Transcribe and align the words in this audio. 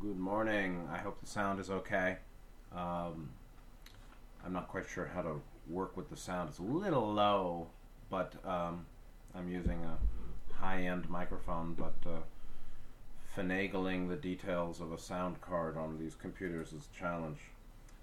Good 0.00 0.18
morning. 0.18 0.88
I 0.92 0.98
hope 0.98 1.20
the 1.20 1.26
sound 1.26 1.60
is 1.60 1.70
okay. 1.70 2.16
Um, 2.74 3.30
I'm 4.44 4.52
not 4.52 4.66
quite 4.66 4.88
sure 4.88 5.06
how 5.06 5.22
to 5.22 5.40
work 5.68 5.96
with 5.96 6.10
the 6.10 6.16
sound. 6.16 6.48
It's 6.48 6.58
a 6.58 6.62
little 6.62 7.12
low, 7.12 7.68
but 8.10 8.34
um, 8.44 8.86
I'm 9.34 9.48
using 9.48 9.84
a 9.84 10.52
high 10.52 10.82
end 10.82 11.08
microphone, 11.08 11.74
but 11.74 11.94
uh, 12.10 12.18
finagling 13.36 14.08
the 14.08 14.16
details 14.16 14.80
of 14.80 14.92
a 14.92 14.98
sound 14.98 15.40
card 15.40 15.76
on 15.76 15.98
these 15.98 16.16
computers 16.16 16.72
is 16.72 16.88
a 16.92 16.98
challenge. 16.98 17.38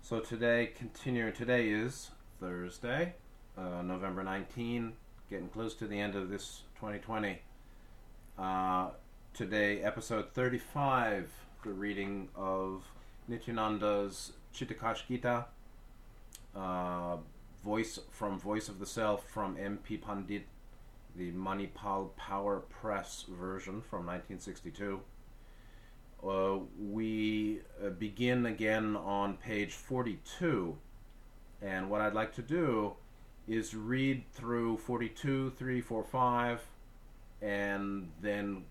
So 0.01 0.21
today, 0.21 0.71
continuing, 0.77 1.33
today 1.33 1.69
is 1.69 2.11
Thursday, 2.39 3.15
uh, 3.57 3.81
November 3.81 4.23
19, 4.23 4.93
getting 5.29 5.49
close 5.49 5.73
to 5.75 5.87
the 5.87 5.99
end 5.99 6.15
of 6.15 6.29
this 6.29 6.61
2020. 6.75 7.41
Uh, 8.39 8.89
today, 9.33 9.81
episode 9.81 10.31
35, 10.33 11.29
the 11.63 11.71
reading 11.71 12.27
of 12.35 12.83
Nityananda's 13.27 14.33
Chidakash 14.53 15.07
Gita, 15.07 15.45
uh, 16.55 17.17
voice 17.63 17.99
from 18.09 18.39
Voice 18.39 18.67
of 18.67 18.79
the 18.79 18.85
Self 18.85 19.29
from 19.29 19.57
M.P. 19.59 19.97
Pandit, 19.97 20.47
the 21.15 21.31
Manipal 21.31 22.15
Power 22.15 22.61
Press 22.61 23.25
version 23.29 23.81
from 23.81 24.07
1962. 24.07 25.01
Uh, 26.27 26.59
we 26.79 27.59
uh, 27.83 27.89
begin 27.89 28.45
again 28.45 28.95
on 28.95 29.35
page 29.37 29.73
42, 29.73 30.75
and 31.61 31.89
what 31.89 32.01
I'd 32.01 32.13
like 32.13 32.33
to 32.35 32.41
do 32.41 32.93
is 33.47 33.75
read 33.75 34.23
through 34.33 34.77
42, 34.77 35.51
3, 35.51 35.81
4, 35.81 36.03
5, 36.03 36.61
and 37.41 38.09
then 38.21 38.63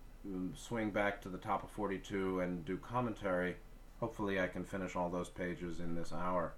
swing 0.55 0.91
back 0.91 1.21
to 1.21 1.29
the 1.29 1.37
top 1.37 1.63
of 1.63 1.69
42 1.71 2.41
and 2.41 2.65
do 2.65 2.77
commentary. 2.77 3.55
Hopefully, 3.99 4.39
I 4.39 4.47
can 4.47 4.63
finish 4.63 4.95
all 4.95 5.09
those 5.09 5.29
pages 5.29 5.79
in 5.79 5.95
this 5.95 6.11
hour. 6.13 6.53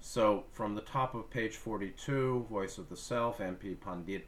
So, 0.00 0.44
from 0.52 0.74
the 0.74 0.82
top 0.82 1.14
of 1.14 1.30
page 1.30 1.56
42, 1.56 2.46
Voice 2.50 2.78
of 2.78 2.88
the 2.88 2.96
Self, 2.96 3.38
MP 3.38 3.78
Pandit 3.80 4.26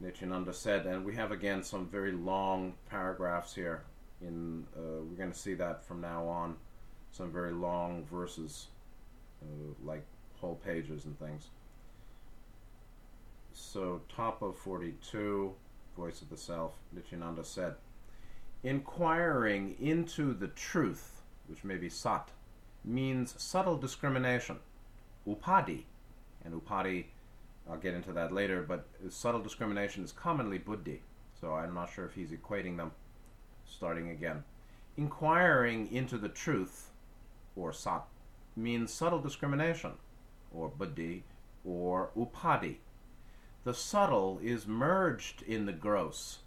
Nityananda 0.00 0.52
said, 0.52 0.86
and 0.86 1.04
we 1.04 1.14
have 1.14 1.30
again 1.32 1.62
some 1.62 1.86
very 1.86 2.12
long 2.12 2.74
paragraphs 2.90 3.54
here. 3.54 3.84
In 4.20 4.66
uh, 4.76 5.02
we're 5.02 5.16
going 5.16 5.32
to 5.32 5.38
see 5.38 5.54
that 5.54 5.84
from 5.84 6.00
now 6.00 6.26
on, 6.26 6.56
some 7.12 7.30
very 7.30 7.52
long 7.52 8.04
verses, 8.10 8.68
uh, 9.42 9.74
like 9.84 10.04
whole 10.40 10.56
pages 10.56 11.04
and 11.04 11.18
things. 11.18 11.48
So, 13.52 14.00
top 14.14 14.42
of 14.42 14.58
42, 14.58 15.54
Voice 15.96 16.22
of 16.22 16.30
the 16.30 16.36
Self, 16.36 16.74
Nityananda 16.92 17.44
said, 17.44 17.74
Inquiring 18.62 19.76
into 19.80 20.32
the 20.34 20.48
truth, 20.48 21.22
which 21.46 21.64
may 21.64 21.76
be 21.76 21.88
sat, 21.88 22.30
means 22.84 23.34
subtle 23.38 23.76
discrimination, 23.76 24.58
upadi, 25.26 25.84
and 26.44 26.54
upadi, 26.54 27.04
I'll 27.68 27.78
get 27.78 27.94
into 27.94 28.12
that 28.12 28.32
later, 28.32 28.62
but 28.62 28.86
subtle 29.08 29.40
discrimination 29.40 30.04
is 30.04 30.12
commonly 30.12 30.58
buddhi, 30.58 31.02
so 31.40 31.54
I'm 31.54 31.74
not 31.74 31.90
sure 31.90 32.04
if 32.04 32.14
he's 32.14 32.30
equating 32.30 32.76
them. 32.76 32.92
Starting 33.66 34.10
again. 34.10 34.44
Inquiring 34.96 35.90
into 35.90 36.18
the 36.18 36.28
truth, 36.28 36.90
or 37.56 37.72
sat, 37.72 38.04
means 38.56 38.92
subtle 38.92 39.20
discrimination, 39.20 39.92
or 40.52 40.68
buddhi, 40.68 41.24
or 41.64 42.10
upadi. 42.16 42.76
The 43.64 43.72
subtle 43.72 44.40
is 44.42 44.66
merged 44.66 45.40
in 45.40 45.64
the 45.64 45.72
gross. 45.72 46.40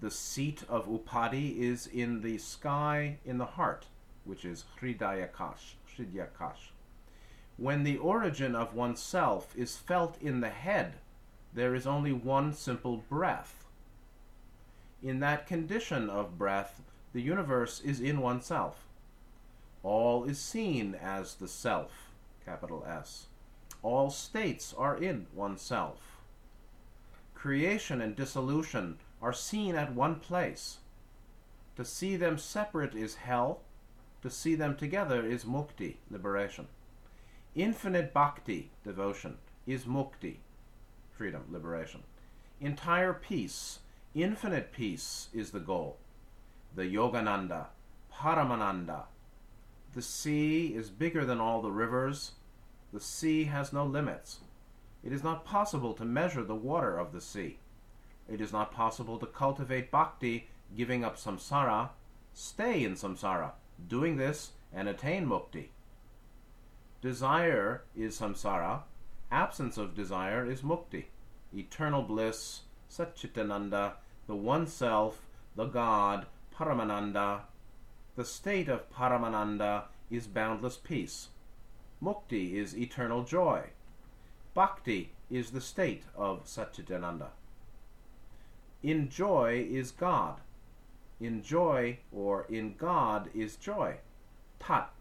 The 0.00 0.10
seat 0.10 0.62
of 0.68 0.86
upadi 0.86 1.58
is 1.58 1.86
in 1.86 2.20
the 2.20 2.36
sky 2.36 3.16
in 3.24 3.38
the 3.38 3.46
heart, 3.46 3.86
which 4.24 4.44
is 4.44 4.64
hridayakash, 4.78 5.76
hridyakash. 5.96 6.72
When 7.56 7.82
the 7.82 7.96
origin 7.96 8.54
of 8.54 8.74
oneself 8.74 9.56
is 9.56 9.78
felt 9.78 10.20
in 10.20 10.40
the 10.40 10.50
head, 10.50 10.96
there 11.54 11.74
is 11.74 11.86
only 11.86 12.12
one 12.12 12.52
simple 12.52 12.98
breath. 13.08 13.64
In 15.02 15.20
that 15.20 15.46
condition 15.46 16.10
of 16.10 16.36
breath, 16.36 16.82
the 17.14 17.22
universe 17.22 17.80
is 17.80 18.00
in 18.00 18.20
oneself. 18.20 18.84
All 19.82 20.24
is 20.24 20.38
seen 20.38 20.94
as 20.94 21.36
the 21.36 21.48
self, 21.48 22.10
capital 22.44 22.84
S. 22.86 23.28
All 23.82 24.10
states 24.10 24.74
are 24.76 24.96
in 24.98 25.26
oneself. 25.34 26.13
Creation 27.44 28.00
and 28.00 28.16
dissolution 28.16 28.96
are 29.20 29.30
seen 29.34 29.74
at 29.74 29.94
one 29.94 30.14
place. 30.14 30.78
To 31.76 31.84
see 31.84 32.16
them 32.16 32.38
separate 32.38 32.94
is 32.94 33.16
hell, 33.16 33.60
to 34.22 34.30
see 34.30 34.54
them 34.54 34.78
together 34.78 35.22
is 35.26 35.44
mukti, 35.44 35.96
liberation. 36.10 36.68
Infinite 37.54 38.14
bhakti, 38.14 38.70
devotion, 38.82 39.36
is 39.66 39.84
mukti, 39.84 40.36
freedom, 41.12 41.42
liberation. 41.50 42.02
Entire 42.62 43.12
peace, 43.12 43.80
infinite 44.14 44.72
peace, 44.72 45.28
is 45.34 45.50
the 45.50 45.60
goal. 45.60 45.98
The 46.74 46.84
Yogananda, 46.84 47.66
Paramananda. 48.10 49.02
The 49.92 50.00
sea 50.00 50.68
is 50.68 50.88
bigger 50.88 51.26
than 51.26 51.42
all 51.42 51.60
the 51.60 51.70
rivers. 51.70 52.32
The 52.90 53.00
sea 53.00 53.44
has 53.44 53.70
no 53.70 53.84
limits. 53.84 54.38
It 55.04 55.12
is 55.12 55.22
not 55.22 55.44
possible 55.44 55.92
to 55.94 56.04
measure 56.04 56.42
the 56.42 56.54
water 56.54 56.98
of 56.98 57.12
the 57.12 57.20
sea. 57.20 57.58
It 58.28 58.40
is 58.40 58.52
not 58.52 58.72
possible 58.72 59.18
to 59.18 59.26
cultivate 59.26 59.90
bhakti, 59.90 60.48
giving 60.74 61.04
up 61.04 61.18
samsara, 61.18 61.90
stay 62.32 62.82
in 62.82 62.94
samsara, 62.94 63.52
doing 63.86 64.16
this 64.16 64.52
and 64.72 64.88
attain 64.88 65.26
mukti. 65.26 65.66
Desire 67.02 67.82
is 67.94 68.18
samsara, 68.18 68.82
absence 69.30 69.76
of 69.76 69.94
desire 69.94 70.50
is 70.50 70.62
mukti, 70.62 71.04
eternal 71.54 72.02
bliss, 72.02 72.62
Satchitananda, 72.90 73.94
the 74.26 74.36
One 74.36 74.66
Self, 74.66 75.26
the 75.56 75.66
God, 75.66 76.26
Paramananda. 76.56 77.40
The 78.16 78.24
state 78.24 78.68
of 78.68 78.90
Paramananda 78.90 79.84
is 80.10 80.26
boundless 80.26 80.76
peace. 80.76 81.28
Mukti 82.02 82.54
is 82.54 82.76
eternal 82.76 83.24
joy. 83.24 83.70
Bhakti 84.54 85.10
is 85.30 85.50
the 85.50 85.60
state 85.60 86.04
of 86.16 86.44
Satchitananda. 86.44 87.30
In 88.84 89.08
joy 89.08 89.66
is 89.68 89.90
God. 89.90 90.40
In 91.20 91.42
joy 91.42 91.98
or 92.12 92.46
in 92.48 92.74
God 92.76 93.30
is 93.34 93.56
joy. 93.56 93.96
Tat 94.60 94.92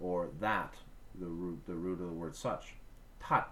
or 0.00 0.30
that, 0.40 0.74
the 1.18 1.26
root, 1.26 1.60
the 1.66 1.74
root 1.74 2.00
of 2.00 2.06
the 2.06 2.12
word 2.14 2.34
such. 2.34 2.74
Tat, 3.20 3.50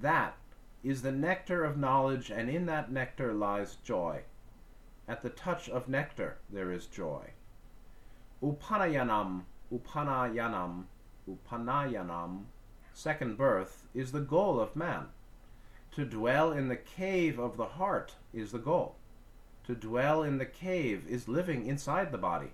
that 0.00 0.36
is 0.82 1.02
the 1.02 1.12
nectar 1.12 1.64
of 1.64 1.76
knowledge, 1.76 2.30
and 2.30 2.50
in 2.50 2.66
that 2.66 2.90
nectar 2.90 3.32
lies 3.32 3.76
joy. 3.84 4.22
At 5.06 5.22
the 5.22 5.30
touch 5.30 5.68
of 5.68 5.88
nectar 5.88 6.38
there 6.50 6.72
is 6.72 6.86
joy. 6.86 7.30
Upanayanam, 8.42 9.42
upanayanam, 9.72 10.84
upanayanam, 11.28 12.44
second 12.98 13.38
birth, 13.38 13.84
is 13.94 14.10
the 14.10 14.20
goal 14.20 14.58
of 14.58 14.74
man. 14.74 15.06
To 15.92 16.04
dwell 16.04 16.52
in 16.52 16.66
the 16.66 16.76
cave 16.76 17.38
of 17.38 17.56
the 17.56 17.66
heart 17.66 18.14
is 18.34 18.50
the 18.50 18.58
goal. 18.58 18.96
To 19.66 19.74
dwell 19.76 20.24
in 20.24 20.38
the 20.38 20.46
cave 20.46 21.04
is 21.08 21.28
living 21.28 21.66
inside 21.66 22.10
the 22.10 22.18
body. 22.18 22.50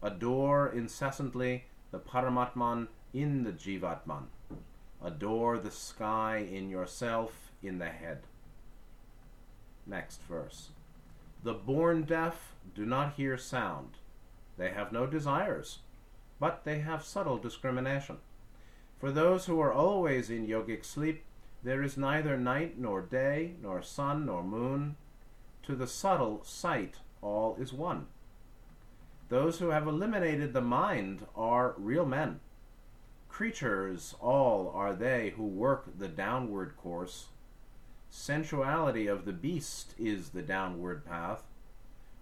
Adore 0.00 0.68
incessantly 0.68 1.64
the 1.90 1.98
Paramatman 1.98 2.86
in 3.12 3.42
the 3.42 3.52
Jivatman. 3.52 4.26
Adore 5.02 5.58
the 5.58 5.72
sky 5.72 6.36
in 6.36 6.70
yourself, 6.70 7.50
in 7.64 7.78
the 7.78 7.90
head. 7.90 8.20
Next 9.86 10.22
verse. 10.22 10.68
The 11.42 11.54
born 11.54 12.02
deaf 12.02 12.54
do 12.76 12.86
not 12.86 13.14
hear 13.14 13.36
sound. 13.36 13.96
They 14.56 14.70
have 14.70 14.92
no 14.92 15.06
desires, 15.06 15.78
but 16.38 16.62
they 16.62 16.78
have 16.78 17.04
subtle 17.04 17.38
discrimination. 17.38 18.18
For 19.02 19.10
those 19.10 19.46
who 19.46 19.58
are 19.58 19.72
always 19.72 20.30
in 20.30 20.46
yogic 20.46 20.84
sleep, 20.84 21.24
there 21.64 21.82
is 21.82 21.96
neither 21.96 22.38
night 22.38 22.78
nor 22.78 23.02
day, 23.02 23.54
nor 23.60 23.82
sun 23.82 24.26
nor 24.26 24.44
moon. 24.44 24.94
To 25.64 25.74
the 25.74 25.88
subtle 25.88 26.44
sight, 26.44 26.98
all 27.20 27.56
is 27.58 27.72
one. 27.72 28.06
Those 29.28 29.58
who 29.58 29.70
have 29.70 29.88
eliminated 29.88 30.52
the 30.52 30.60
mind 30.60 31.26
are 31.34 31.74
real 31.78 32.06
men. 32.06 32.38
Creatures 33.28 34.14
all 34.20 34.70
are 34.72 34.94
they 34.94 35.30
who 35.30 35.46
work 35.48 35.98
the 35.98 36.06
downward 36.06 36.76
course. 36.76 37.26
Sensuality 38.08 39.08
of 39.08 39.24
the 39.24 39.32
beast 39.32 39.96
is 39.98 40.28
the 40.28 40.42
downward 40.42 41.04
path. 41.04 41.42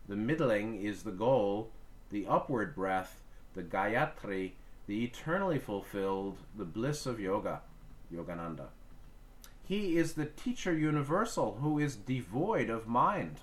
The 0.08 0.16
middling 0.16 0.82
is 0.82 1.02
the 1.02 1.10
goal, 1.10 1.72
the 2.10 2.26
upward 2.26 2.74
breath, 2.74 3.20
the 3.52 3.62
Gayatri, 3.62 4.52
the 4.90 5.04
eternally 5.04 5.60
fulfilled, 5.60 6.36
the 6.58 6.64
bliss 6.64 7.06
of 7.06 7.20
yoga, 7.20 7.60
Yogananda. 8.12 8.66
He 9.62 9.96
is 9.96 10.14
the 10.14 10.24
teacher 10.24 10.76
universal 10.76 11.58
who 11.60 11.78
is 11.78 11.94
devoid 11.94 12.68
of 12.68 12.88
mind. 12.88 13.36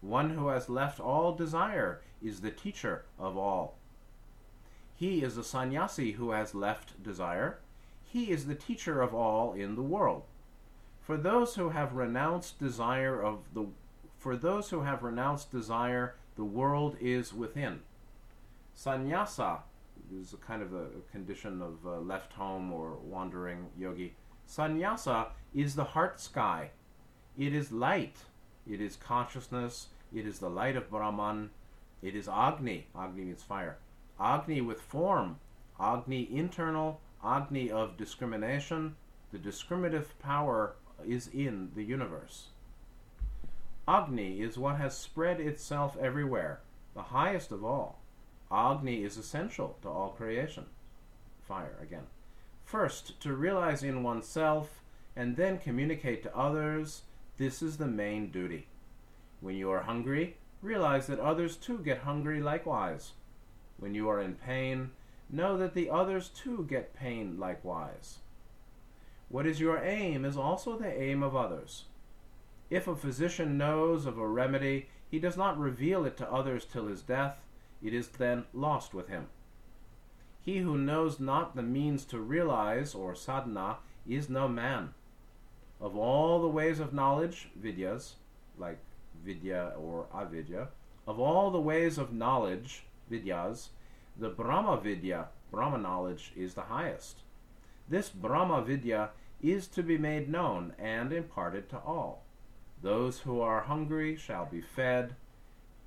One 0.00 0.30
who 0.30 0.46
has 0.46 0.68
left 0.68 1.00
all 1.00 1.34
desire 1.34 2.00
is 2.22 2.42
the 2.42 2.52
teacher 2.52 3.06
of 3.18 3.36
all. 3.36 3.74
He 4.94 5.24
is 5.24 5.36
a 5.36 5.42
sannyasi 5.42 6.12
who 6.12 6.30
has 6.30 6.54
left 6.54 7.02
desire. 7.02 7.58
He 8.04 8.30
is 8.30 8.46
the 8.46 8.54
teacher 8.54 9.02
of 9.02 9.12
all 9.12 9.52
in 9.52 9.74
the 9.74 9.82
world. 9.82 10.22
For 11.02 11.16
those 11.16 11.56
who 11.56 11.70
have 11.70 11.94
renounced 11.94 12.60
desire 12.60 13.20
of 13.20 13.40
the 13.52 13.66
for 14.16 14.36
those 14.36 14.70
who 14.70 14.82
have 14.82 15.02
renounced 15.02 15.50
desire, 15.50 16.14
the 16.36 16.44
world 16.44 16.96
is 17.00 17.32
within. 17.32 17.80
Sannyasa 18.74 19.62
is 20.14 20.32
a 20.32 20.36
kind 20.36 20.62
of 20.62 20.72
a, 20.72 20.84
a 20.84 21.12
condition 21.12 21.62
of 21.62 21.86
uh, 21.86 21.98
left 22.00 22.32
home 22.32 22.72
or 22.72 22.96
wandering 23.02 23.66
yogi. 23.78 24.14
Sannyasa 24.46 25.28
is 25.54 25.74
the 25.74 25.84
heart 25.84 26.20
sky. 26.20 26.70
It 27.36 27.54
is 27.54 27.72
light. 27.72 28.16
It 28.70 28.80
is 28.80 28.96
consciousness. 28.96 29.88
It 30.14 30.26
is 30.26 30.38
the 30.38 30.50
light 30.50 30.76
of 30.76 30.90
Brahman. 30.90 31.50
It 32.02 32.14
is 32.14 32.28
Agni. 32.28 32.86
Agni 32.98 33.24
means 33.24 33.42
fire. 33.42 33.78
Agni 34.20 34.60
with 34.60 34.80
form. 34.80 35.38
Agni 35.80 36.28
internal. 36.32 37.00
Agni 37.24 37.70
of 37.70 37.96
discrimination. 37.96 38.96
The 39.32 39.38
discriminative 39.38 40.18
power 40.20 40.76
is 41.06 41.28
in 41.28 41.70
the 41.74 41.82
universe. 41.82 42.48
Agni 43.88 44.40
is 44.40 44.58
what 44.58 44.76
has 44.76 44.96
spread 44.96 45.40
itself 45.40 45.96
everywhere, 46.00 46.60
the 46.94 47.02
highest 47.02 47.52
of 47.52 47.64
all. 47.64 48.00
Agni 48.50 49.02
is 49.02 49.16
essential 49.16 49.76
to 49.82 49.88
all 49.88 50.10
creation. 50.10 50.66
Fire 51.42 51.76
again. 51.80 52.06
First, 52.64 53.20
to 53.20 53.34
realize 53.34 53.82
in 53.82 54.02
oneself 54.02 54.82
and 55.14 55.36
then 55.36 55.58
communicate 55.58 56.22
to 56.22 56.36
others, 56.36 57.02
this 57.38 57.62
is 57.62 57.76
the 57.76 57.86
main 57.86 58.30
duty. 58.30 58.66
When 59.40 59.56
you 59.56 59.70
are 59.70 59.82
hungry, 59.82 60.36
realize 60.62 61.06
that 61.06 61.20
others 61.20 61.56
too 61.56 61.78
get 61.78 61.98
hungry 61.98 62.40
likewise. 62.40 63.12
When 63.78 63.94
you 63.94 64.08
are 64.08 64.20
in 64.20 64.34
pain, 64.34 64.90
know 65.30 65.56
that 65.56 65.74
the 65.74 65.90
others 65.90 66.28
too 66.28 66.66
get 66.68 66.94
pain 66.94 67.38
likewise. 67.38 68.18
What 69.28 69.46
is 69.46 69.60
your 69.60 69.78
aim 69.78 70.24
is 70.24 70.36
also 70.36 70.78
the 70.78 71.00
aim 71.00 71.22
of 71.22 71.34
others. 71.34 71.84
If 72.70 72.88
a 72.88 72.96
physician 72.96 73.58
knows 73.58 74.06
of 74.06 74.18
a 74.18 74.26
remedy, 74.26 74.88
he 75.08 75.18
does 75.18 75.36
not 75.36 75.58
reveal 75.58 76.04
it 76.04 76.16
to 76.18 76.32
others 76.32 76.64
till 76.64 76.86
his 76.86 77.02
death, 77.02 77.38
it 77.82 77.94
is 77.94 78.08
then 78.08 78.44
lost 78.52 78.94
with 78.94 79.08
him. 79.08 79.26
He 80.44 80.58
who 80.58 80.78
knows 80.78 81.18
not 81.18 81.56
the 81.56 81.62
means 81.62 82.04
to 82.06 82.20
realize, 82.20 82.94
or 82.94 83.14
sadhana, 83.14 83.78
is 84.08 84.30
no 84.30 84.46
man. 84.46 84.94
Of 85.80 85.96
all 85.96 86.40
the 86.40 86.48
ways 86.48 86.78
of 86.80 86.92
knowledge, 86.92 87.48
vidyas, 87.60 88.12
like 88.56 88.78
vidya 89.24 89.72
or 89.78 90.06
avidya, 90.14 90.68
of 91.06 91.18
all 91.18 91.50
the 91.50 91.60
ways 91.60 91.98
of 91.98 92.12
knowledge, 92.12 92.84
vidyas, 93.10 93.68
the 94.18 94.28
Brahma 94.28 94.78
vidya, 94.80 95.28
Brahma 95.50 95.78
knowledge, 95.78 96.32
is 96.36 96.54
the 96.54 96.62
highest. 96.62 97.22
This 97.88 98.08
Brahma 98.08 98.62
vidya 98.62 99.10
is 99.42 99.66
to 99.68 99.82
be 99.82 99.98
made 99.98 100.28
known 100.28 100.72
and 100.78 101.12
imparted 101.12 101.68
to 101.70 101.78
all. 101.78 102.24
Those 102.82 103.20
who 103.20 103.40
are 103.40 103.62
hungry 103.62 104.16
shall 104.16 104.46
be 104.46 104.60
fed, 104.60 105.14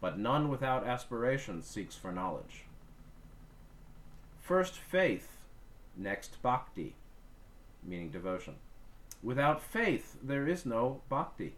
but 0.02 0.18
none 0.18 0.50
without 0.50 0.86
aspiration 0.86 1.62
seeks 1.62 1.96
for 1.96 2.12
knowledge. 2.12 2.66
First 4.40 4.76
faith, 4.76 5.38
next 5.96 6.42
bhakti, 6.42 6.96
meaning 7.84 8.10
devotion. 8.10 8.56
Without 9.22 9.62
faith, 9.62 10.18
there 10.24 10.48
is 10.48 10.66
no 10.66 11.02
bhakti. 11.10 11.56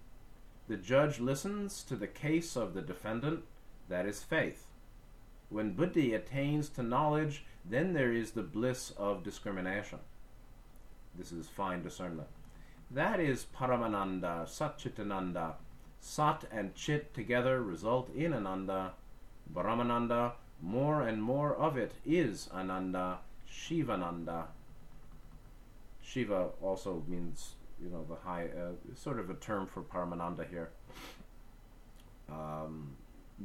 The 0.68 0.78
judge 0.78 1.20
listens 1.20 1.84
to 1.84 1.96
the 1.96 2.08
case 2.08 2.56
of 2.56 2.74
the 2.74 2.82
defendant, 2.82 3.44
that 3.90 4.06
is 4.06 4.24
faith. 4.24 4.66
When 5.50 5.74
buddhi 5.74 6.14
attains 6.14 6.70
to 6.70 6.84
knowledge, 6.84 7.44
then 7.70 7.94
there 7.94 8.14
is 8.14 8.32
the 8.32 8.42
bliss 8.42 8.92
of 8.98 9.24
discrimination. 9.24 10.00
This 11.18 11.32
is 11.32 11.48
fine 11.48 11.84
discernment. 11.84 12.30
That 12.90 13.20
is 13.20 13.46
Paramananda, 13.56 14.46
Satchitananda. 14.46 15.54
Sat 16.02 16.44
and 16.52 16.74
Chit 16.76 17.14
together 17.14 17.62
result 17.62 18.14
in 18.14 18.34
Ananda. 18.34 18.94
Brahmananda, 19.54 20.34
more 20.62 21.02
and 21.02 21.22
more 21.22 21.56
of 21.56 21.78
it 21.78 21.94
is 22.06 22.50
Ananda, 22.54 23.20
Shivananda. 23.46 24.48
Shiva 26.02 26.50
also 26.62 27.04
means, 27.08 27.54
you 27.82 27.90
know, 27.90 28.04
the 28.10 28.16
high, 28.16 28.46
uh, 28.46 28.72
sort 28.96 29.20
of 29.20 29.30
a 29.30 29.36
term 29.36 29.68
for 29.68 29.84
Paramananda 29.84 30.50
here. 30.50 30.72
Um, 32.30 32.96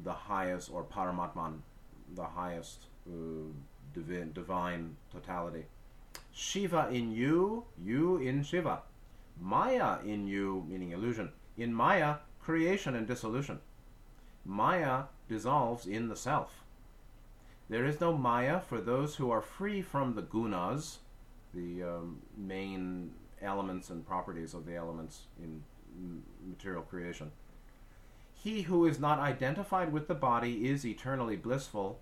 the 0.03 0.13
highest, 0.13 0.71
or 0.73 0.83
Paramatman, 0.83 1.59
the 2.15 2.25
highest 2.25 2.87
uh, 3.07 3.13
divine, 3.95 4.33
divine 4.33 4.97
totality. 5.13 5.65
Shiva 6.33 6.89
in 6.91 7.13
you, 7.13 7.65
you 7.85 8.17
in 8.17 8.43
Shiva. 8.43 8.81
Maya 9.41 9.99
in 10.05 10.27
you, 10.27 10.65
meaning 10.69 10.93
illusion. 10.93 11.31
In 11.59 11.73
Maya, 11.73 12.17
creation 12.47 12.95
and 12.95 13.09
dissolution. 13.09 13.59
Maya 14.45 15.03
dissolves 15.29 15.85
in 15.85 16.09
the 16.09 16.15
self. 16.15 16.63
There 17.69 17.85
is 17.85 18.01
no 18.01 18.17
Maya 18.17 18.61
for 18.61 18.81
those 18.81 19.17
who 19.17 19.33
are 19.33 19.43
free 19.43 19.83
from 19.83 20.15
the 20.15 20.23
gunas, 20.23 20.99
the 21.53 21.83
um, 21.83 22.23
main 22.37 23.11
elements 23.43 23.91
and 23.91 24.07
properties 24.07 24.55
of 24.55 24.65
the 24.65 24.77
elements 24.77 25.23
in 25.43 25.61
material 26.47 26.83
creation. 26.83 27.33
He 28.33 28.63
who 28.63 28.87
is 28.87 29.01
not 29.01 29.19
identified 29.19 29.93
with 29.93 30.07
the 30.07 30.15
body 30.15 30.69
is 30.69 30.87
eternally 30.87 31.35
blissful. 31.35 31.99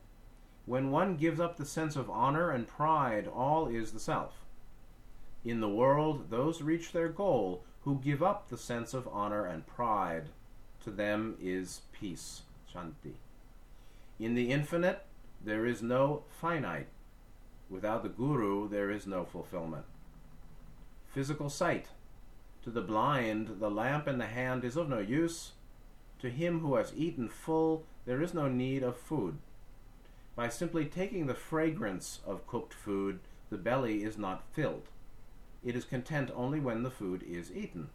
When 0.67 0.91
one 0.91 1.17
gives 1.17 1.41
up 1.41 1.57
the 1.57 1.65
sense 1.65 1.97
of 1.97 2.11
honor 2.11 2.51
and 2.51 2.69
pride, 2.69 3.27
all 3.27 3.67
is 3.67 3.93
the 3.93 4.01
self. 4.01 4.45
In 5.43 5.61
the 5.61 5.71
world, 5.71 6.29
those 6.29 6.61
reach 6.61 6.93
their 6.93 7.09
goal 7.09 7.65
who 7.85 8.01
give 8.03 8.23
up 8.23 8.49
the 8.49 8.59
sense 8.59 8.95
of 8.95 9.09
honor 9.09 9.47
and 9.47 9.67
pride. 9.67 10.29
To 10.85 10.91
them 10.91 11.37
is 11.41 11.83
peace, 11.93 12.43
shanti. 12.73 13.15
In 14.19 14.35
the 14.35 14.51
infinite, 14.51 15.05
there 15.45 15.67
is 15.67 15.83
no 15.83 16.25
finite. 16.41 16.89
Without 17.69 18.03
the 18.03 18.09
guru, 18.09 18.69
there 18.69 18.91
is 18.91 19.07
no 19.07 19.25
fulfillment. 19.25 19.85
Physical 21.07 21.51
sight. 21.51 21.89
To 22.65 22.71
the 22.71 22.81
blind, 22.81 23.61
the 23.61 23.71
lamp 23.71 24.09
in 24.09 24.19
the 24.19 24.27
hand 24.27 24.65
is 24.65 24.77
of 24.77 24.89
no 24.89 24.99
use. 24.99 25.53
To 26.21 26.31
him 26.31 26.61
who 26.61 26.77
has 26.77 26.93
eaten 26.97 27.29
full, 27.29 27.85
there 28.07 28.23
is 28.23 28.33
no 28.33 28.49
need 28.49 28.83
of 28.83 28.97
food. 28.97 29.37
By 30.35 30.49
simply 30.49 30.87
taking 30.87 31.27
the 31.27 31.35
fragrance 31.35 32.21
of 32.27 32.47
cooked 32.47 32.73
food, 32.73 33.21
the 33.51 33.59
belly 33.59 34.03
is 34.03 34.17
not 34.17 34.43
filled. 34.53 34.89
It 35.65 35.75
is 35.75 35.85
content 35.85 36.31
only 36.35 36.61
when 36.61 36.83
the 36.83 36.91
food 36.91 37.23
is 37.23 37.51
eaten. 37.51 37.89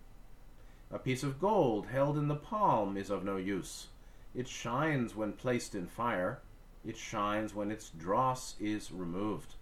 A 0.92 0.98
piece 0.98 1.22
of 1.22 1.40
gold 1.40 1.86
held 1.86 2.18
in 2.18 2.28
the 2.28 2.36
palm 2.36 2.98
is 2.98 3.12
of 3.12 3.24
no 3.24 3.38
use. 3.38 3.88
It 4.34 4.48
shines 4.48 5.16
when 5.16 5.34
placed 5.34 5.76
in 5.76 5.86
fire. 5.86 6.40
It 6.84 6.98
shines 6.98 7.54
when 7.54 7.72
its 7.72 7.90
dross 7.90 8.56
is 8.60 8.92
removed. 8.92 9.54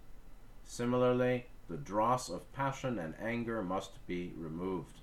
Similarly, 0.64 1.46
the 1.68 1.76
dross 1.76 2.30
of 2.30 2.50
passion 2.54 2.98
and 2.98 3.14
anger 3.20 3.62
must 3.62 4.06
be 4.06 4.32
removed. 4.38 5.00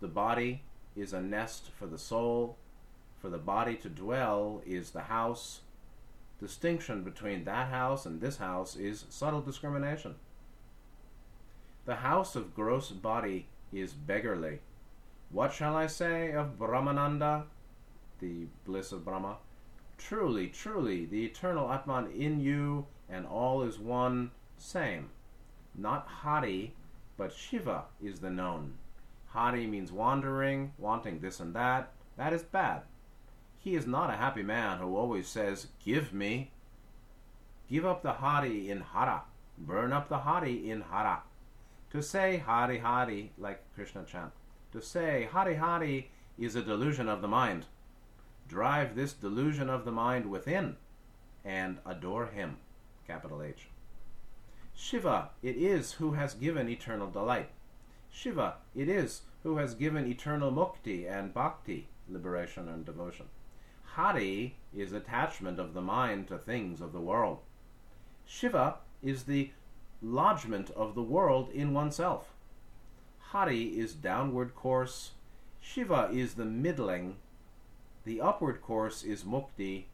The 0.00 0.08
body 0.08 0.62
is 0.94 1.12
a 1.12 1.20
nest 1.20 1.70
for 1.78 1.86
the 1.86 1.98
soul. 1.98 2.56
For 3.20 3.28
the 3.28 3.38
body 3.38 3.76
to 3.76 3.90
dwell 3.90 4.62
is 4.64 4.90
the 4.90 5.02
house. 5.02 5.60
Distinction 6.40 7.02
between 7.02 7.44
that 7.44 7.68
house 7.68 8.06
and 8.06 8.20
this 8.20 8.38
house 8.38 8.76
is 8.76 9.04
subtle 9.10 9.42
discrimination. 9.42 10.14
The 11.86 11.94
house 11.94 12.34
of 12.34 12.52
gross 12.52 12.90
body 12.90 13.46
is 13.72 13.92
beggarly. 13.92 14.58
What 15.30 15.52
shall 15.52 15.76
I 15.76 15.86
say 15.86 16.32
of 16.32 16.58
Brahmananda, 16.58 17.44
the 18.18 18.48
bliss 18.64 18.90
of 18.90 19.04
Brahma? 19.04 19.36
Truly, 19.96 20.48
truly, 20.48 21.06
the 21.06 21.24
eternal 21.24 21.70
Atman 21.70 22.10
in 22.10 22.40
you 22.40 22.86
and 23.08 23.24
all 23.24 23.62
is 23.62 23.78
one, 23.78 24.32
same. 24.58 25.10
Not 25.76 26.08
Hari, 26.08 26.74
but 27.16 27.32
Shiva 27.32 27.84
is 28.02 28.18
the 28.18 28.30
known. 28.30 28.74
Hari 29.28 29.68
means 29.68 29.92
wandering, 29.92 30.72
wanting 30.78 31.20
this 31.20 31.38
and 31.38 31.54
that. 31.54 31.92
That 32.16 32.32
is 32.32 32.42
bad. 32.42 32.82
He 33.58 33.76
is 33.76 33.86
not 33.86 34.10
a 34.10 34.16
happy 34.16 34.42
man 34.42 34.78
who 34.78 34.96
always 34.96 35.28
says, 35.28 35.68
Give 35.84 36.12
me. 36.12 36.50
Give 37.70 37.86
up 37.86 38.02
the 38.02 38.14
Hari 38.14 38.70
in 38.70 38.80
Hara. 38.80 39.22
Burn 39.56 39.92
up 39.92 40.08
the 40.08 40.18
Hari 40.18 40.68
in 40.68 40.80
Hara. 40.82 41.22
To 41.96 42.02
say 42.02 42.36
Hari 42.36 42.76
Hari, 42.76 43.32
like 43.38 43.62
Krishna 43.74 44.04
chant, 44.04 44.32
to 44.72 44.82
say 44.82 45.30
Hari 45.32 45.54
Hari 45.54 46.10
is 46.38 46.54
a 46.54 46.62
delusion 46.62 47.08
of 47.08 47.22
the 47.22 47.26
mind. 47.26 47.64
Drive 48.46 48.94
this 48.94 49.14
delusion 49.14 49.70
of 49.70 49.86
the 49.86 49.92
mind 49.92 50.26
within 50.26 50.76
and 51.42 51.78
adore 51.86 52.26
him. 52.26 52.58
Capital 53.06 53.42
H. 53.42 53.68
Shiva 54.74 55.30
it 55.42 55.56
is 55.56 55.92
who 55.92 56.12
has 56.12 56.34
given 56.34 56.68
eternal 56.68 57.08
delight. 57.08 57.48
Shiva 58.10 58.56
it 58.74 58.90
is 58.90 59.22
who 59.42 59.56
has 59.56 59.74
given 59.74 60.06
eternal 60.06 60.52
mukti 60.52 61.10
and 61.10 61.32
bhakti. 61.32 61.88
liberation 62.10 62.68
and 62.68 62.84
devotion. 62.84 63.24
Hari 63.94 64.56
is 64.76 64.92
attachment 64.92 65.58
of 65.58 65.72
the 65.72 65.80
mind 65.80 66.28
to 66.28 66.36
things 66.36 66.82
of 66.82 66.92
the 66.92 67.00
world. 67.00 67.38
Shiva 68.26 68.80
is 69.02 69.22
the 69.22 69.50
lodgment 70.06 70.70
of 70.70 70.94
the 70.94 71.02
world 71.02 71.50
in 71.50 71.74
oneself. 71.74 72.32
Hari 73.30 73.64
is 73.64 73.92
downward 73.92 74.54
course. 74.54 75.10
Shiva 75.60 76.10
is 76.12 76.34
the 76.34 76.44
middling. 76.44 77.16
The 78.04 78.20
upward 78.20 78.62
course 78.62 79.02
is 79.02 79.24
mukti. 79.24 79.84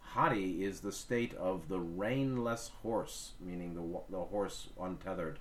Hari 0.00 0.64
is 0.64 0.80
the 0.80 0.92
state 0.92 1.34
of 1.34 1.68
the 1.68 1.78
reinless 1.78 2.70
horse, 2.82 3.32
meaning 3.38 3.74
the, 3.74 4.16
the 4.16 4.24
horse 4.24 4.68
untethered, 4.80 5.38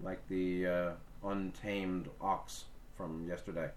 like 0.00 0.26
the 0.28 0.66
uh, 0.66 0.90
untamed 1.24 2.08
ox 2.20 2.64
from 2.96 3.26
yesterday. 3.26 3.70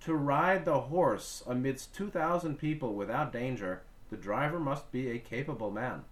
To 0.00 0.14
ride 0.14 0.64
the 0.64 0.80
horse 0.80 1.42
amidst 1.46 1.94
2,000 1.94 2.58
people 2.58 2.94
without 2.94 3.32
danger, 3.32 3.82
the 4.10 4.16
driver 4.16 4.60
must 4.60 4.92
be 4.92 5.08
a 5.08 5.18
capable 5.18 5.70
man. 5.70 6.04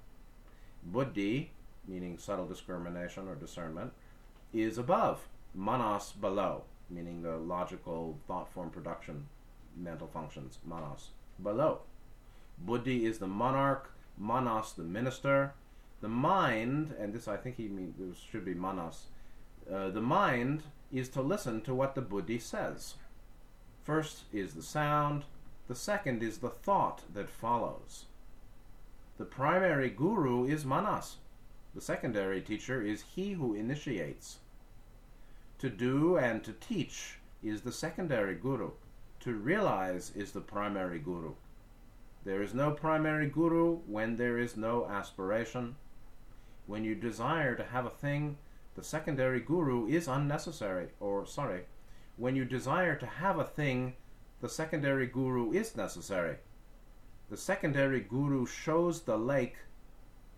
Buddhi, 0.84 1.50
meaning 1.86 2.18
subtle 2.18 2.46
discrimination 2.46 3.28
or 3.28 3.34
discernment, 3.34 3.92
is 4.52 4.78
above, 4.78 5.28
manas 5.54 6.12
below, 6.12 6.62
meaning 6.90 7.22
the 7.22 7.36
logical 7.36 8.18
thought 8.26 8.52
form 8.52 8.70
production 8.70 9.26
mental 9.76 10.06
functions, 10.06 10.58
manas 10.64 11.10
below. 11.42 11.80
Buddhi 12.58 13.06
is 13.06 13.18
the 13.18 13.26
monarch, 13.26 13.92
manas 14.16 14.72
the 14.72 14.82
minister. 14.82 15.54
The 16.00 16.08
mind, 16.08 16.94
and 17.00 17.12
this 17.12 17.28
I 17.28 17.36
think 17.36 17.56
he 17.56 17.68
means 17.68 18.18
should 18.18 18.44
be 18.44 18.54
manas. 18.54 19.06
Uh, 19.72 19.88
the 19.88 20.00
mind 20.02 20.64
is 20.92 21.08
to 21.10 21.22
listen 21.22 21.62
to 21.62 21.74
what 21.74 21.94
the 21.94 22.02
buddhi 22.02 22.38
says. 22.38 22.94
First 23.82 24.24
is 24.32 24.54
the 24.54 24.62
sound, 24.62 25.24
the 25.66 25.74
second 25.74 26.22
is 26.22 26.38
the 26.38 26.50
thought 26.50 27.02
that 27.14 27.30
follows. 27.30 28.04
The 29.16 29.24
primary 29.24 29.88
guru 29.88 30.44
is 30.44 30.64
manas. 30.64 31.16
The 31.74 31.80
secondary 31.80 32.40
teacher 32.40 32.82
is 32.82 33.02
he 33.02 33.32
who 33.32 33.54
initiates. 33.54 34.38
To 35.58 35.68
do 35.68 36.16
and 36.16 36.44
to 36.44 36.52
teach 36.52 37.18
is 37.42 37.62
the 37.62 37.72
secondary 37.72 38.34
guru. 38.34 38.70
To 39.20 39.34
realize 39.34 40.12
is 40.14 40.32
the 40.32 40.40
primary 40.40 40.98
guru. 40.98 41.34
There 42.24 42.42
is 42.42 42.54
no 42.54 42.70
primary 42.70 43.28
guru 43.28 43.78
when 43.86 44.16
there 44.16 44.38
is 44.38 44.56
no 44.56 44.86
aspiration. 44.86 45.76
When 46.66 46.84
you 46.84 46.94
desire 46.94 47.54
to 47.56 47.64
have 47.64 47.86
a 47.86 47.90
thing, 47.90 48.38
the 48.74 48.82
secondary 48.82 49.40
guru 49.40 49.86
is 49.86 50.08
unnecessary, 50.08 50.88
or 51.00 51.26
sorry, 51.26 51.64
when 52.16 52.36
you 52.36 52.44
desire 52.44 52.96
to 52.96 53.06
have 53.06 53.38
a 53.38 53.44
thing, 53.44 53.94
the 54.40 54.48
secondary 54.48 55.06
guru 55.06 55.52
is 55.52 55.76
necessary. 55.76 56.36
The 57.30 57.36
secondary 57.36 58.00
guru 58.00 58.46
shows 58.46 59.02
the 59.02 59.18
lake, 59.18 59.56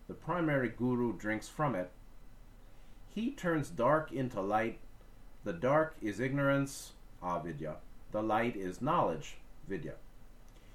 the 0.08 0.14
primary 0.14 0.68
guru 0.68 1.16
drinks 1.16 1.48
from 1.48 1.74
it. 1.74 1.90
He 3.08 3.30
turns 3.30 3.70
dark 3.70 4.12
into 4.12 4.40
light. 4.40 4.78
The 5.44 5.52
dark 5.52 5.96
is 6.02 6.20
ignorance, 6.20 6.92
ah, 7.22 7.38
avidya. 7.38 7.76
The 8.12 8.22
light 8.22 8.56
is 8.56 8.82
knowledge, 8.82 9.38
vidya. 9.68 9.94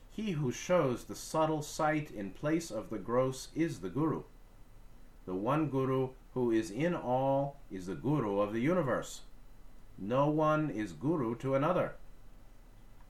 He 0.09 0.31
who 0.31 0.51
shows 0.51 1.05
the 1.05 1.15
subtle 1.15 1.61
sight 1.61 2.11
in 2.11 2.31
place 2.31 2.69
of 2.71 2.89
the 2.89 2.97
gross 2.97 3.47
is 3.55 3.79
the 3.79 3.89
guru. 3.89 4.23
The 5.25 5.35
one 5.35 5.69
guru 5.69 6.09
who 6.33 6.51
is 6.51 6.71
in 6.71 6.93
all 6.93 7.57
is 7.71 7.85
the 7.85 7.95
guru 7.95 8.39
of 8.39 8.53
the 8.53 8.59
universe. 8.59 9.21
No 9.97 10.27
one 10.29 10.69
is 10.69 10.93
guru 10.93 11.35
to 11.35 11.55
another. 11.55 11.95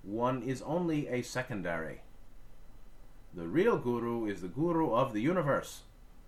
One 0.04 0.44
is 0.44 0.62
only 0.64 1.08
a 1.08 1.22
secondary. 1.22 2.02
The 3.34 3.48
real 3.48 3.78
guru 3.78 4.26
is 4.26 4.42
the 4.42 4.48
guru 4.48 4.92
of 4.92 5.14
the 5.14 5.22
universe, 5.22 5.84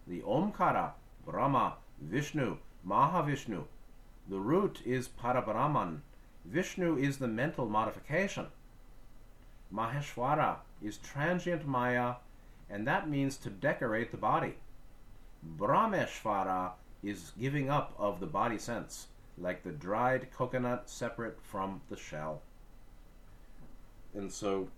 the 0.08 0.22
Omkara, 0.22 0.92
Brahma, 1.26 1.76
Vishnu, 2.02 2.58
Mahavishnu. 2.88 3.64
The 4.30 4.40
root 4.40 4.82
is 4.86 5.08
Parabrahman. 5.08 6.02
Vishnu 6.46 6.98
is 6.98 7.18
the 7.18 7.28
mental 7.28 7.68
modification. 7.68 8.48
Maheshwara 9.74 10.58
is 10.82 10.98
transient 10.98 11.66
Maya, 11.66 12.16
and 12.70 12.88
that 12.88 13.10
means 13.10 13.38
to 13.38 13.50
decorate 13.50 14.12
the 14.12 14.18
body. 14.18 14.56
Brahmeshwara 15.58 16.72
is 17.02 17.32
giving 17.40 17.70
up 17.70 17.94
of 17.98 18.20
the 18.20 18.26
body 18.26 18.58
sense, 18.58 19.08
like 19.38 19.64
the 19.64 19.72
dried 19.72 20.32
coconut 20.32 20.90
separate 20.90 21.42
from 21.42 21.82
the 21.90 21.98
shell. 21.98 22.42
And 24.14 24.32
so 24.32 24.70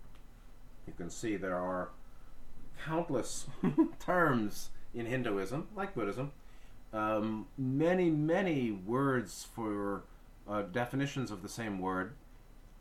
you 0.86 0.92
can 0.96 1.10
see 1.10 1.36
there 1.36 1.56
are 1.56 1.90
countless 2.84 3.46
terms 4.00 4.70
in 4.96 5.06
Hinduism, 5.06 5.68
like 5.76 5.94
Buddhism, 5.94 6.32
um, 6.92 7.46
many, 7.58 8.10
many 8.10 8.72
words 8.72 9.46
for 9.54 10.04
uh, 10.48 10.62
definitions 10.62 11.30
of 11.30 11.42
the 11.42 11.48
same 11.48 11.78
word. 11.78 12.14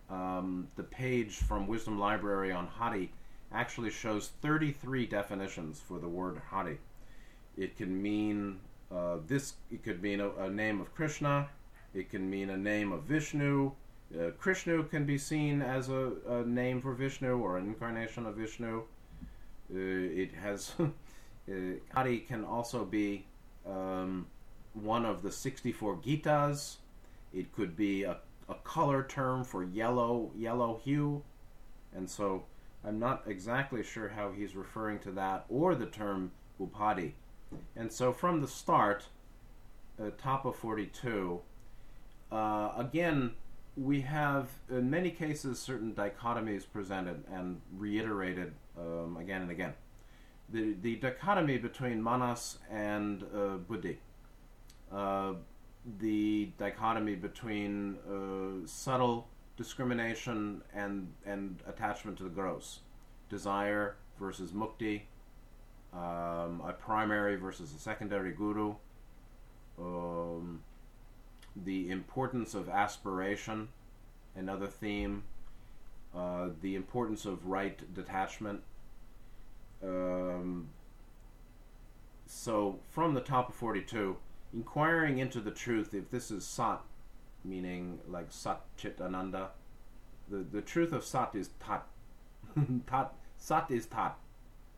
Um, 0.10 0.68
the 0.76 0.84
page 0.84 1.36
from 1.36 1.68
Wisdom 1.68 2.00
Library 2.00 2.52
on 2.52 2.68
Hari 2.68 3.12
actually 3.52 3.90
shows 3.90 4.32
33 4.42 5.06
definitions 5.06 5.82
for 5.86 6.00
the 6.00 6.08
word 6.08 6.42
Hari. 6.50 6.78
It 7.58 7.76
can 7.78 8.02
mean 8.02 8.60
uh, 8.92 9.18
this. 9.28 9.54
It 9.72 9.84
could 9.84 10.02
mean 10.02 10.20
a, 10.20 10.30
a, 10.36 10.50
name 10.50 10.80
of 10.80 10.94
Krishna. 10.94 11.50
It 11.94 12.10
can 12.10 12.30
mean 12.30 12.50
a 12.50 12.58
name 12.58 12.92
of 12.92 13.04
Vishnu. 13.04 13.72
Uh, 14.14 14.32
Krishna 14.38 14.84
can 14.84 15.06
be 15.06 15.18
seen 15.18 15.62
as 15.62 15.90
a, 15.90 16.12
a, 16.28 16.44
name 16.44 16.82
for 16.82 16.94
Vishnu 16.94 17.38
or 17.38 17.58
an 17.58 17.66
incarnation 17.66 18.26
of 18.26 18.36
Vishnu. 18.36 18.84
Uh, 19.74 19.78
it 19.78 20.32
has 20.36 20.74
Hari 21.48 22.20
can 22.20 22.44
also 22.44 22.86
be 22.86 23.25
um, 23.66 24.28
one 24.74 25.06
of 25.06 25.22
the 25.22 25.32
64 25.32 25.98
Gitas. 25.98 26.78
It 27.34 27.54
could 27.54 27.75
be 27.75 28.04
a, 28.04 28.18
a 28.50 28.56
color 28.64 29.04
term 29.04 29.44
for 29.44 29.64
yellow 29.64 30.32
yellow 30.36 30.80
hue, 30.84 31.24
and 31.96 32.10
so 32.10 32.46
I'm 32.84 33.00
not 33.00 33.24
exactly 33.28 33.84
sure 33.84 34.10
how 34.10 34.32
he's 34.32 34.56
referring 34.56 35.00
to 35.00 35.12
that 35.14 35.46
or 35.50 35.75
the 35.75 35.88
term 35.88 36.32
upadi. 36.60 37.14
And 37.75 37.92
so 37.92 38.12
from 38.12 38.42
the 38.42 38.48
start, 38.48 39.06
uh, 40.00 40.10
top 40.18 40.46
of 40.46 40.56
42, 40.56 41.42
uh, 42.32 42.72
again, 42.78 43.32
we 43.78 44.02
have 44.02 44.50
in 44.70 44.90
many 44.90 45.12
cases 45.12 45.60
certain 45.60 45.94
dichotomies 45.94 46.66
presented 46.72 47.24
and 47.32 47.62
reiterated 47.78 48.54
um, 48.78 49.18
again 49.18 49.42
and 49.42 49.52
again. 49.52 49.74
The, 50.50 50.75
the 50.82 50.96
dichotomy 50.98 51.58
between 51.58 52.02
manas 52.02 52.60
and 52.70 53.24
uh, 53.24 53.58
buddhi, 53.58 54.00
uh, 54.92 55.34
the 56.00 56.50
dichotomy 56.58 57.16
between 57.16 57.98
uh, 58.10 58.68
subtle 58.68 59.28
discrimination 59.58 60.62
and, 60.74 61.12
and 61.25 61.60
attachment 61.68 62.18
to 62.18 62.24
the 62.24 62.30
gross, 62.30 62.80
desire 63.30 63.96
versus 64.20 64.52
mukti, 64.52 65.02
um, 65.94 66.62
a 66.66 66.75
primary 66.78 67.36
versus 67.38 67.74
a 67.74 67.80
secondary 67.80 68.32
guru, 68.32 68.75
um, 69.80 70.62
the 71.56 71.90
importance 71.90 72.54
of 72.54 72.68
aspiration, 72.70 73.70
another 74.36 74.68
theme, 74.68 75.24
uh, 76.16 76.50
the 76.62 76.75
importance 76.75 77.25
of 77.25 77.46
right 77.46 77.94
detachment. 77.94 78.62
Um, 79.84 80.70
so, 82.25 82.79
from 82.89 83.13
the 83.13 83.22
top 83.22 83.50
of 83.50 83.55
42, 83.55 84.17
inquiring 84.53 85.20
into 85.20 85.39
the 85.39 85.51
truth, 85.51 85.94
if 85.94 86.10
this 86.10 86.32
is 86.32 86.46
Sat, 86.46 86.82
meaning 87.44 88.00
like 88.08 88.27
Sat 88.29 88.62
Chit 88.77 89.00
Ananda, 89.01 89.50
the, 90.29 90.38
the 90.38 90.62
truth 90.62 90.91
of 90.91 91.03
Sat 91.03 91.36
is 91.36 91.50
Tat. 91.60 91.86
tat 92.88 93.13
Sat 93.38 93.70
is 93.70 93.86
Tat 93.86 94.17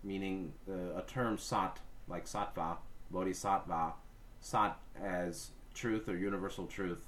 meaning 0.07 0.53
uh, 0.69 0.97
a 0.97 1.03
term 1.03 1.37
sat, 1.37 1.79
like 2.07 2.25
sattva, 2.25 2.77
bodhisattva, 3.11 3.93
sat 4.39 4.79
as 4.99 5.51
truth 5.73 6.07
or 6.07 6.17
universal 6.17 6.65
truth, 6.65 7.05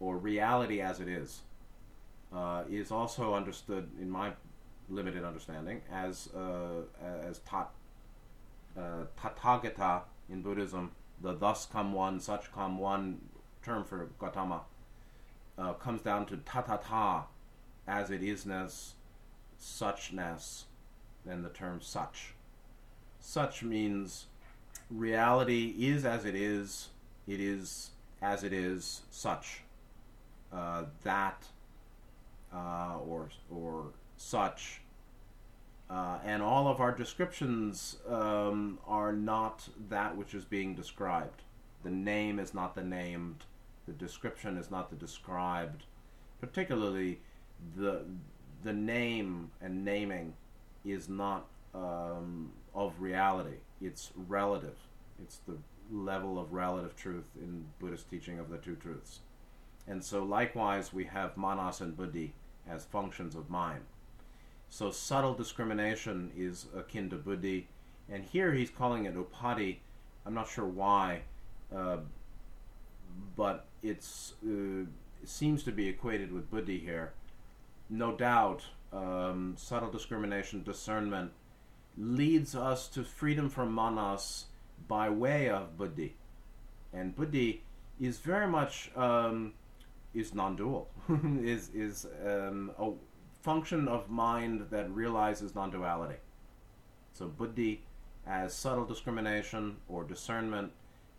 or 0.00 0.16
reality 0.16 0.80
as 0.80 1.00
it 1.00 1.08
is, 1.08 1.42
uh, 2.34 2.64
is 2.70 2.90
also 2.90 3.34
understood 3.34 3.88
in 4.00 4.10
my 4.10 4.32
limited 4.90 5.24
understanding 5.24 5.80
as 5.92 6.28
uh, 6.34 6.82
as 7.02 7.38
tat, 7.40 7.70
uh, 8.76 9.04
tathagata 9.18 10.02
in 10.28 10.42
Buddhism, 10.42 10.90
the 11.22 11.34
thus 11.34 11.66
come 11.66 11.92
one, 11.92 12.20
such 12.20 12.52
come 12.52 12.78
one 12.78 13.20
term 13.64 13.84
for 13.84 14.08
Gautama, 14.18 14.62
uh, 15.58 15.72
comes 15.74 16.02
down 16.02 16.26
to 16.26 16.36
tatata, 16.38 17.24
as 17.86 18.10
it 18.10 18.22
isness, 18.22 18.92
suchness, 19.60 20.64
than 21.24 21.42
the 21.42 21.50
term 21.50 21.80
such. 21.80 22.34
Such 23.20 23.62
means 23.62 24.26
reality 24.90 25.74
is 25.78 26.04
as 26.04 26.24
it 26.24 26.34
is, 26.34 26.88
it 27.26 27.40
is 27.40 27.90
as 28.22 28.44
it 28.44 28.52
is, 28.52 29.02
such. 29.10 29.62
Uh, 30.52 30.84
that 31.04 31.44
uh, 32.52 32.98
or 33.06 33.28
or 33.50 33.92
such. 34.16 34.79
Uh, 35.90 36.18
and 36.24 36.40
all 36.40 36.68
of 36.68 36.80
our 36.80 36.92
descriptions 36.92 37.96
um, 38.08 38.78
are 38.86 39.12
not 39.12 39.68
that 39.88 40.16
which 40.16 40.34
is 40.34 40.44
being 40.44 40.74
described. 40.74 41.42
The 41.82 41.90
name 41.90 42.38
is 42.38 42.54
not 42.54 42.76
the 42.76 42.84
named. 42.84 43.44
The 43.86 43.92
description 43.92 44.56
is 44.56 44.70
not 44.70 44.90
the 44.90 44.96
described. 44.96 45.84
Particularly, 46.40 47.20
the 47.76 48.04
the 48.62 48.72
name 48.72 49.50
and 49.60 49.84
naming 49.84 50.34
is 50.84 51.08
not 51.08 51.46
um, 51.74 52.52
of 52.74 53.00
reality. 53.00 53.56
It's 53.80 54.12
relative. 54.28 54.76
It's 55.20 55.38
the 55.38 55.56
level 55.90 56.38
of 56.38 56.52
relative 56.52 56.94
truth 56.94 57.30
in 57.40 57.64
Buddhist 57.80 58.08
teaching 58.08 58.38
of 58.38 58.48
the 58.48 58.58
two 58.58 58.76
truths. 58.76 59.20
And 59.88 60.04
so, 60.04 60.22
likewise, 60.22 60.92
we 60.92 61.04
have 61.04 61.36
manas 61.36 61.80
and 61.80 61.96
buddhi 61.96 62.34
as 62.68 62.84
functions 62.84 63.34
of 63.34 63.50
mind. 63.50 63.82
So, 64.72 64.92
subtle 64.92 65.34
discrimination 65.34 66.30
is 66.36 66.66
akin 66.76 67.10
to 67.10 67.16
buddhi, 67.16 67.66
and 68.08 68.24
here 68.24 68.52
he's 68.52 68.70
calling 68.70 69.04
it 69.04 69.16
upadhi. 69.16 69.78
I'm 70.24 70.32
not 70.32 70.48
sure 70.48 70.64
why, 70.64 71.22
uh, 71.74 71.98
but 73.36 73.66
it's 73.82 74.34
uh, 74.46 74.86
it 75.22 75.28
seems 75.28 75.64
to 75.64 75.72
be 75.72 75.88
equated 75.88 76.32
with 76.32 76.50
buddhi 76.50 76.78
here. 76.78 77.12
No 77.90 78.14
doubt, 78.14 78.62
um, 78.92 79.54
subtle 79.58 79.90
discrimination, 79.90 80.62
discernment 80.62 81.32
leads 81.98 82.54
us 82.54 82.86
to 82.88 83.02
freedom 83.02 83.50
from 83.50 83.74
manas 83.74 84.46
by 84.86 85.10
way 85.10 85.50
of 85.50 85.76
buddhi. 85.76 86.14
And 86.92 87.14
buddhi 87.16 87.64
is 88.00 88.18
very 88.18 88.46
much 88.46 88.92
um, 88.96 89.54
is 90.14 90.32
non-dual, 90.32 90.88
is 91.42 91.70
is 91.74 92.06
um, 92.24 92.70
a 92.78 92.92
function 93.42 93.88
of 93.88 94.10
mind 94.10 94.66
that 94.70 94.90
realizes 94.90 95.54
non-duality. 95.54 96.16
So 97.12 97.26
buddhi 97.26 97.82
as 98.26 98.54
subtle 98.54 98.84
discrimination 98.84 99.76
or 99.88 100.04
discernment, 100.04 100.72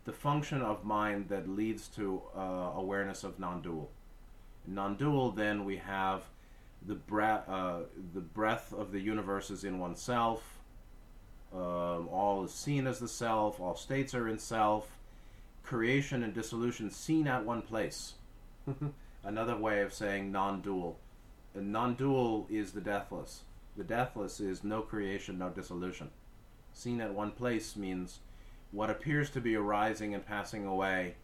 the 0.04 0.12
function 0.12 0.62
of 0.62 0.84
mind 0.84 1.28
that 1.28 1.48
leads 1.48 1.88
to 1.88 2.22
uh, 2.36 2.40
awareness 2.76 3.24
of 3.24 3.38
non-dual. 3.38 3.90
non-dual, 4.66 5.32
then 5.32 5.64
we 5.64 5.76
have 5.76 6.22
the 6.86 6.94
breath, 6.94 7.48
uh, 7.48 7.80
the 8.14 8.20
breath 8.20 8.72
of 8.72 8.92
the 8.92 9.00
universe 9.00 9.50
is 9.50 9.64
in 9.64 9.78
oneself 9.78 10.58
um, 11.54 12.08
all 12.08 12.44
is 12.44 12.52
seen 12.52 12.86
as 12.86 12.98
the 12.98 13.08
self, 13.08 13.60
all 13.60 13.76
states 13.76 14.14
are 14.14 14.28
in 14.28 14.38
self, 14.38 14.96
creation 15.62 16.22
and 16.22 16.32
dissolution 16.32 16.90
seen 16.90 17.26
at 17.26 17.44
one 17.44 17.62
place. 17.62 18.14
Another 19.24 19.56
way 19.56 19.82
of 19.82 19.92
saying 19.92 20.32
non 20.32 20.62
dual. 20.62 20.98
Non 21.54 21.94
dual 21.94 22.46
is 22.50 22.72
the 22.72 22.80
deathless. 22.80 23.42
The 23.76 23.84
deathless 23.84 24.40
is 24.40 24.64
no 24.64 24.82
creation, 24.82 25.38
no 25.38 25.50
dissolution. 25.50 26.10
Seen 26.72 27.00
at 27.00 27.12
one 27.12 27.30
place 27.30 27.76
means 27.76 28.20
what 28.70 28.90
appears 28.90 29.30
to 29.30 29.40
be 29.40 29.54
arising 29.54 30.14
and 30.14 30.24
passing 30.24 30.66
away 30.66 31.14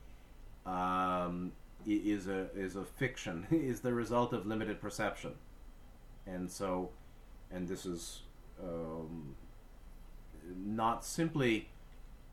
um, 0.66 1.52
is 1.86 2.26
a 2.26 2.48
is 2.54 2.76
a 2.76 2.84
fiction, 2.84 3.46
is 3.50 3.80
the 3.80 3.92
result 3.92 4.32
of 4.32 4.46
limited 4.46 4.80
perception, 4.80 5.32
and 6.26 6.50
so, 6.50 6.90
and 7.50 7.66
this 7.66 7.86
is 7.86 8.20
um, 8.62 9.34
not 10.64 11.04
simply 11.04 11.68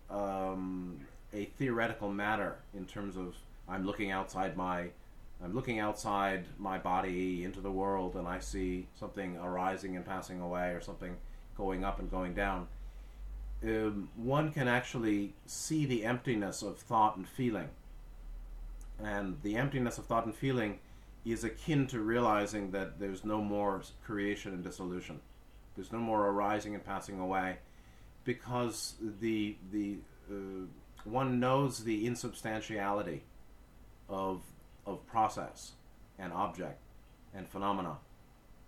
um, 0.09 0.99
a 1.33 1.45
theoretical 1.57 2.09
matter 2.09 2.57
in 2.73 2.85
terms 2.85 3.15
of 3.15 3.35
I'm 3.67 3.85
looking 3.85 4.11
outside 4.11 4.57
my 4.57 4.89
I'm 5.43 5.53
looking 5.53 5.79
outside 5.79 6.45
my 6.57 6.77
body 6.77 7.43
into 7.43 7.61
the 7.61 7.71
world 7.71 8.15
and 8.15 8.27
I 8.27 8.39
see 8.39 8.87
something 8.99 9.37
arising 9.37 9.95
and 9.95 10.05
passing 10.05 10.41
away 10.41 10.71
or 10.71 10.81
something 10.81 11.17
going 11.57 11.83
up 11.83 11.99
and 11.99 12.09
going 12.09 12.33
down. 12.33 12.67
Um, 13.63 14.09
one 14.15 14.51
can 14.51 14.67
actually 14.67 15.33
see 15.45 15.85
the 15.85 16.05
emptiness 16.05 16.61
of 16.61 16.79
thought 16.79 17.17
and 17.17 17.27
feeling. 17.27 17.69
And 19.03 19.37
the 19.43 19.55
emptiness 19.55 19.97
of 19.97 20.05
thought 20.05 20.25
and 20.25 20.35
feeling 20.35 20.79
is 21.25 21.43
akin 21.43 21.87
to 21.87 21.99
realizing 21.99 22.71
that 22.71 22.99
there's 22.99 23.25
no 23.25 23.41
more 23.41 23.81
creation 24.05 24.53
and 24.53 24.63
dissolution. 24.63 25.19
There's 25.75 25.91
no 25.91 25.99
more 25.99 26.27
arising 26.27 26.75
and 26.75 26.85
passing 26.85 27.19
away 27.19 27.57
because 28.23 28.95
the 29.19 29.55
the 29.71 29.97
uh, 30.31 30.67
one 31.03 31.39
knows 31.39 31.83
the 31.83 32.05
insubstantiality 32.05 33.23
of 34.07 34.41
of 34.85 35.05
process 35.07 35.73
and 36.17 36.31
object 36.33 36.79
and 37.33 37.47
phenomena 37.47 37.97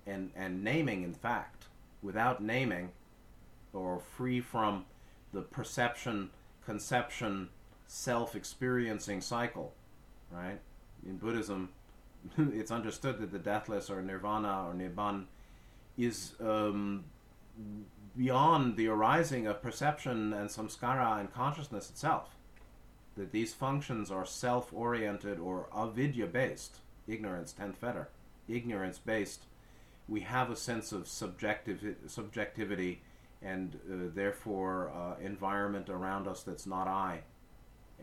and 0.05 0.31
and 0.35 0.63
naming 0.63 1.03
in 1.03 1.13
fact 1.13 1.65
without 2.01 2.41
naming 2.41 2.89
or 3.73 3.99
free 3.99 4.39
from 4.39 4.85
the 5.33 5.41
perception 5.41 6.29
conception 6.65 7.49
self-experiencing 7.87 9.21
cycle 9.21 9.73
right 10.31 10.59
in 11.05 11.17
buddhism 11.17 11.69
it's 12.37 12.71
understood 12.71 13.19
that 13.19 13.31
the 13.31 13.39
deathless 13.39 13.89
or 13.89 14.01
nirvana 14.01 14.65
or 14.67 14.73
nibbana 14.73 15.25
is 15.97 16.33
um, 16.39 17.03
beyond 18.15 18.75
the 18.75 18.87
arising 18.87 19.47
of 19.47 19.61
perception 19.61 20.33
and 20.33 20.49
samskara 20.49 21.19
and 21.19 21.33
consciousness 21.33 21.89
itself. 21.89 22.36
That 23.17 23.31
these 23.31 23.53
functions 23.53 24.11
are 24.11 24.25
self 24.25 24.71
oriented 24.73 25.39
or 25.39 25.67
avidya 25.75 26.27
based, 26.27 26.77
ignorance, 27.07 27.51
tenth 27.51 27.77
fetter, 27.77 28.09
ignorance 28.47 28.99
based. 28.99 29.43
We 30.07 30.21
have 30.21 30.49
a 30.49 30.55
sense 30.55 30.91
of 30.91 31.07
subjective, 31.07 31.95
subjectivity 32.05 33.01
and 33.41 33.75
uh, 33.75 33.95
therefore 34.13 34.91
uh, 34.95 35.21
environment 35.23 35.89
around 35.89 36.27
us 36.27 36.43
that's 36.43 36.65
not 36.65 36.87
I. 36.87 37.21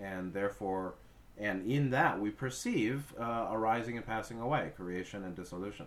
And 0.01 0.33
therefore, 0.33 0.95
and 1.39 1.71
in 1.71 1.91
that 1.91 2.21
we 2.21 2.31
perceive 2.31 3.15
uh, 3.19 3.49
arising 3.51 3.97
and 3.97 4.07
passing 4.07 4.41
away, 4.41 4.73
creation 4.77 5.25
and 5.25 5.35
dissolution. 5.35 5.87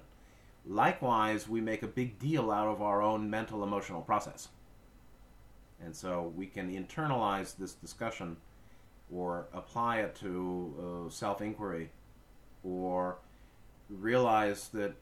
Likewise, 0.66 1.48
we 1.48 1.62
make 1.62 1.84
a 1.84 1.88
big 1.88 2.20
deal 2.20 2.52
out 2.52 2.68
of 2.68 2.82
our 2.82 3.02
own 3.02 3.30
mental 3.30 3.64
emotional 3.64 4.02
process. 4.02 4.50
And 5.84 5.96
so 5.96 6.34
we 6.36 6.48
can 6.48 6.70
internalize 6.72 7.56
this 7.56 7.74
discussion 7.74 8.36
or 9.14 9.48
apply 9.54 10.00
it 10.00 10.16
to 10.16 11.06
uh, 11.08 11.10
self 11.10 11.42
inquiry 11.42 11.90
or 12.64 13.18
realize 13.90 14.70
that 14.70 14.94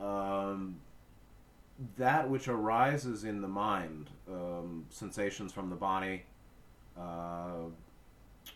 um, 0.00 0.76
that 1.96 2.28
which 2.28 2.48
arises 2.48 3.24
in 3.24 3.40
the 3.40 3.48
mind, 3.48 4.10
um, 4.28 4.84
sensations 4.90 5.52
from 5.52 5.70
the 5.70 5.76
body, 5.76 6.24
uh, 6.98 7.68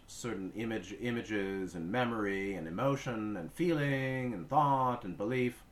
certain 0.07 0.53
image, 0.57 0.95
images 1.01 1.75
and 1.75 1.91
memory 1.91 2.55
and 2.55 2.67
emotion 2.67 3.37
and 3.37 3.53
feeling 3.53 4.35
and 4.35 4.49
thought 4.49 5.05
and 5.05 5.17
belief, 5.17 5.63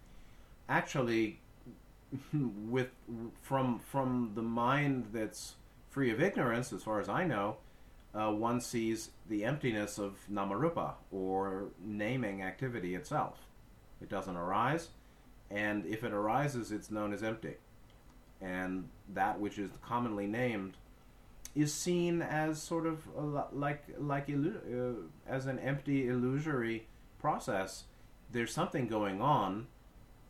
actually 0.69 1.41
with 2.69 2.89
from 3.43 3.79
from 3.79 4.33
the 4.35 4.43
mind 4.43 5.07
that's 5.13 5.55
free 5.91 6.11
of 6.11 6.21
ignorance 6.21 6.73
as 6.73 6.83
far 6.83 7.01
as 7.01 7.09
i 7.09 7.25
know 7.25 7.57
uh, 8.15 8.31
one 8.33 8.61
sees 8.61 9.11
the 9.29 9.45
emptiness 9.45 9.99
of 9.99 10.19
namarupa 10.31 10.95
or 11.13 11.69
naming 11.85 12.43
activity 12.43 12.95
itself. 12.95 13.39
It 14.01 14.09
doesn't 14.09 14.37
arise 14.37 14.89
and 15.51 15.85
if 15.87 16.05
it 16.05 16.13
arises 16.13 16.71
it's 16.73 16.91
known 16.91 17.13
as 17.13 17.23
empty. 17.23 17.57
And 18.41 18.89
that 19.13 19.39
which 19.39 19.59
is 19.59 19.71
commonly 19.83 20.27
named 20.27 20.77
is 21.55 21.75
seen 21.75 22.23
as 22.23 22.63
sort 22.63 22.87
of 22.87 23.07
like 23.53 23.85
like 23.99 24.31
uh, 24.31 24.93
as 25.27 25.47
an 25.47 25.59
empty 25.59 26.09
illusory 26.09 26.87
process. 27.19 27.85
There's 28.33 28.53
something 28.53 28.87
going 28.87 29.21
on. 29.21 29.67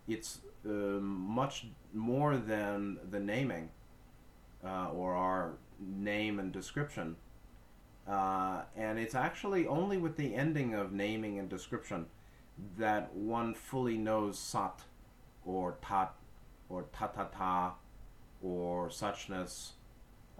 It's 0.08 0.40
uh, 0.66 0.68
much 0.68 1.66
more 1.92 2.36
than 2.36 2.98
the 3.10 3.20
naming 3.20 3.70
uh, 4.64 4.88
or 4.88 5.14
our 5.14 5.52
name 5.78 6.38
and 6.38 6.50
description. 6.52 7.16
Uh, 8.10 8.62
and 8.76 8.98
it's 8.98 9.14
actually 9.14 9.66
only 9.66 9.96
with 9.96 10.16
the 10.16 10.34
ending 10.34 10.74
of 10.74 10.92
naming 10.92 11.38
and 11.38 11.48
description 11.48 12.06
that 12.76 13.14
one 13.14 13.54
fully 13.54 13.96
knows 13.96 14.38
sat 14.38 14.80
or 15.46 15.76
tat 15.80 16.12
or 16.68 16.84
tatata 16.92 17.72
or 18.42 18.88
suchness, 18.88 19.70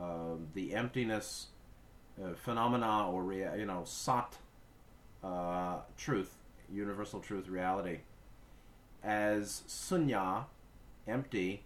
uh, 0.01 0.35
the 0.55 0.75
emptiness 0.75 1.49
uh, 2.23 2.35
phenomena 2.35 3.09
or 3.09 3.23
rea- 3.23 3.59
you 3.59 3.67
know 3.67 3.83
sat 3.85 4.37
uh, 5.23 5.77
truth, 5.97 6.35
universal 6.73 7.21
truth, 7.21 7.49
reality 7.49 8.01
as 9.03 9.63
sunya, 9.67 10.45
empty, 11.07 11.63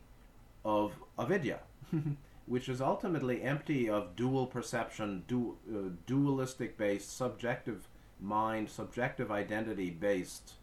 of 0.64 0.92
avidya, 1.18 1.58
which 2.46 2.68
is 2.68 2.80
ultimately 2.80 3.42
empty 3.42 3.88
of 3.88 4.16
dual 4.16 4.46
perception, 4.46 5.24
du- 5.26 5.56
uh, 5.72 5.88
dualistic 6.06 6.76
based, 6.76 7.16
subjective 7.16 7.88
mind, 8.20 8.68
subjective 8.70 9.30
identity 9.30 9.90
based 9.90 10.54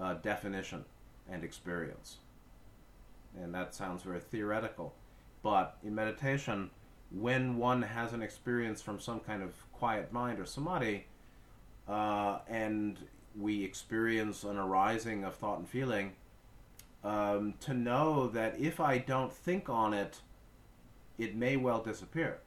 uh, 0.00 0.14
definition. 0.14 0.84
and 1.30 1.44
experience. 1.44 2.16
And 3.40 3.54
that 3.54 3.74
sounds 3.74 4.02
very 4.02 4.20
theoretical. 4.20 4.94
But 5.42 5.76
in 5.84 5.94
meditation, 5.94 6.70
when 7.10 7.58
one 7.58 7.82
has 7.82 8.12
an 8.12 8.22
experience 8.22 8.82
from 8.82 9.00
some 9.00 9.20
kind 9.20 9.42
of 9.42 9.52
quiet 9.72 10.12
mind 10.12 10.40
or 10.40 10.46
samadhi, 10.46 11.06
uh, 11.86 12.38
and 12.48 12.96
we 13.38 13.62
experience 13.62 14.42
an 14.44 14.56
arising 14.56 15.24
of 15.24 15.34
thought 15.36 15.58
and 15.58 15.68
feeling, 15.68 16.12
um, 17.04 17.54
to 17.60 17.74
know 17.74 18.26
that 18.28 18.58
if 18.58 18.80
I 18.80 18.98
don't 18.98 19.32
think 19.32 19.68
on 19.68 19.94
it, 19.94 20.20
it 21.18 21.34
may 21.34 21.56
well 21.56 21.82
disappear. 21.82 22.38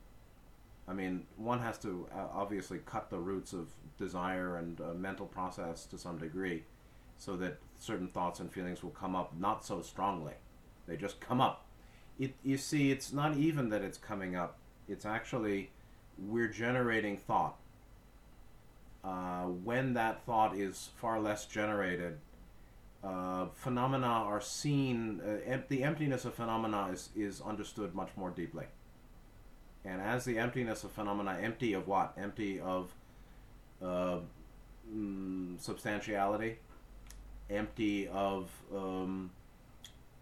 I 0.87 0.93
mean, 0.93 1.25
one 1.37 1.59
has 1.59 1.77
to 1.79 2.07
uh, 2.13 2.25
obviously 2.33 2.79
cut 2.85 3.09
the 3.09 3.19
roots 3.19 3.53
of 3.53 3.67
desire 3.97 4.57
and 4.57 4.79
uh, 4.81 4.93
mental 4.93 5.25
process 5.25 5.85
to 5.85 5.97
some 5.97 6.17
degree 6.17 6.63
so 7.17 7.37
that 7.37 7.59
certain 7.77 8.07
thoughts 8.07 8.39
and 8.39 8.51
feelings 8.51 8.81
will 8.81 8.91
come 8.91 9.15
up 9.15 9.31
not 9.37 9.63
so 9.63 9.81
strongly. 9.81 10.33
They 10.87 10.97
just 10.97 11.19
come 11.19 11.39
up. 11.39 11.65
It, 12.19 12.33
you 12.43 12.57
see, 12.57 12.91
it's 12.91 13.13
not 13.13 13.37
even 13.37 13.69
that 13.69 13.83
it's 13.83 13.97
coming 13.97 14.35
up, 14.35 14.57
it's 14.87 15.05
actually 15.05 15.69
we're 16.17 16.47
generating 16.47 17.17
thought. 17.17 17.57
Uh, 19.03 19.45
when 19.45 19.93
that 19.93 20.23
thought 20.25 20.55
is 20.55 20.89
far 20.97 21.19
less 21.19 21.45
generated, 21.45 22.17
uh, 23.03 23.47
phenomena 23.55 24.07
are 24.07 24.41
seen, 24.41 25.21
uh, 25.25 25.49
em- 25.49 25.63
the 25.69 25.83
emptiness 25.83 26.25
of 26.25 26.35
phenomena 26.35 26.89
is, 26.91 27.09
is 27.15 27.41
understood 27.41 27.95
much 27.95 28.09
more 28.15 28.29
deeply. 28.29 28.65
And 29.83 29.99
as 29.99 30.25
the 30.25 30.37
emptiness 30.37 30.83
of 30.83 30.91
phenomena, 30.91 31.37
empty 31.41 31.73
of 31.73 31.87
what? 31.87 32.13
Empty 32.15 32.59
of 32.59 32.91
uh, 33.81 34.19
mm, 34.93 35.59
substantiality, 35.59 36.59
empty 37.49 38.07
of 38.07 38.49
um, 38.75 39.31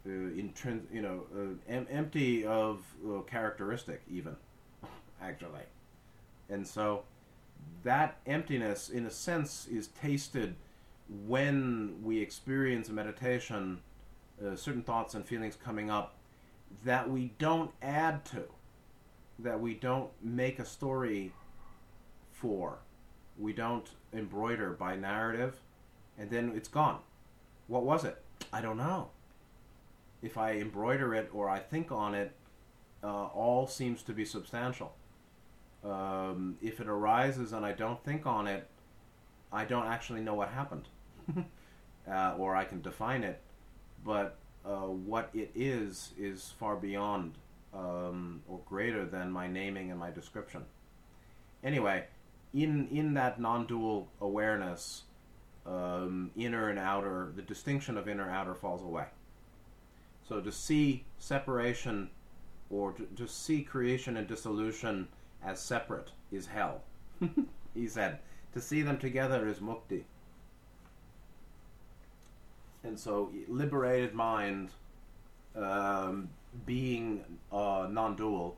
uh, 0.08 0.12
you 0.12 1.02
know, 1.02 1.24
uh, 1.36 1.72
em- 1.72 1.88
empty 1.90 2.46
of 2.46 2.82
characteristic, 3.28 4.02
even 4.10 4.38
actually. 5.22 5.66
And 6.50 6.66
so 6.66 7.04
that 7.84 8.18
emptiness, 8.26 8.90
in 8.90 9.06
a 9.06 9.12
sense, 9.12 9.68
is 9.68 9.88
tasted 9.88 10.56
when 11.28 11.96
we 12.04 12.20
experience 12.20 12.90
meditation, 12.90 13.80
uh, 14.46 14.56
certain 14.56 14.84
thoughts 14.84 15.16
and 15.16 15.26
feelings 15.26 15.56
coming 15.56 15.90
up 15.90 16.16
that 16.86 17.10
we 17.10 17.34
don't 17.40 17.72
add 17.82 18.24
to, 18.26 18.44
that 19.40 19.60
we 19.60 19.74
don't 19.74 20.10
make 20.22 20.60
a 20.60 20.66
story 20.66 21.34
for, 22.32 22.80
we 23.38 23.54
don't 23.54 23.90
embroider 24.14 24.72
by 24.72 24.96
narrative, 24.96 25.56
and 26.18 26.30
then 26.30 26.54
it's 26.56 26.70
gone. 26.70 27.00
What 27.68 27.84
was 27.84 28.04
it? 28.04 28.22
I 28.54 28.62
don't 28.62 28.78
know. 28.78 29.10
If 30.22 30.38
I 30.38 30.54
embroider 30.54 31.16
it 31.16 31.30
or 31.34 31.50
I 31.50 31.60
think 31.60 31.92
on 31.92 32.14
it, 32.14 32.34
uh, 33.04 33.26
all 33.28 33.68
seems 33.68 34.04
to 34.04 34.14
be 34.14 34.26
substantial. 34.26 34.94
Um, 35.84 36.58
if 36.62 36.82
it 36.82 36.88
arises 36.88 37.54
and 37.54 37.66
I 37.66 37.72
don't 37.72 38.04
think 38.04 38.26
on 38.26 38.48
it, 38.48 38.68
I 39.52 39.66
don't 39.66 39.88
actually 39.88 40.22
know 40.22 40.36
what 40.36 40.50
happened. 40.50 40.88
uh, 42.12 42.36
or 42.38 42.56
I 42.56 42.66
can 42.66 42.82
define 42.82 43.24
it, 43.24 43.42
but 44.06 44.38
uh, 44.66 44.88
what 44.88 45.30
it 45.34 45.52
is 45.56 46.12
is 46.18 46.54
far 46.60 46.76
beyond 46.76 47.36
um, 47.74 48.42
or 48.48 48.60
greater 48.68 49.06
than 49.06 49.32
my 49.32 49.48
naming 49.48 49.92
and 49.92 50.00
my 50.00 50.12
description. 50.12 50.64
Anyway, 51.64 52.06
in 52.54 52.88
in 52.90 53.14
that 53.14 53.40
non-dual 53.40 54.08
awareness, 54.22 55.04
um, 55.66 56.32
inner 56.36 56.70
and 56.70 56.80
outer, 56.80 57.32
the 57.36 57.42
distinction 57.42 57.98
of 57.98 58.08
inner 58.08 58.30
outer 58.30 58.56
falls 58.56 58.82
away. 58.82 59.06
So 60.28 60.42
to 60.42 60.52
see 60.52 61.06
separation, 61.18 62.10
or 62.70 62.94
to, 62.94 63.08
to 63.16 63.28
see 63.28 63.64
creation 63.64 64.18
and 64.18 64.28
dissolution 64.28 65.08
as 65.44 65.60
separate 65.60 66.12
is 66.32 66.48
hell. 66.48 66.82
he 67.74 67.88
said, 67.88 68.20
to 68.54 68.62
see 68.62 68.82
them 68.82 68.98
together 68.98 69.48
is 69.48 69.60
mukti. 69.60 70.04
And 72.84 72.98
so, 72.98 73.32
liberated 73.48 74.14
mind, 74.14 74.70
um, 75.56 76.30
being 76.66 77.24
uh, 77.52 77.88
non 77.90 78.16
dual, 78.16 78.58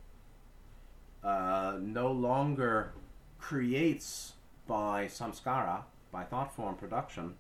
uh, 1.24 1.78
no 1.82 2.12
longer 2.12 2.94
creates 3.40 4.34
by 4.68 5.06
samskara, 5.06 5.84
by 6.12 6.24
thought 6.24 6.56
form 6.56 6.76
production, 6.76 7.36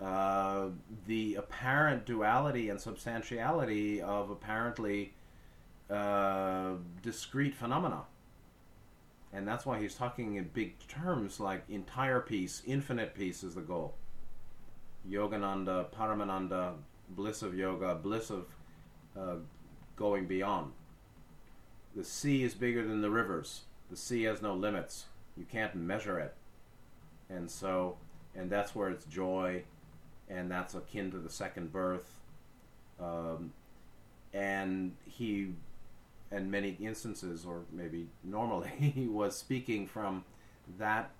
uh, 0.00 0.66
the 1.06 1.36
apparent 1.36 2.04
duality 2.04 2.68
and 2.68 2.80
substantiality 2.80 4.02
of 4.02 4.30
apparently 4.30 5.14
uh, 5.90 6.72
discrete 7.02 7.54
phenomena. 7.54 8.02
And 9.32 9.46
that's 9.46 9.66
why 9.66 9.80
he's 9.80 9.94
talking 9.94 10.36
in 10.36 10.50
big 10.52 10.74
terms 10.86 11.40
like 11.40 11.64
entire 11.68 12.20
peace, 12.20 12.62
infinite 12.66 13.14
peace 13.14 13.42
is 13.42 13.54
the 13.54 13.60
goal. 13.60 13.94
Yogananda, 15.08 15.86
Paramananda, 15.90 16.74
bliss 17.10 17.42
of 17.42 17.56
yoga, 17.56 17.94
bliss 17.94 18.30
of 18.30 18.46
uh, 19.18 19.36
going 19.96 20.26
beyond. 20.26 20.72
The 21.94 22.04
sea 22.04 22.42
is 22.42 22.54
bigger 22.54 22.84
than 22.86 23.00
the 23.00 23.10
rivers. 23.10 23.62
The 23.90 23.96
sea 23.96 24.24
has 24.24 24.42
no 24.42 24.54
limits. 24.54 25.06
You 25.36 25.44
can't 25.44 25.74
measure 25.74 26.18
it. 26.18 26.34
And 27.28 27.50
so, 27.50 27.96
and 28.34 28.50
that's 28.50 28.74
where 28.74 28.90
it's 28.90 29.04
joy, 29.04 29.62
and 30.28 30.50
that's 30.50 30.74
akin 30.74 31.10
to 31.12 31.18
the 31.18 31.30
second 31.30 31.72
birth. 31.72 32.18
Um, 33.00 33.52
and 34.32 34.96
he, 35.04 35.52
in 36.32 36.50
many 36.50 36.76
instances, 36.80 37.44
or 37.44 37.62
maybe 37.72 38.08
normally, 38.24 38.70
he 38.94 39.06
was 39.06 39.36
speaking 39.36 39.86
from 39.86 40.24
that 40.78 41.10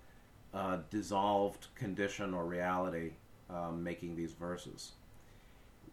uh, 0.53 0.79
dissolved 0.90 1.68
condition 1.77 2.35
or 2.35 2.44
reality 2.44 3.12
um, 3.55 3.83
making 3.83 4.17
these 4.17 4.33
verses. 4.33 4.93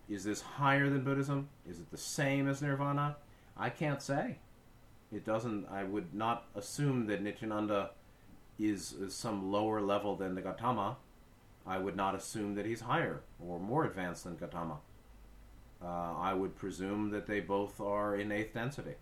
Is 0.10 0.24
this 0.24 0.41
higher 0.41 0.89
than 0.89 1.04
Buddhism? 1.04 1.50
Is 1.69 1.80
it 1.80 1.91
the 1.91 1.97
same 1.97 2.47
as 2.47 2.62
Nirvana? 2.62 3.17
I 3.58 3.69
can't 3.69 4.02
say. 4.02 4.38
It 5.13 5.26
doesn't. 5.26 5.67
I 5.69 5.84
would 5.84 6.13
not 6.13 6.45
assume 6.56 7.06
that 7.08 7.21
Nityananda 7.21 7.91
is, 8.58 8.93
is 8.93 9.13
some 9.13 9.52
lower 9.52 9.82
level 9.82 10.15
than 10.15 10.36
the 10.36 10.41
Gautama. 10.41 10.97
I 11.65 11.78
would 11.78 11.95
not 11.95 12.15
assume 12.15 12.56
that 12.56 12.65
he's 12.65 12.82
higher 12.82 13.21
or 13.39 13.60
more 13.60 13.86
advanced 13.86 14.24
than 14.24 14.36
Gautama. 14.36 14.80
Uh, 15.84 16.13
I 16.17 16.34
would 16.34 16.56
presume 16.56 17.10
that 17.12 17.28
they 17.28 17.39
both 17.39 17.80
are 17.80 18.15
in 18.15 18.32
eighth 18.32 18.54
density. 18.54 18.95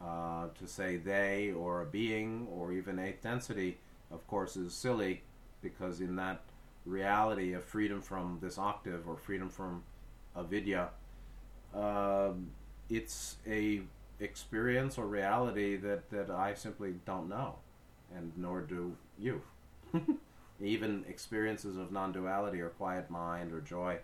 Uh, 0.00 0.46
to 0.56 0.68
say 0.68 0.96
they 0.96 1.50
or 1.50 1.82
a 1.82 1.86
being 1.86 2.46
or 2.52 2.72
even 2.72 3.00
eighth 3.00 3.22
density, 3.22 3.78
of 4.12 4.24
course, 4.28 4.56
is 4.56 4.72
silly 4.72 5.22
because 5.60 6.00
in 6.00 6.14
that 6.16 6.40
reality 6.84 7.52
of 7.52 7.64
freedom 7.64 8.00
from 8.00 8.38
this 8.40 8.58
octave 8.58 9.08
or 9.08 9.16
freedom 9.16 9.48
from 9.48 9.82
avidya, 10.36 10.90
um, 11.74 12.50
it's 12.88 13.36
a 13.46 13.82
experience 14.20 14.98
or 14.98 15.06
reality 15.06 15.76
that, 15.76 16.10
that 16.10 16.30
I 16.30 16.54
simply 16.54 16.94
don't 17.06 17.28
know, 17.28 17.56
and 18.14 18.32
nor 18.36 18.60
do 18.60 18.96
you. 19.18 19.42
Even 20.60 21.04
experiences 21.08 21.76
of 21.76 21.92
non-duality 21.92 22.60
or 22.60 22.70
quiet 22.70 23.10
mind 23.10 23.52
or 23.52 23.60
joy 23.60 23.98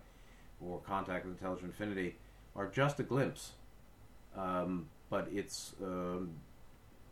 or 0.60 0.78
contact 0.80 1.26
with 1.26 1.34
intelligent 1.34 1.70
infinity 1.70 2.16
are 2.54 2.68
just 2.68 3.00
a 3.00 3.02
glimpse, 3.02 3.52
um, 4.36 4.86
but 5.10 5.28
it's 5.32 5.74
um, 5.82 6.30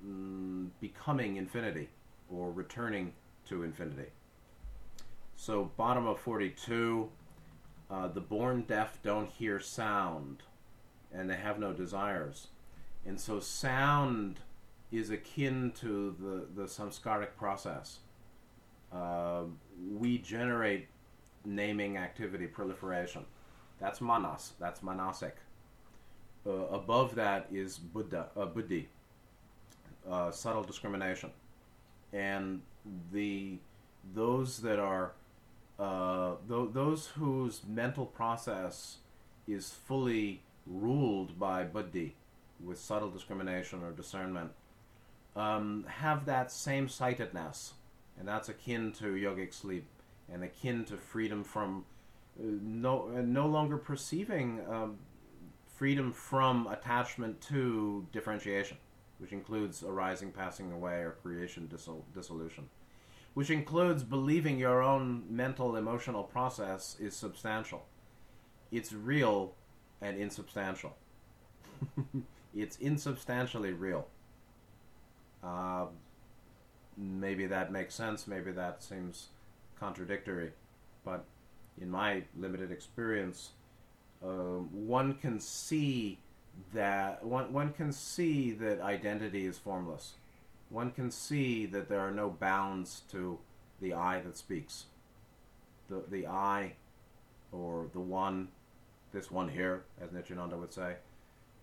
mm, 0.07 0.69
becoming 0.81 1.37
infinity 1.37 1.89
or 2.31 2.53
returning 2.53 3.13
to 3.49 3.65
infinity. 3.65 4.11
So, 5.43 5.73
bottom 5.77 6.07
of 6.07 6.21
42, 6.21 7.09
uh, 7.91 8.07
the 8.07 8.21
born 8.21 8.63
deaf 8.63 9.03
don't 9.03 9.29
hear 9.29 9.59
sound 9.59 10.45
and 11.13 11.29
they 11.29 11.35
have 11.35 11.59
no 11.59 11.73
desires. 11.73 12.47
And 13.05 13.19
so, 13.19 13.41
sound 13.41 14.39
is 14.93 15.11
akin 15.11 15.73
to 15.81 16.15
the, 16.21 16.63
the 16.63 16.69
samskaric 16.69 17.35
process. 17.37 17.99
Uh, 18.93 19.47
we 19.93 20.19
generate 20.19 20.87
naming 21.45 21.97
activity 21.97 22.47
proliferation. 22.47 23.25
That's 23.81 24.01
manas, 24.01 24.53
that's 24.61 24.81
manasic. 24.81 25.33
Uh, 26.47 26.69
above 26.71 27.17
that 27.17 27.49
is 27.51 27.79
Buddha, 27.79 28.29
uh, 28.37 28.45
buddhi, 28.45 28.89
uh, 30.09 30.31
subtle 30.31 30.63
discrimination. 30.63 31.33
And 32.13 32.63
the 33.11 33.59
those 34.15 34.59
that 34.59 34.79
are 34.79 35.13
uh, 35.79 36.35
th- 36.49 36.71
those 36.73 37.09
whose 37.09 37.63
mental 37.67 38.07
process 38.07 38.99
is 39.47 39.71
fully 39.71 40.43
ruled 40.67 41.39
by 41.39 41.65
buddhi, 41.65 42.15
with 42.65 42.79
subtle 42.79 43.11
discrimination 43.11 43.83
or 43.83 43.91
discernment, 43.91 44.53
um, 45.35 45.85
have 45.89 46.27
that 46.27 46.53
same 46.53 46.89
sightedness, 46.89 47.75
and 48.19 48.29
that's 48.29 48.49
akin 48.49 48.93
to 48.93 49.15
yogic 49.15 49.53
sleep 49.53 49.85
and 50.33 50.45
akin 50.45 50.85
to 50.85 50.97
freedom 50.97 51.43
from 51.43 51.85
no, 52.39 53.11
uh, 53.17 53.21
no 53.21 53.47
longer 53.47 53.77
perceiving 53.77 54.61
um, 54.69 54.99
freedom 55.75 56.13
from 56.13 56.67
attachment 56.69 57.41
to 57.41 58.07
differentiation, 58.13 58.77
which 59.19 59.33
includes 59.33 59.83
arising, 59.83 60.31
passing 60.33 60.73
away, 60.73 61.01
or 61.01 61.17
creation, 61.23 61.69
dissol- 61.73 62.05
dissolution, 62.15 62.69
which 63.35 63.51
includes 63.51 64.03
believing 64.03 64.59
your 64.59 64.83
own 64.83 65.25
mental, 65.29 65.77
emotional 65.77 66.23
process 66.23 66.97
is 67.01 67.15
substantial. 67.15 67.87
It's 68.71 68.93
real 68.93 69.55
and 70.01 70.19
insubstantial. 70.19 70.97
it's 72.55 72.77
insubstantially 72.77 73.73
real. 73.73 74.07
Uh, 75.43 75.87
maybe 76.97 77.47
that 77.47 77.73
makes 77.73 77.95
sense. 77.95 78.27
Maybe 78.27 78.53
that 78.53 78.83
seems 78.83 79.29
contradictory, 79.79 80.53
but 81.05 81.25
in 81.81 81.91
my 81.91 82.23
limited 82.37 82.71
experience, 82.71 83.51
uh, 84.23 84.29
one 84.71 85.15
can 85.15 85.41
see 85.41 86.19
that 86.75 87.25
one 87.25 87.53
one 87.53 87.73
can 87.73 87.93
see 87.93 88.53
that 88.53 88.81
identity 88.81 89.47
is 89.47 89.59
formless. 89.59 90.15
One 90.73 90.91
can 90.91 91.11
see 91.11 91.67
that 91.67 91.91
there 91.91 92.01
are 92.01 92.11
no 92.11 92.31
bounds 92.31 93.03
to 93.11 93.39
the 93.81 93.93
I 93.93 94.21
that 94.21 94.39
speaks. 94.39 94.87
The 95.91 96.03
the 96.09 96.27
I, 96.27 96.73
or 97.53 97.89
the 97.93 98.01
one, 98.01 98.49
this 99.13 99.31
one 99.31 99.51
here, 99.51 99.85
as 100.03 100.13
Nityananda 100.13 100.57
would 100.57 100.73
say, 100.73 100.97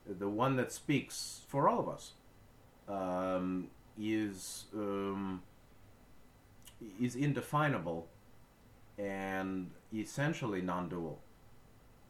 the 0.07 0.29
one 0.29 0.57
that 0.57 0.71
speaks 0.71 1.41
for 1.47 1.67
all 1.67 1.79
of 1.79 1.89
us, 1.89 2.11
um, 2.87 3.69
is 3.99 4.65
um, 4.75 5.41
is 7.01 7.15
indefinable 7.15 8.07
and 8.99 9.71
essentially 9.91 10.61
non-dual. 10.61 11.19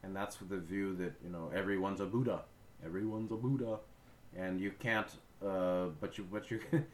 And 0.02 0.14
that's 0.14 0.36
the 0.36 0.58
view 0.58 0.94
that 0.96 1.14
you 1.24 1.30
know 1.30 1.50
everyone's 1.54 2.00
a 2.00 2.06
buddha. 2.06 2.42
Everyone's 2.84 3.32
a 3.32 3.36
buddha. 3.36 3.78
And 4.36 4.60
you 4.60 4.72
can't 4.78 5.08
uh, 5.46 5.86
but 6.00 6.18
you 6.18 6.26
but 6.30 6.50
you 6.50 6.60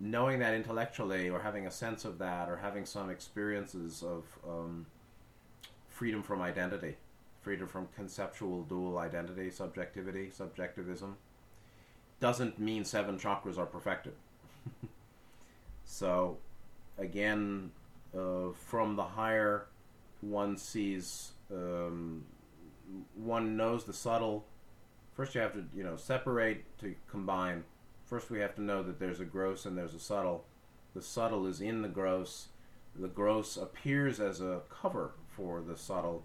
knowing 0.00 0.38
that 0.38 0.54
intellectually 0.54 1.28
or 1.28 1.40
having 1.40 1.66
a 1.66 1.70
sense 1.70 2.04
of 2.04 2.18
that 2.18 2.48
or 2.48 2.56
having 2.56 2.84
some 2.84 3.10
experiences 3.10 4.02
of 4.02 4.24
um, 4.48 4.86
freedom 5.88 6.22
from 6.22 6.40
identity 6.40 6.96
freedom 7.42 7.66
from 7.66 7.88
conceptual 7.96 8.62
dual 8.62 8.98
identity 8.98 9.50
subjectivity 9.50 10.30
subjectivism 10.30 11.16
doesn't 12.20 12.58
mean 12.58 12.84
seven 12.84 13.16
chakras 13.16 13.58
are 13.58 13.66
perfected. 13.66 14.14
So 15.90 16.36
again 16.98 17.70
uh, 18.14 18.50
from 18.52 18.94
the 18.96 19.04
higher 19.04 19.66
one 20.20 20.56
sees 20.58 21.32
um, 21.50 22.24
one 23.16 23.56
knows 23.56 23.84
the 23.84 23.92
subtle 23.92 24.44
first 25.14 25.34
you 25.34 25.40
have 25.40 25.54
to 25.54 25.64
you 25.74 25.82
know 25.82 25.96
separate 25.96 26.64
to 26.80 26.94
combine 27.10 27.64
first 28.08 28.30
we 28.30 28.40
have 28.40 28.54
to 28.54 28.62
know 28.62 28.82
that 28.82 28.98
there's 28.98 29.20
a 29.20 29.24
gross 29.24 29.66
and 29.66 29.76
there's 29.76 29.94
a 29.94 30.00
subtle. 30.00 30.44
The 30.94 31.02
subtle 31.02 31.46
is 31.46 31.60
in 31.60 31.82
the 31.82 31.88
gross. 31.88 32.48
The 32.98 33.08
gross 33.08 33.56
appears 33.56 34.18
as 34.18 34.40
a 34.40 34.62
cover 34.70 35.12
for 35.28 35.60
the 35.60 35.76
subtle. 35.76 36.24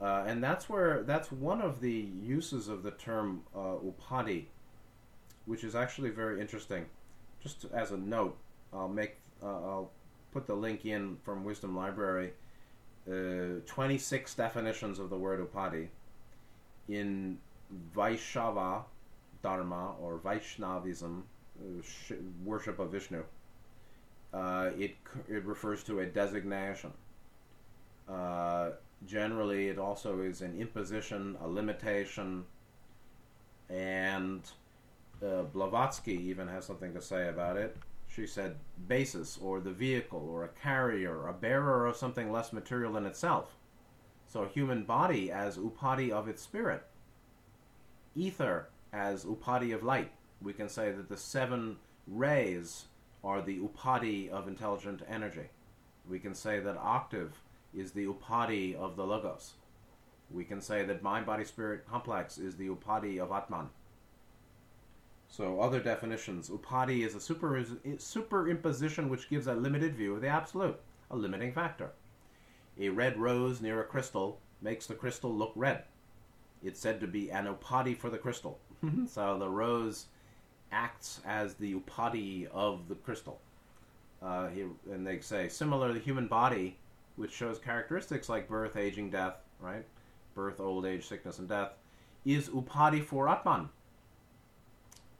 Uh, 0.00 0.24
and 0.26 0.42
that's 0.42 0.68
where 0.68 1.02
that's 1.02 1.30
one 1.30 1.60
of 1.60 1.80
the 1.80 2.08
uses 2.22 2.68
of 2.68 2.82
the 2.82 2.90
term 2.92 3.42
uh, 3.54 3.76
upadi 3.84 4.46
which 5.46 5.62
is 5.62 5.74
actually 5.74 6.10
very 6.10 6.40
interesting. 6.40 6.86
Just 7.42 7.66
as 7.72 7.90
a 7.90 7.96
note 7.96 8.36
i'll 8.72 8.88
make 8.88 9.16
uh, 9.42 9.46
i'll 9.46 9.90
put 10.32 10.46
the 10.46 10.54
link 10.54 10.84
in 10.84 11.16
from 11.24 11.44
Wisdom 11.44 11.76
Library. 11.76 12.32
Uh, 13.06 13.60
26 13.66 14.34
definitions 14.34 14.98
of 14.98 15.10
the 15.10 15.16
word 15.16 15.40
upadi. 15.40 15.88
In 16.88 17.38
Vaishnava 17.94 18.84
Dharma 19.44 19.94
or 20.00 20.16
Vaishnavism, 20.16 21.22
uh, 21.60 22.14
worship 22.44 22.78
of 22.80 22.90
Vishnu. 22.90 23.22
Uh, 24.32 24.70
it, 24.76 24.96
it 25.28 25.44
refers 25.44 25.84
to 25.84 26.00
a 26.00 26.06
designation. 26.06 26.92
Uh, 28.08 28.70
generally, 29.06 29.68
it 29.68 29.78
also 29.78 30.20
is 30.22 30.42
an 30.42 30.58
imposition, 30.60 31.36
a 31.40 31.46
limitation, 31.46 32.44
and 33.70 34.40
uh, 35.24 35.42
Blavatsky 35.42 36.14
even 36.28 36.48
has 36.48 36.64
something 36.64 36.92
to 36.92 37.00
say 37.00 37.28
about 37.28 37.56
it 37.56 37.76
she 38.14 38.26
said, 38.26 38.56
basis 38.86 39.38
or 39.42 39.60
the 39.60 39.72
vehicle 39.72 40.28
or 40.30 40.44
a 40.44 40.48
carrier, 40.48 41.26
a 41.26 41.32
bearer 41.32 41.86
of 41.86 41.96
something 41.96 42.30
less 42.30 42.52
material 42.52 42.92
than 42.92 43.06
itself. 43.06 43.56
So, 44.28 44.42
a 44.42 44.48
human 44.48 44.84
body 44.84 45.30
as 45.30 45.58
upadi 45.58 46.10
of 46.10 46.28
its 46.28 46.42
spirit. 46.42 46.84
Ether 48.14 48.68
as 48.94 49.24
upadi 49.24 49.74
of 49.74 49.82
light. 49.82 50.12
We 50.40 50.52
can 50.52 50.68
say 50.68 50.92
that 50.92 51.08
the 51.08 51.16
seven 51.16 51.76
rays 52.06 52.84
are 53.24 53.42
the 53.42 53.58
upadi 53.58 54.30
of 54.30 54.46
intelligent 54.46 55.02
energy. 55.08 55.48
We 56.08 56.20
can 56.20 56.34
say 56.34 56.60
that 56.60 56.76
octave 56.76 57.32
is 57.74 57.92
the 57.92 58.06
upadi 58.06 58.74
of 58.74 58.96
the 58.96 59.04
logos. 59.04 59.54
We 60.30 60.44
can 60.44 60.60
say 60.60 60.84
that 60.84 61.02
mind 61.02 61.26
body 61.26 61.44
spirit 61.44 61.88
complex 61.88 62.38
is 62.38 62.56
the 62.56 62.68
upadi 62.68 63.18
of 63.18 63.32
Atman. 63.32 63.70
So, 65.28 65.60
other 65.60 65.80
definitions 65.80 66.48
upadi 66.48 67.04
is 67.04 67.16
a 67.16 67.20
super, 67.20 67.64
superimposition 67.64 69.08
which 69.08 69.28
gives 69.28 69.48
a 69.48 69.54
limited 69.54 69.96
view 69.96 70.14
of 70.14 70.20
the 70.20 70.28
absolute, 70.28 70.78
a 71.10 71.16
limiting 71.16 71.52
factor. 71.52 71.90
A 72.78 72.90
red 72.90 73.18
rose 73.18 73.60
near 73.60 73.80
a 73.80 73.84
crystal 73.84 74.38
makes 74.62 74.86
the 74.86 74.94
crystal 74.94 75.34
look 75.34 75.52
red. 75.56 75.84
It's 76.62 76.80
said 76.80 77.00
to 77.00 77.06
be 77.06 77.30
an 77.30 77.46
upadi 77.46 77.96
for 77.96 78.10
the 78.10 78.18
crystal. 78.18 78.58
So, 79.06 79.38
the 79.38 79.48
rose 79.48 80.06
acts 80.72 81.20
as 81.24 81.54
the 81.54 81.74
upadi 81.74 82.46
of 82.52 82.88
the 82.88 82.94
crystal. 82.94 83.40
Uh, 84.22 84.48
he, 84.48 84.62
and 84.90 85.06
they 85.06 85.20
say, 85.20 85.48
similar 85.48 85.88
to 85.88 85.94
the 85.94 86.00
human 86.00 86.26
body, 86.26 86.76
which 87.16 87.32
shows 87.32 87.58
characteristics 87.58 88.28
like 88.28 88.48
birth, 88.48 88.76
aging, 88.76 89.10
death, 89.10 89.36
right? 89.60 89.84
Birth, 90.34 90.60
old 90.60 90.86
age, 90.86 91.06
sickness, 91.06 91.38
and 91.38 91.48
death, 91.48 91.72
is 92.24 92.48
upadi 92.48 93.04
for 93.04 93.28
Atman 93.28 93.68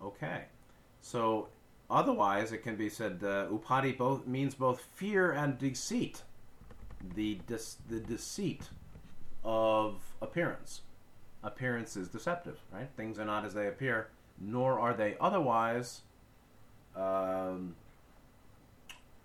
Okay. 0.05 0.45
So 1.01 1.49
otherwise, 1.91 2.53
it 2.53 2.59
can 2.63 2.77
be 2.77 2.89
said 2.89 3.21
uh, 3.23 3.47
upadi 3.49 3.97
both 3.97 4.27
means 4.27 4.55
both 4.55 4.87
fear 4.95 5.33
and 5.33 5.59
deceit. 5.59 6.23
The 7.15 7.39
the 7.89 8.01
deceit 8.01 8.69
of 9.45 9.97
appearance. 10.23 10.83
Appearance 11.45 11.97
is 11.97 12.09
deceptive, 12.09 12.59
right? 12.73 12.89
Things 12.97 13.19
are 13.19 13.25
not 13.25 13.45
as 13.45 13.55
they 13.55 13.69
appear, 13.69 14.09
nor 14.41 14.81
are 14.81 14.95
they 14.95 15.17
otherwise. 15.21 16.01
Um, 16.97 17.77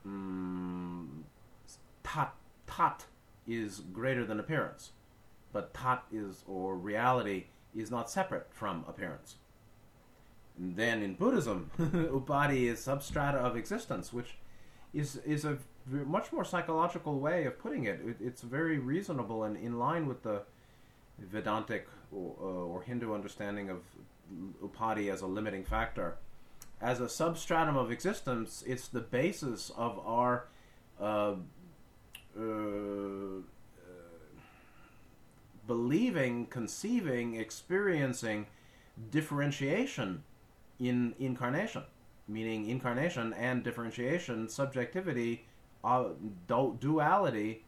mm, 0.05 1.07
tat 2.03 2.35
tat 2.67 3.05
is 3.47 3.79
greater 3.93 4.25
than 4.25 4.39
appearance, 4.39 4.91
but 5.53 5.73
tat 5.73 6.03
is 6.11 6.43
or 6.47 6.75
reality 6.75 7.45
is 7.75 7.89
not 7.89 8.11
separate 8.11 8.47
from 8.51 8.83
appearance. 8.87 9.37
And 10.57 10.75
then 10.75 11.01
in 11.01 11.13
Buddhism, 11.15 11.71
upadi 11.79 12.65
is 12.65 12.79
substrata 12.85 13.35
of 13.35 13.55
existence, 13.55 14.11
which 14.11 14.35
is 14.93 15.15
is 15.17 15.45
a 15.45 15.57
much 15.87 16.31
more 16.31 16.43
psychological 16.43 17.19
way 17.19 17.45
of 17.45 17.57
putting 17.57 17.85
it. 17.85 18.01
it 18.05 18.17
it's 18.19 18.41
very 18.41 18.77
reasonable 18.77 19.43
and 19.43 19.55
in 19.55 19.79
line 19.79 20.05
with 20.05 20.23
the 20.23 20.43
Vedantic 21.21 21.87
or, 22.11 22.35
uh, 22.39 22.43
or 22.43 22.81
Hindu 22.81 23.13
understanding 23.13 23.69
of 23.69 23.81
upadi 24.63 25.11
as 25.11 25.21
a 25.21 25.27
limiting 25.27 25.63
factor. 25.63 26.17
As 26.81 27.01
a 27.01 27.09
substratum 27.09 27.75
of 27.75 27.91
existence, 27.91 28.63
it's 28.65 28.87
the 28.87 29.01
basis 29.01 29.71
of 29.75 29.99
our 30.05 30.47
uh, 30.99 31.35
uh, 32.37 33.41
believing, 35.67 36.45
conceiving, 36.47 37.35
experiencing 37.35 38.47
differentiation 39.11 40.23
in 40.79 41.13
incarnation, 41.19 41.83
meaning 42.27 42.69
incarnation 42.69 43.33
and 43.33 43.63
differentiation, 43.63 44.47
subjectivity, 44.47 45.45
uh, 45.83 46.05
duality, 46.47 47.63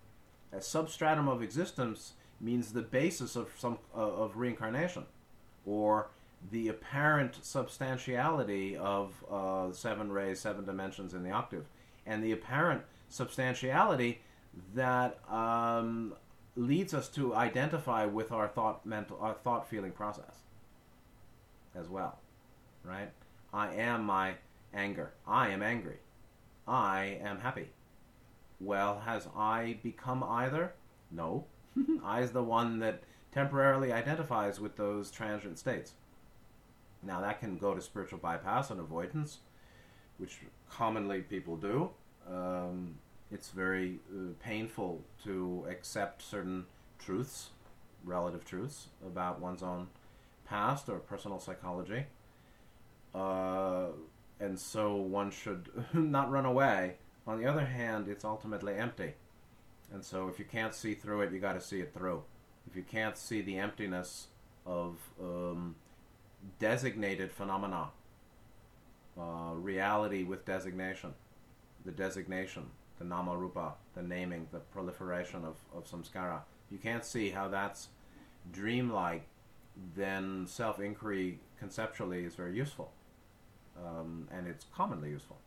a 0.52 0.62
substratum 0.62 1.28
of 1.28 1.42
existence 1.42 2.14
means 2.42 2.74
the 2.74 2.82
basis 2.82 3.36
of 3.36 3.50
some 3.58 3.78
uh, 3.96 4.00
of 4.00 4.38
reincarnation, 4.38 5.06
or 5.66 6.10
the 6.52 6.70
apparent 6.70 7.38
substantiality 7.44 8.76
of 8.76 9.14
uh, 9.32 9.72
seven 9.72 10.12
rays, 10.12 10.40
seven 10.40 10.66
dimensions 10.66 11.14
in 11.14 11.24
the 11.24 11.32
octave, 11.32 11.66
and 12.06 12.24
the 12.24 12.32
apparent 12.32 12.82
substantiality 13.10 14.22
that 14.74 15.20
um, 15.32 16.14
leads 16.56 16.94
us 16.94 17.08
to 17.10 17.36
identify 17.36 18.06
with 18.06 18.32
our 18.32 18.48
thought 18.48 18.86
mental 18.86 19.18
our 19.22 19.34
thought 19.34 19.70
feeling 19.70 19.92
process 19.92 20.40
as 21.76 21.88
well 21.88 22.18
right? 22.84 23.10
I 23.54 23.74
am 23.76 24.04
my 24.04 24.36
anger. 24.74 25.12
I 25.28 25.50
am 25.50 25.62
angry. 25.62 25.98
I 26.68 27.20
am 27.22 27.40
happy. 27.40 27.70
Well, 28.60 29.02
has 29.06 29.28
I 29.36 29.78
become 29.84 30.24
either? 30.24 30.74
No. 31.12 31.46
Is 32.20 32.32
the 32.32 32.44
one 32.44 32.80
that 32.80 33.04
temporarily 33.32 33.92
identifies 33.92 34.60
with 34.60 34.76
those 34.76 35.10
transient 35.10 35.58
states. 35.58 35.94
Now, 37.04 37.22
that 37.22 37.40
can 37.40 37.58
go 37.58 37.74
to 37.74 37.82
spiritual 37.82 38.20
bypass 38.20 38.70
and 38.70 38.80
avoidance, 38.80 39.40
which 40.18 40.40
commonly 40.70 41.22
people 41.22 41.58
do. 41.58 41.90
Um, 42.30 42.96
it's 43.32 43.50
very 43.50 44.00
uh, 44.12 44.34
painful 44.44 45.02
to 45.24 45.66
accept 45.70 46.22
certain 46.22 46.66
truths, 47.00 47.50
relative 48.04 48.46
truths, 48.46 48.88
about 49.06 49.40
one's 49.40 49.64
own 49.64 49.88
past 50.46 50.90
or 50.90 51.00
personal 51.00 51.40
psychology. 51.40 52.06
Uh, 53.16 53.88
and 54.40 54.60
so 54.60 54.96
one 54.96 55.32
should 55.32 55.70
not 55.94 56.30
run 56.30 56.46
away. 56.46 56.96
On 57.26 57.40
the 57.40 57.48
other 57.48 57.66
hand, 57.66 58.08
it's 58.08 58.26
ultimately 58.26 58.76
empty. 58.76 59.14
And 59.94 60.04
so 60.04 60.28
if 60.28 60.40
you 60.40 60.46
can't 60.46 60.74
see 60.74 60.94
through 60.94 61.22
it, 61.22 61.32
you 61.32 61.40
got 61.40 61.54
to 61.54 61.62
see 61.62 61.82
it 61.82 61.94
through. 61.94 62.24
If 62.70 62.76
you 62.76 62.84
can't 62.84 63.18
see 63.18 63.42
the 63.42 63.58
emptiness 63.58 64.28
of 64.66 64.98
um, 65.22 65.76
designated 66.60 67.32
phenomena, 67.32 67.90
uh, 69.20 69.54
reality 69.56 70.24
with 70.24 70.46
designation, 70.46 71.14
the 71.86 71.92
designation, 71.92 72.64
the 73.00 73.06
nama 73.06 73.36
rupa, 73.36 73.74
the 73.96 74.04
naming, 74.04 74.48
the 74.52 74.60
proliferation 74.60 75.44
of, 75.44 75.56
of 75.76 75.86
samskara, 75.86 76.42
you 76.70 76.78
can't 76.78 77.04
see 77.04 77.30
how 77.30 77.48
that's 77.48 77.90
dreamlike, 78.54 79.24
then 79.96 80.46
self 80.48 80.80
inquiry 80.80 81.40
conceptually 81.60 82.24
is 82.24 82.36
very 82.36 82.56
useful. 82.56 82.92
Um, 83.78 84.28
and 84.32 84.48
it's 84.48 84.66
commonly 84.76 85.10
useful. 85.10 85.38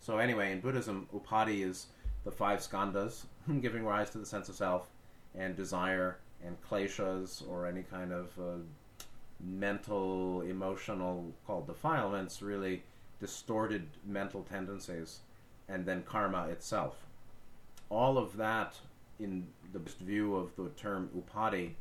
So, 0.00 0.18
anyway, 0.18 0.52
in 0.52 0.60
Buddhism, 0.60 1.08
upadhi 1.14 1.64
is 1.64 1.86
the 2.24 2.30
five 2.30 2.60
skandhas, 2.60 3.24
giving 3.60 3.84
rise 3.84 4.10
to 4.10 4.18
the 4.18 4.26
sense 4.26 4.48
of 4.48 4.54
self, 4.54 4.88
and 5.34 5.56
desire, 5.56 6.18
and 6.44 6.56
kleshas, 6.62 7.48
or 7.48 7.66
any 7.66 7.82
kind 7.82 8.12
of 8.12 8.30
uh, 8.38 8.58
mental, 9.42 10.42
emotional, 10.42 11.32
called 11.46 11.66
defilements, 11.66 12.42
really 12.42 12.82
distorted 13.20 13.86
mental 14.06 14.42
tendencies, 14.42 15.20
and 15.68 15.86
then 15.86 16.02
karma 16.02 16.48
itself. 16.48 16.96
All 17.88 18.18
of 18.18 18.36
that, 18.36 18.76
in 19.18 19.46
the 19.72 19.78
best 19.78 19.98
view 19.98 20.34
of 20.34 20.54
the 20.56 20.68
term 20.70 21.10
upadhi, 21.16 21.72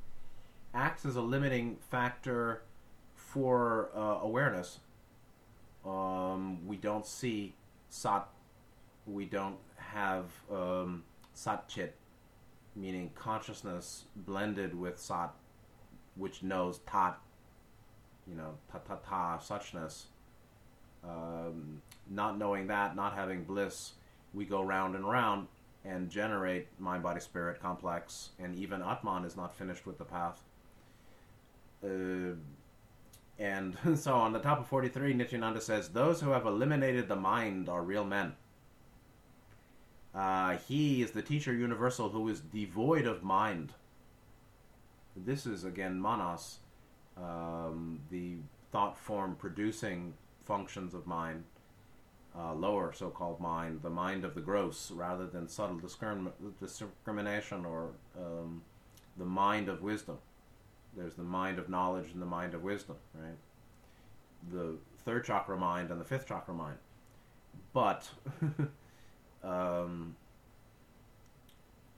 acts 0.73 1.06
as 1.06 1.15
a 1.15 1.21
limiting 1.21 1.78
factor 1.89 2.62
for 3.15 3.89
uh, 3.95 4.19
awareness. 4.21 4.80
Um, 5.86 6.67
we 6.67 6.78
don't 6.78 7.06
see 7.06 7.54
sat, 7.89 8.28
we 9.08 9.25
don't 9.25 9.58
have 9.93 10.25
um, 10.52 11.04
satchit, 11.36 11.91
meaning 12.75 13.12
consciousness 13.15 14.06
blended 14.15 14.78
with 14.78 14.99
sat, 14.99 15.34
which 16.15 16.43
knows 16.43 16.80
tat, 16.80 17.17
you 18.28 18.36
know, 18.36 18.56
ta 18.71 18.80
ta 18.80 18.95
ta, 18.95 19.39
suchness. 19.39 20.04
Um, 21.04 21.82
not 22.10 22.38
knowing 22.38 22.67
that, 22.67 22.95
not 22.95 23.13
having 23.13 23.43
bliss, 23.43 23.93
we 24.34 24.45
go 24.45 24.62
round 24.62 24.95
and 24.95 25.10
round 25.10 25.47
and 25.86 26.10
generate 26.10 26.67
mind 26.80 27.04
body 27.04 27.21
spirit 27.21 27.62
complex, 27.62 28.30
and 28.39 28.56
even 28.56 28.82
Atman 28.82 29.23
is 29.25 29.38
not 29.38 29.56
finished 29.56 29.86
with 29.86 29.97
the 29.97 30.06
path. 30.06 30.41
Uh, 31.84 32.36
and 33.39 33.78
so 33.95 34.13
on 34.13 34.34
the 34.34 34.39
top 34.39 34.60
of 34.60 34.67
43, 34.67 35.13
Nityananda 35.13 35.62
says, 35.62 35.89
Those 35.89 36.21
who 36.21 36.32
have 36.32 36.45
eliminated 36.45 37.08
the 37.08 37.15
mind 37.15 37.69
are 37.69 37.82
real 37.82 38.04
men. 38.04 38.34
Uh, 40.19 40.58
he 40.67 41.01
is 41.01 41.12
the 41.12 41.21
teacher 41.21 41.53
universal 41.53 42.10
who 42.10 42.27
is 42.27 42.41
devoid 42.41 43.05
of 43.05 43.23
mind. 43.23 43.71
This 45.15 45.45
is 45.45 45.63
again 45.63 46.01
manas, 46.01 46.60
um, 47.15 48.01
the 48.12 48.36
thought 48.69 48.99
form 48.99 49.38
producing 49.39 50.13
functions 50.43 50.93
of 50.93 51.08
mind, 51.08 51.45
uh, 52.38 52.53
lower 52.53 52.91
so 52.91 53.10
called 53.10 53.39
mind, 53.39 53.82
the 53.82 53.89
mind 53.89 54.25
of 54.25 54.36
the 54.36 54.41
gross, 54.41 54.91
rather 54.91 55.25
than 55.25 55.47
subtle 55.47 55.77
discrim- 55.77 56.34
discrimination 56.60 57.65
or 57.65 57.91
um, 58.17 58.62
the 59.15 59.23
mind 59.23 59.69
of 59.69 59.82
wisdom. 59.82 60.17
There's 60.97 61.13
the 61.13 61.23
mind 61.23 61.60
of 61.60 61.69
knowledge 61.69 62.12
and 62.12 62.21
the 62.21 62.25
mind 62.25 62.53
of 62.53 62.62
wisdom, 62.62 62.97
right? 63.15 63.38
The 64.51 64.75
third 65.05 65.23
chakra 65.23 65.55
mind 65.55 65.91
and 65.91 66.01
the 66.01 66.05
fifth 66.05 66.27
chakra 66.27 66.53
mind. 66.53 66.77
But 67.71 68.10
um, 69.43 70.15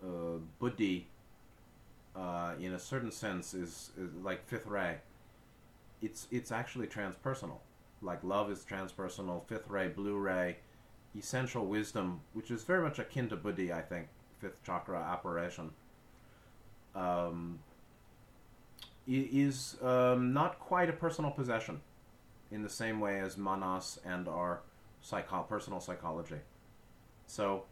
uh, 0.03 0.39
buddhi, 0.59 1.07
uh, 2.15 2.53
in 2.59 2.73
a 2.73 2.79
certain 2.79 3.11
sense, 3.11 3.53
is, 3.53 3.91
is 3.97 4.13
like 4.23 4.45
fifth 4.47 4.67
ray. 4.67 4.97
It's 6.01 6.27
it's 6.31 6.51
actually 6.51 6.87
transpersonal. 6.87 7.59
Like 8.01 8.23
love 8.23 8.49
is 8.51 8.65
transpersonal. 8.69 9.45
Fifth 9.47 9.69
ray, 9.69 9.87
blue 9.87 10.17
ray, 10.17 10.57
essential 11.17 11.65
wisdom, 11.65 12.21
which 12.33 12.49
is 12.49 12.63
very 12.63 12.81
much 12.81 12.97
akin 12.99 13.29
to 13.29 13.35
buddhi, 13.35 13.71
I 13.71 13.81
think. 13.81 14.07
Fifth 14.39 14.63
chakra 14.63 14.99
apparition. 14.99 15.71
Um, 16.95 17.59
is 19.07 19.77
um, 19.81 20.33
not 20.33 20.59
quite 20.59 20.89
a 20.89 20.93
personal 20.93 21.31
possession 21.31 21.81
in 22.51 22.61
the 22.61 22.69
same 22.69 22.99
way 22.99 23.19
as 23.19 23.37
manas 23.37 23.99
and 24.05 24.27
our 24.27 24.61
psycho- 25.01 25.43
personal 25.43 25.79
psychology. 25.79 26.39
So 27.31 27.63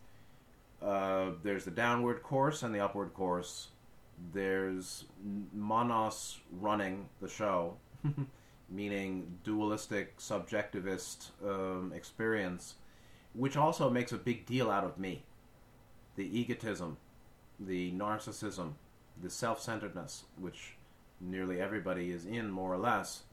uh, 0.82 1.32
there's 1.44 1.66
the 1.66 1.72
downward 1.72 2.24
course 2.24 2.64
and 2.64 2.74
the 2.74 2.80
upward 2.80 3.14
course. 3.14 3.68
There's 4.34 5.04
manas 5.54 6.40
running 6.50 7.10
the 7.20 7.28
show, 7.28 7.76
meaning 8.70 9.38
dualistic, 9.44 10.18
subjectivist 10.18 11.32
um, 11.46 11.92
experience, 11.94 12.76
which 13.34 13.58
also 13.58 13.90
makes 13.90 14.14
a 14.14 14.18
big 14.18 14.46
deal 14.46 14.72
out 14.72 14.86
of 14.86 14.98
me. 14.98 15.24
The 16.16 16.40
egotism, 16.40 16.96
the 17.60 17.92
narcissism, 17.92 18.76
the 19.22 19.30
self 19.30 19.62
centeredness, 19.62 20.24
which 20.38 20.76
nearly 21.20 21.60
everybody 21.60 22.12
is 22.12 22.26
in 22.26 22.50
more 22.50 22.72
or 22.74 22.78
less, 22.78 23.24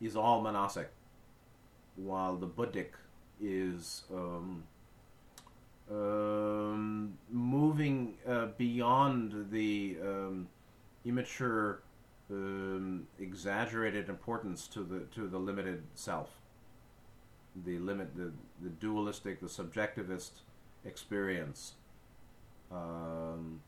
is 0.00 0.14
all 0.14 0.40
manasic, 0.40 0.86
while 1.96 2.36
the 2.36 2.46
Buddhic 2.46 2.90
is 3.40 4.04
um, 4.12 4.62
um, 5.90 7.14
moving 7.30 8.14
uh, 8.28 8.46
beyond 8.56 9.50
the 9.50 9.96
um, 10.02 10.48
immature, 11.04 11.82
um, 12.30 13.06
exaggerated 13.18 14.08
importance 14.08 14.66
to 14.68 14.82
the 14.82 15.00
to 15.14 15.26
the 15.26 15.38
limited 15.38 15.82
self, 15.94 16.30
the 17.64 17.78
limit, 17.78 18.16
the, 18.16 18.32
the 18.62 18.70
dualistic, 18.70 19.40
the 19.40 19.46
subjectivist 19.46 20.30
experience. 20.84 21.74
Um, 22.72 23.60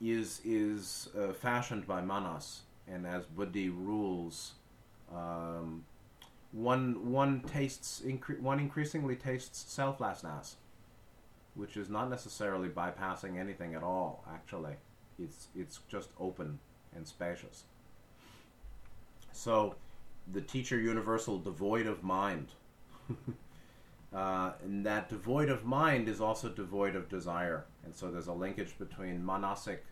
is 0.00 0.40
is 0.44 1.08
uh, 1.18 1.32
fashioned 1.32 1.86
by 1.86 2.00
manas, 2.00 2.62
and 2.88 3.06
as 3.06 3.24
buddhi 3.24 3.68
rules, 3.68 4.54
um, 5.14 5.84
one 6.50 7.10
one 7.12 7.40
tastes 7.40 8.02
incre- 8.04 8.40
one 8.40 8.58
increasingly 8.58 9.16
tastes 9.16 9.64
selflessness, 9.72 10.56
which 11.54 11.76
is 11.76 11.88
not 11.88 12.08
necessarily 12.08 12.68
bypassing 12.68 13.38
anything 13.38 13.74
at 13.74 13.82
all. 13.82 14.24
Actually, 14.32 14.74
it's 15.18 15.48
it's 15.54 15.80
just 15.88 16.10
open 16.18 16.58
and 16.94 17.06
spacious. 17.06 17.64
So, 19.32 19.76
the 20.32 20.40
teacher 20.40 20.78
universal 20.78 21.38
devoid 21.38 21.86
of 21.86 22.02
mind. 22.02 22.48
Uh, 24.12 24.52
and 24.62 24.84
that 24.84 25.08
devoid 25.08 25.48
of 25.48 25.64
mind 25.64 26.06
is 26.08 26.20
also 26.20 26.48
devoid 26.48 26.94
of 26.94 27.08
desire. 27.08 27.64
And 27.84 27.94
so 27.94 28.10
there's 28.10 28.26
a 28.26 28.32
linkage 28.32 28.78
between 28.78 29.24
manasic 29.24 29.84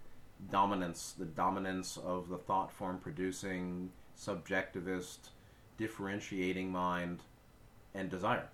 dominance, 0.51 1.14
the 1.18 1.24
dominance 1.24 1.97
of 1.97 2.28
the 2.28 2.37
thought 2.37 2.70
form 2.70 2.99
producing, 2.99 3.91
subjectivist, 4.18 5.30
differentiating 5.78 6.70
mind, 6.70 7.20
and 7.95 8.11
desire. 8.11 8.49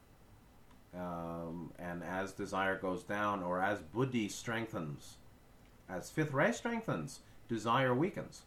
Um, 0.94 1.72
and 1.78 2.02
as 2.02 2.32
desire 2.32 2.78
goes 2.78 3.02
down, 3.02 3.42
or 3.42 3.60
as 3.62 3.80
buddhi 3.80 4.28
strengthens, 4.28 5.16
as 5.88 6.10
fifth 6.10 6.32
ray 6.32 6.52
strengthens, 6.52 7.20
desire 7.48 7.94
weakens. 7.94 8.42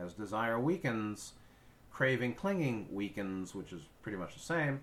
As 0.00 0.14
desire 0.14 0.58
weakens, 0.58 1.32
craving, 1.90 2.34
clinging 2.34 2.88
weakens, 2.90 3.54
which 3.54 3.72
is 3.72 3.82
pretty 4.02 4.16
much 4.16 4.34
the 4.34 4.40
same. 4.40 4.80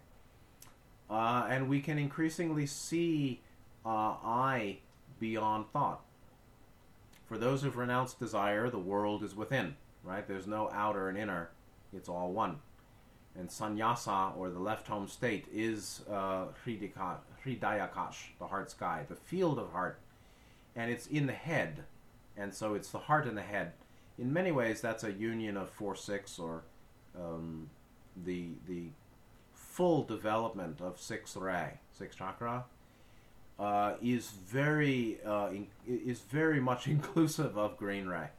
Uh, 1.10 1.47
and 1.49 1.70
we 1.70 1.80
can 1.80 1.97
increasingly 1.97 2.66
see 2.66 3.41
uh, 3.86 4.16
I 4.24 4.80
beyond 5.20 5.66
thought. 5.72 6.01
For 7.28 7.38
those 7.38 7.62
who've 7.62 7.76
renounced 7.76 8.20
desire, 8.20 8.70
the 8.70 8.78
world 8.78 9.24
is 9.24 9.36
within, 9.36 9.76
right? 10.03 10.28
There's 10.28 10.47
no 10.47 10.70
outer 10.72 11.10
and 11.10 11.18
inner, 11.18 11.49
it's 11.93 12.10
all 12.10 12.32
one. 12.32 12.60
And 13.38 13.52
sannyasa, 13.52 14.34
or 14.38 14.50
the 14.50 14.60
left 14.60 14.88
home 14.88 15.08
state, 15.08 15.46
is 15.54 16.02
uh, 16.12 16.46
hridayakash, 16.66 18.16
the 18.40 18.48
heart 18.48 18.72
sky, 18.72 19.06
the 19.08 19.16
field 19.16 19.60
of 19.60 19.72
heart. 19.72 20.00
And 20.76 20.92
it's 20.92 21.08
in 21.08 21.28
the 21.28 21.34
head. 21.34 21.84
and 22.36 22.54
so 22.54 22.74
it's 22.76 22.90
the 22.90 23.00
heart 23.00 23.26
and 23.26 23.38
the 23.38 23.42
head. 23.42 23.74
In 24.20 24.34
many 24.34 24.52
ways, 24.52 24.82
that's 24.82 25.04
a 25.04 25.12
union 25.12 25.58
of 25.58 25.70
four 25.70 25.96
six 25.96 26.40
or 26.40 26.64
um, 27.20 27.70
the 28.26 28.50
the 28.68 28.90
full 29.54 30.04
development 30.04 30.82
of 30.82 31.00
six 31.00 31.36
ray, 31.36 31.80
six 31.92 32.16
chakra, 32.16 32.66
uh, 33.60 33.94
is 34.02 34.30
very 34.30 35.20
uh, 35.26 35.50
in, 35.50 35.68
is 35.88 36.20
very 36.22 36.60
much 36.60 36.88
inclusive 36.96 37.58
of 37.58 37.78
green 37.78 38.08
ray. 38.08 38.30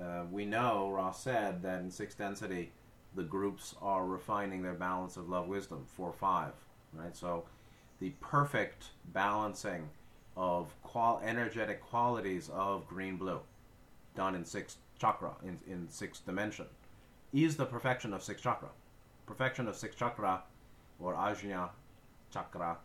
Uh, 0.00 0.22
we 0.30 0.44
know 0.44 0.90
Ross 0.90 1.22
said 1.22 1.62
that 1.62 1.80
in 1.80 1.90
sixth 1.90 2.18
density, 2.18 2.72
the 3.14 3.22
groups 3.22 3.74
are 3.80 4.06
refining 4.06 4.62
their 4.62 4.74
balance 4.74 5.16
of 5.16 5.28
love 5.28 5.46
wisdom 5.46 5.84
four 5.86 6.12
five, 6.12 6.52
right? 6.92 7.16
So 7.16 7.44
the 8.00 8.10
perfect 8.20 8.86
balancing 9.12 9.88
of 10.36 10.74
qual- 10.82 11.22
energetic 11.24 11.80
qualities 11.80 12.50
of 12.52 12.86
green 12.88 13.16
blue 13.16 13.40
done 14.16 14.34
in 14.34 14.44
sixth 14.44 14.78
chakra 14.98 15.32
in, 15.42 15.58
in 15.66 15.88
sixth 15.88 16.24
dimension 16.26 16.66
is 17.32 17.56
the 17.56 17.66
perfection 17.66 18.12
of 18.12 18.22
sixth 18.22 18.42
chakra 18.42 18.68
perfection 19.26 19.68
of 19.68 19.76
sixth 19.76 19.98
chakra 19.98 20.42
or 21.00 21.14
ajna 21.14 21.68
chakra 22.32 22.76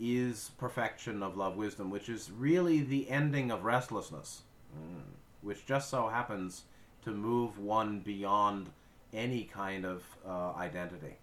is 0.00 0.50
perfection 0.58 1.22
of 1.22 1.36
love 1.36 1.56
wisdom 1.56 1.90
which 1.90 2.08
is 2.08 2.30
really 2.36 2.80
the 2.80 3.08
ending 3.08 3.50
of 3.50 3.64
restlessness 3.64 4.42
mm. 4.76 5.02
which 5.42 5.64
just 5.66 5.90
so 5.90 6.08
happens 6.08 6.62
to 7.04 7.10
move 7.10 7.58
one 7.58 8.00
beyond 8.00 8.68
any 9.12 9.44
kind 9.44 9.84
of 9.84 10.02
uh, 10.26 10.52
identity 10.56 11.16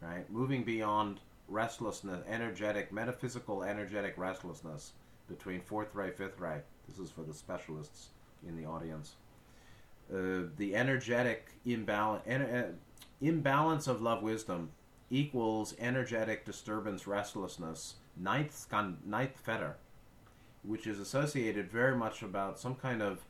right 0.00 0.30
moving 0.30 0.62
beyond 0.62 1.20
restlessness, 1.48 2.24
energetic, 2.28 2.92
metaphysical, 2.92 3.62
energetic 3.62 4.14
restlessness 4.16 4.92
between 5.28 5.60
fourth 5.60 5.94
ray, 5.94 6.10
fifth 6.10 6.38
ray. 6.38 6.60
This 6.88 6.98
is 6.98 7.10
for 7.10 7.22
the 7.22 7.34
specialists 7.34 8.08
in 8.46 8.56
the 8.56 8.64
audience. 8.64 9.16
Uh, 10.12 10.48
the 10.56 10.74
energetic 10.74 11.50
imbalance, 11.64 12.26
uh, 12.28 12.72
imbalance 13.20 13.86
of 13.86 14.02
love 14.02 14.22
wisdom 14.22 14.70
equals 15.10 15.74
energetic 15.78 16.44
disturbance, 16.44 17.06
restlessness, 17.06 17.96
ninth, 18.16 18.66
ninth 19.04 19.38
fetter, 19.38 19.76
which 20.62 20.86
is 20.86 21.00
associated 21.00 21.70
very 21.70 21.96
much 21.96 22.22
about 22.22 22.58
some 22.58 22.74
kind 22.74 23.02
of 23.02 23.24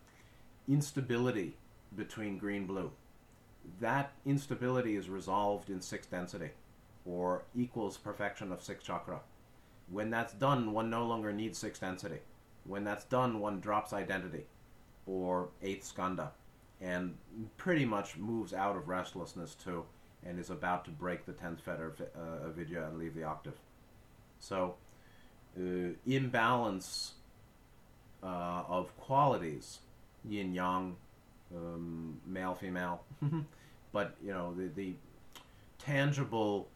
instability 0.69 1.57
between 1.95 2.39
green 2.39 2.67
blue. 2.67 2.91
That 3.81 4.13
instability 4.25 4.97
is 4.97 5.09
resolved 5.09 5.71
in 5.71 5.81
sixth 5.81 6.11
density 6.11 6.51
or 7.05 7.45
equals 7.55 7.97
perfection 7.97 8.53
of 8.53 8.63
sixth 8.63 8.87
chakra. 8.87 9.21
When 9.91 10.11
that's 10.11 10.33
done, 10.33 10.73
one 10.73 10.91
no 10.91 11.07
longer 11.07 11.33
needs 11.33 11.59
sixth 11.59 11.81
density. 11.81 12.21
When 12.65 12.85
that's 12.85 13.05
done, 13.05 13.39
one 13.39 13.61
drops 13.61 13.93
identity 13.93 14.47
or 15.07 15.49
eighth 15.63 15.95
skandha 15.95 16.31
and 16.81 17.17
pretty 17.57 17.85
much 17.85 18.17
moves 18.17 18.53
out 18.53 18.77
of 18.77 18.89
restlessness 18.89 19.55
too 19.55 19.85
and 20.25 20.39
is 20.39 20.51
about 20.51 20.85
to 20.85 20.91
break 20.91 21.25
the 21.25 21.33
10th 21.33 21.61
fetter 21.61 21.95
uh, 22.17 22.49
avidya 22.49 22.85
and 22.87 22.99
leave 22.99 23.15
the 23.15 23.23
octave. 23.23 23.57
So, 24.41 24.75
uh, 25.59 25.91
imbalance 26.07 27.15
uh, 28.23 28.65
of 28.69 28.97
qualities, 28.99 29.79
yin 30.29 30.53
yang, 30.53 30.97
um, 31.55 32.21
male 32.27 32.55
female, 32.55 33.03
but 33.97 34.15
you 34.23 34.31
know 34.31 34.53
the, 34.53 34.69
the 34.77 34.93
tangible 35.79 36.69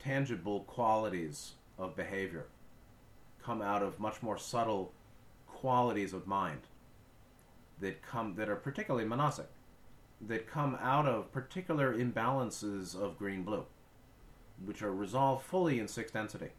tangible 0.00 0.62
qualities 0.62 1.52
of 1.78 1.94
behavior 1.94 2.46
come 3.40 3.62
out 3.62 3.84
of 3.84 4.00
much 4.00 4.20
more 4.20 4.36
subtle 4.36 4.92
qualities 5.46 6.12
of 6.12 6.26
mind 6.26 6.62
that 7.80 8.02
come 8.02 8.34
that 8.34 8.48
are 8.48 8.56
particularly 8.56 9.06
manasic 9.06 9.46
that 10.20 10.50
come 10.50 10.76
out 10.82 11.06
of 11.06 11.30
particular 11.30 11.96
imbalances 11.96 13.00
of 13.00 13.16
green 13.16 13.44
blue 13.44 13.64
which 14.66 14.82
are 14.82 14.92
resolved 14.92 15.46
fully 15.46 15.78
in 15.78 15.86
sixth 15.86 16.14
density 16.14 16.50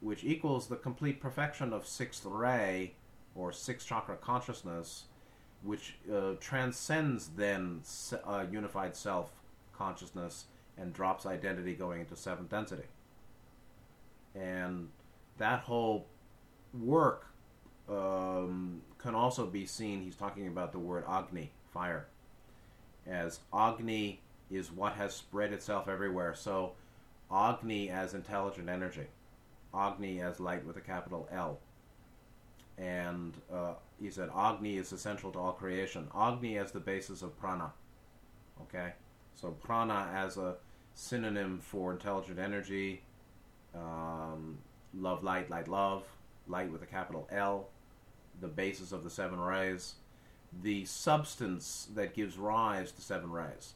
which 0.00 0.22
equals 0.22 0.66
the 0.66 0.76
complete 0.76 1.18
perfection 1.18 1.72
of 1.72 1.86
sixth 1.86 2.26
ray 2.26 2.92
or 3.34 3.52
sixth 3.52 3.88
chakra 3.88 4.16
consciousness 4.16 5.04
which 5.62 5.96
uh, 6.12 6.32
transcends 6.40 7.28
then 7.36 7.82
uh, 8.24 8.44
unified 8.50 8.96
self 8.96 9.30
consciousness 9.76 10.46
and 10.78 10.92
drops 10.92 11.26
identity 11.26 11.74
going 11.74 12.00
into 12.00 12.16
seventh 12.16 12.50
density. 12.50 12.84
And 14.34 14.88
that 15.38 15.60
whole 15.60 16.06
work 16.72 17.26
um, 17.88 18.82
can 18.98 19.14
also 19.14 19.46
be 19.46 19.66
seen, 19.66 20.02
he's 20.02 20.16
talking 20.16 20.46
about 20.46 20.72
the 20.72 20.78
word 20.78 21.04
Agni, 21.08 21.50
fire, 21.72 22.06
as 23.06 23.40
Agni 23.52 24.20
is 24.50 24.70
what 24.70 24.94
has 24.94 25.14
spread 25.14 25.52
itself 25.52 25.88
everywhere. 25.88 26.34
So 26.34 26.72
Agni 27.32 27.90
as 27.90 28.14
intelligent 28.14 28.68
energy, 28.68 29.06
Agni 29.74 30.20
as 30.20 30.40
light 30.40 30.64
with 30.64 30.76
a 30.76 30.80
capital 30.80 31.28
L. 31.32 31.58
And 32.78 33.34
uh, 33.52 33.74
he 34.00 34.10
said 34.10 34.30
Agni 34.34 34.76
is 34.76 34.92
essential 34.92 35.30
to 35.32 35.38
all 35.38 35.52
creation. 35.52 36.08
Agni 36.16 36.56
as 36.56 36.72
the 36.72 36.80
basis 36.80 37.22
of 37.22 37.38
prana. 37.38 37.72
Okay? 38.62 38.92
So 39.34 39.50
prana 39.50 40.10
as 40.14 40.36
a 40.36 40.56
synonym 40.94 41.60
for 41.60 41.92
intelligent 41.92 42.38
energy, 42.38 43.02
um, 43.74 44.58
love, 44.94 45.22
light, 45.22 45.50
light, 45.50 45.68
love, 45.68 46.04
light 46.48 46.70
with 46.70 46.82
a 46.82 46.86
capital 46.86 47.28
L, 47.30 47.68
the 48.40 48.48
basis 48.48 48.92
of 48.92 49.04
the 49.04 49.10
seven 49.10 49.38
rays, 49.38 49.94
the 50.62 50.84
substance 50.84 51.88
that 51.94 52.14
gives 52.14 52.36
rise 52.36 52.90
to 52.92 53.02
seven 53.02 53.30
rays, 53.30 53.74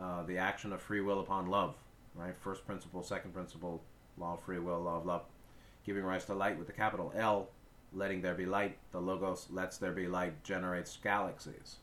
uh, 0.00 0.22
the 0.22 0.38
action 0.38 0.72
of 0.72 0.80
free 0.80 1.00
will 1.00 1.20
upon 1.20 1.46
love, 1.46 1.74
right? 2.14 2.36
First 2.36 2.66
principle, 2.66 3.02
second 3.02 3.32
principle, 3.32 3.82
law 4.16 4.34
of 4.34 4.42
free 4.42 4.58
will, 4.58 4.80
law 4.80 4.98
of 4.98 5.06
love, 5.06 5.22
giving 5.84 6.04
rise 6.04 6.24
to 6.26 6.34
light 6.34 6.58
with 6.58 6.68
a 6.68 6.72
capital 6.72 7.12
L, 7.16 7.48
letting 7.92 8.22
there 8.22 8.34
be 8.34 8.46
light, 8.46 8.76
the 8.92 9.00
logos 9.00 9.46
lets 9.50 9.78
there 9.78 9.92
be 9.92 10.06
light, 10.06 10.42
generates 10.44 10.98
galaxies. 11.02 11.76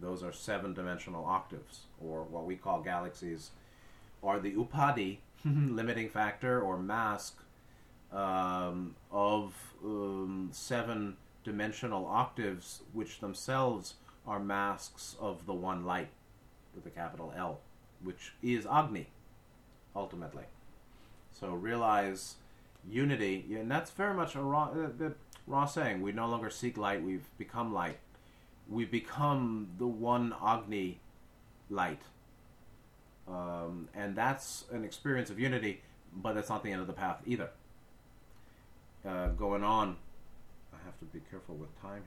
Those 0.00 0.22
are 0.22 0.32
seven 0.32 0.74
dimensional 0.74 1.24
octaves, 1.24 1.82
or 2.00 2.22
what 2.24 2.46
we 2.46 2.56
call 2.56 2.80
galaxies 2.80 3.50
are 4.22 4.38
the 4.38 4.54
upadi, 4.54 5.18
limiting 5.44 6.08
factor 6.08 6.60
or 6.60 6.78
mask, 6.78 7.36
um, 8.12 8.96
of 9.10 9.54
um, 9.84 10.50
seven 10.52 11.16
dimensional 11.44 12.06
octaves, 12.06 12.82
which 12.92 13.20
themselves 13.20 13.94
are 14.26 14.40
masks 14.40 15.16
of 15.20 15.46
the 15.46 15.54
one 15.54 15.84
light 15.84 16.10
with 16.74 16.86
a 16.86 16.90
capital 16.90 17.32
L, 17.36 17.60
which 18.02 18.32
is 18.42 18.66
Agni, 18.66 19.08
ultimately. 19.94 20.44
So 21.32 21.52
realize 21.52 22.36
unity, 22.88 23.46
and 23.52 23.70
that's 23.70 23.90
very 23.90 24.14
much 24.14 24.34
a 24.34 24.42
Ra, 24.42 24.70
uh, 24.70 25.10
Ra 25.46 25.66
saying. 25.66 26.02
We 26.02 26.12
no 26.12 26.28
longer 26.28 26.50
seek 26.50 26.76
light, 26.76 27.02
we've 27.02 27.28
become 27.38 27.72
light. 27.72 27.98
We've 28.68 28.90
become 28.90 29.68
the 29.78 29.86
one 29.86 30.34
Agni 30.42 31.00
light 31.68 32.02
um, 33.30 33.88
and 33.94 34.16
that's 34.16 34.64
an 34.72 34.84
experience 34.84 35.30
of 35.30 35.38
unity, 35.38 35.82
but 36.14 36.34
that's 36.34 36.48
not 36.48 36.64
the 36.64 36.72
end 36.72 36.80
of 36.80 36.86
the 36.86 36.92
path 36.92 37.20
either. 37.26 37.50
Uh, 39.06 39.28
going 39.28 39.62
on, 39.62 39.96
I 40.72 40.76
have 40.84 40.98
to 40.98 41.04
be 41.06 41.20
careful 41.30 41.54
with 41.54 41.80
time 41.80 42.02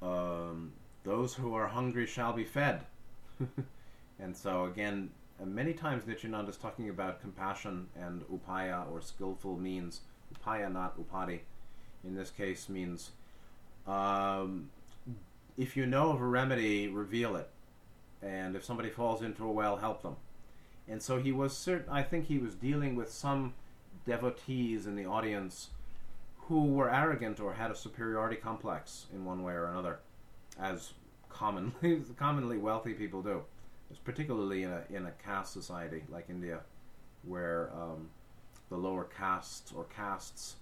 here. 0.00 0.08
Um, 0.08 0.72
those 1.04 1.34
who 1.34 1.54
are 1.54 1.68
hungry 1.68 2.06
shall 2.06 2.32
be 2.32 2.44
fed. 2.44 2.80
and 4.18 4.36
so, 4.36 4.64
again, 4.64 5.10
many 5.46 5.72
times 5.72 6.06
Nityananda 6.06 6.50
is 6.50 6.56
talking 6.56 6.88
about 6.88 7.20
compassion 7.20 7.88
and 7.96 8.22
upaya 8.28 8.90
or 8.90 9.00
skillful 9.00 9.56
means. 9.56 10.00
Upaya, 10.34 10.72
not 10.72 10.98
upadi. 10.98 11.40
In 12.04 12.14
this 12.14 12.30
case, 12.30 12.68
means 12.68 13.10
um, 13.86 14.70
if 15.56 15.76
you 15.76 15.86
know 15.86 16.10
of 16.10 16.20
a 16.20 16.26
remedy, 16.26 16.88
reveal 16.88 17.36
it 17.36 17.48
and 18.22 18.54
if 18.54 18.64
somebody 18.64 18.88
falls 18.88 19.22
into 19.22 19.44
a 19.44 19.50
well, 19.50 19.76
help 19.76 20.02
them. 20.02 20.16
And 20.88 21.02
so 21.02 21.18
he 21.18 21.32
was 21.32 21.56
certain. 21.56 21.92
I 21.92 22.02
think 22.02 22.26
he 22.26 22.38
was 22.38 22.54
dealing 22.54 22.94
with 22.94 23.10
some 23.10 23.54
devotees 24.06 24.86
in 24.86 24.96
the 24.96 25.04
audience 25.04 25.70
who 26.46 26.66
were 26.66 26.92
arrogant 26.92 27.40
or 27.40 27.54
had 27.54 27.70
a 27.70 27.76
superiority 27.76 28.36
complex 28.36 29.06
in 29.12 29.24
one 29.24 29.42
way 29.42 29.54
or 29.54 29.66
another, 29.66 29.98
as 30.58 30.92
commonly 31.28 32.02
commonly 32.16 32.58
wealthy 32.58 32.94
people 32.94 33.22
do, 33.22 33.42
particularly 33.98 34.62
in 34.62 34.70
a 34.70 34.82
in 34.90 35.06
a 35.06 35.12
caste 35.24 35.52
society 35.52 36.02
like 36.08 36.26
India, 36.28 36.60
where 37.22 37.70
um, 37.74 38.08
the 38.68 38.76
lower 38.76 39.04
castes 39.04 39.72
or 39.72 39.84
castes 39.84 40.56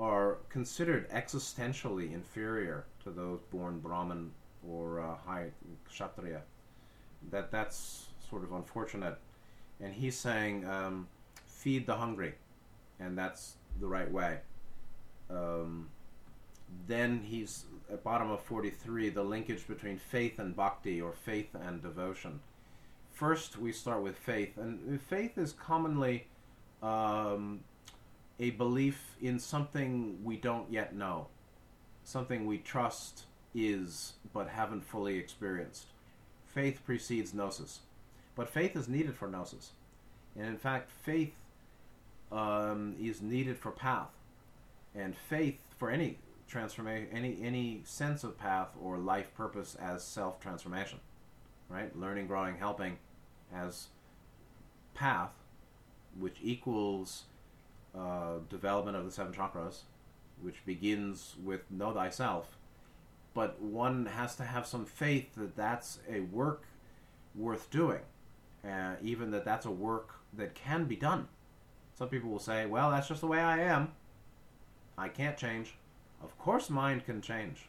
are 0.00 0.38
considered 0.48 1.10
existentially 1.10 2.12
inferior 2.12 2.84
to 3.02 3.10
those 3.10 3.40
born 3.50 3.80
Brahmin 3.80 4.30
or 4.68 5.00
uh, 5.00 5.16
high 5.26 5.50
Kshatriya 5.88 6.42
that 7.30 7.50
that's 7.50 8.06
sort 8.28 8.44
of 8.44 8.52
unfortunate. 8.52 9.18
And 9.80 9.94
he's 9.94 10.16
saying, 10.16 10.66
um, 10.66 11.08
feed 11.46 11.86
the 11.86 11.94
hungry, 11.94 12.34
and 12.98 13.16
that's 13.16 13.54
the 13.80 13.86
right 13.86 14.10
way. 14.10 14.38
Um, 15.30 15.88
then 16.86 17.22
he's 17.24 17.64
at 17.90 18.02
bottom 18.02 18.30
of 18.30 18.40
43 18.42 19.10
the 19.10 19.22
linkage 19.22 19.66
between 19.66 19.98
faith 19.98 20.38
and 20.38 20.54
bhakti 20.54 21.00
or 21.00 21.12
faith 21.12 21.48
and 21.54 21.80
devotion 21.80 22.40
first 23.18 23.58
we 23.58 23.72
start 23.72 24.00
with 24.00 24.16
faith 24.16 24.56
and 24.56 25.00
faith 25.02 25.36
is 25.36 25.52
commonly 25.52 26.24
um, 26.84 27.58
a 28.38 28.50
belief 28.50 29.16
in 29.20 29.40
something 29.40 30.16
we 30.22 30.36
don't 30.36 30.70
yet 30.70 30.94
know 30.94 31.26
something 32.04 32.46
we 32.46 32.58
trust 32.58 33.24
is 33.56 34.12
but 34.32 34.48
haven't 34.48 34.84
fully 34.84 35.18
experienced 35.18 35.86
faith 36.46 36.80
precedes 36.86 37.34
gnosis 37.34 37.80
but 38.36 38.48
faith 38.48 38.76
is 38.76 38.86
needed 38.86 39.16
for 39.16 39.26
gnosis 39.26 39.72
and 40.36 40.46
in 40.46 40.56
fact 40.56 40.88
faith 40.88 41.34
um, 42.30 42.94
is 43.00 43.20
needed 43.20 43.58
for 43.58 43.72
path 43.72 44.10
and 44.94 45.16
faith 45.16 45.58
for 45.76 45.90
any 45.90 46.18
transformation, 46.46 47.08
any 47.12 47.36
any 47.42 47.80
sense 47.84 48.22
of 48.22 48.38
path 48.38 48.68
or 48.80 48.96
life 48.96 49.34
purpose 49.36 49.76
as 49.80 50.04
self 50.04 50.40
transformation, 50.40 50.98
right? 51.68 51.94
Learning, 51.98 52.26
growing, 52.26 52.56
helping, 52.56 52.96
as 53.54 53.88
path, 54.94 55.32
which 56.18 56.36
equals 56.42 57.24
uh, 57.96 58.38
development 58.48 58.96
of 58.96 59.04
the 59.04 59.10
seven 59.10 59.32
chakras, 59.32 59.80
which 60.40 60.64
begins 60.64 61.36
with 61.42 61.62
know 61.70 61.92
thyself. 61.92 62.56
But 63.34 63.60
one 63.60 64.06
has 64.06 64.34
to 64.36 64.44
have 64.44 64.66
some 64.66 64.84
faith 64.84 65.34
that 65.36 65.56
that's 65.56 65.98
a 66.10 66.20
work 66.20 66.64
worth 67.34 67.70
doing, 67.70 68.00
uh, 68.64 68.94
even 69.02 69.30
that 69.30 69.44
that's 69.44 69.66
a 69.66 69.70
work 69.70 70.14
that 70.36 70.54
can 70.54 70.84
be 70.84 70.96
done. 70.96 71.28
Some 71.94 72.08
people 72.08 72.30
will 72.30 72.38
say, 72.38 72.66
"Well, 72.66 72.90
that's 72.90 73.08
just 73.08 73.20
the 73.20 73.26
way 73.26 73.40
I 73.40 73.60
am. 73.60 73.92
I 74.96 75.08
can't 75.08 75.36
change." 75.36 75.74
Of 76.22 76.36
course, 76.38 76.68
mind 76.68 77.04
can 77.04 77.22
change. 77.22 77.68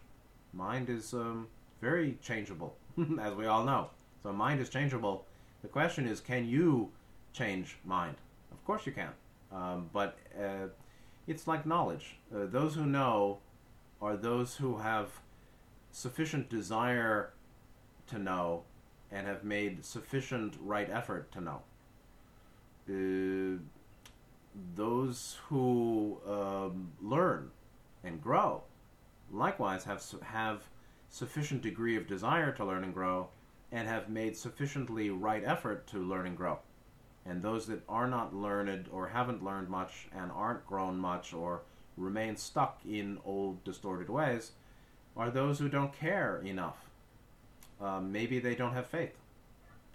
Mind 0.53 0.89
is 0.89 1.13
um, 1.13 1.47
very 1.81 2.17
changeable, 2.21 2.75
as 3.19 3.35
we 3.35 3.45
all 3.45 3.63
know. 3.63 3.89
So, 4.23 4.33
mind 4.33 4.59
is 4.59 4.69
changeable. 4.69 5.25
The 5.61 5.67
question 5.67 6.07
is, 6.07 6.19
can 6.19 6.47
you 6.47 6.89
change 7.33 7.77
mind? 7.85 8.15
Of 8.51 8.63
course, 8.65 8.85
you 8.85 8.91
can. 8.91 9.09
Um, 9.51 9.89
but 9.91 10.17
uh, 10.39 10.67
it's 11.27 11.47
like 11.47 11.65
knowledge. 11.65 12.17
Uh, 12.33 12.45
those 12.45 12.75
who 12.75 12.85
know 12.85 13.39
are 14.01 14.15
those 14.15 14.55
who 14.55 14.77
have 14.77 15.09
sufficient 15.91 16.49
desire 16.49 17.31
to 18.07 18.17
know 18.17 18.63
and 19.11 19.27
have 19.27 19.43
made 19.43 19.83
sufficient 19.83 20.55
right 20.61 20.89
effort 20.89 21.31
to 21.31 21.41
know. 21.41 21.61
Uh, 22.89 23.59
those 24.75 25.37
who 25.47 26.17
um, 26.27 26.91
learn 27.01 27.51
and 28.03 28.21
grow. 28.21 28.63
Likewise, 29.31 29.83
have 29.83 30.03
have 30.23 30.63
sufficient 31.09 31.61
degree 31.61 31.95
of 31.95 32.07
desire 32.07 32.51
to 32.51 32.65
learn 32.65 32.83
and 32.83 32.93
grow, 32.93 33.29
and 33.71 33.87
have 33.87 34.09
made 34.09 34.35
sufficiently 34.35 35.09
right 35.09 35.43
effort 35.45 35.87
to 35.87 35.99
learn 35.99 36.25
and 36.27 36.37
grow. 36.37 36.59
And 37.25 37.41
those 37.41 37.67
that 37.67 37.83
are 37.87 38.07
not 38.07 38.33
learned 38.33 38.87
or 38.91 39.07
haven't 39.07 39.43
learned 39.43 39.69
much 39.69 40.07
and 40.15 40.31
aren't 40.31 40.65
grown 40.65 40.97
much 40.97 41.33
or 41.33 41.61
remain 41.97 42.35
stuck 42.35 42.79
in 42.85 43.19
old 43.25 43.63
distorted 43.63 44.09
ways 44.09 44.51
are 45.15 45.29
those 45.29 45.59
who 45.59 45.69
don't 45.69 45.93
care 45.93 46.41
enough. 46.45 46.77
Uh, 47.79 47.99
maybe 47.99 48.39
they 48.39 48.55
don't 48.55 48.73
have 48.73 48.87
faith. 48.87 49.15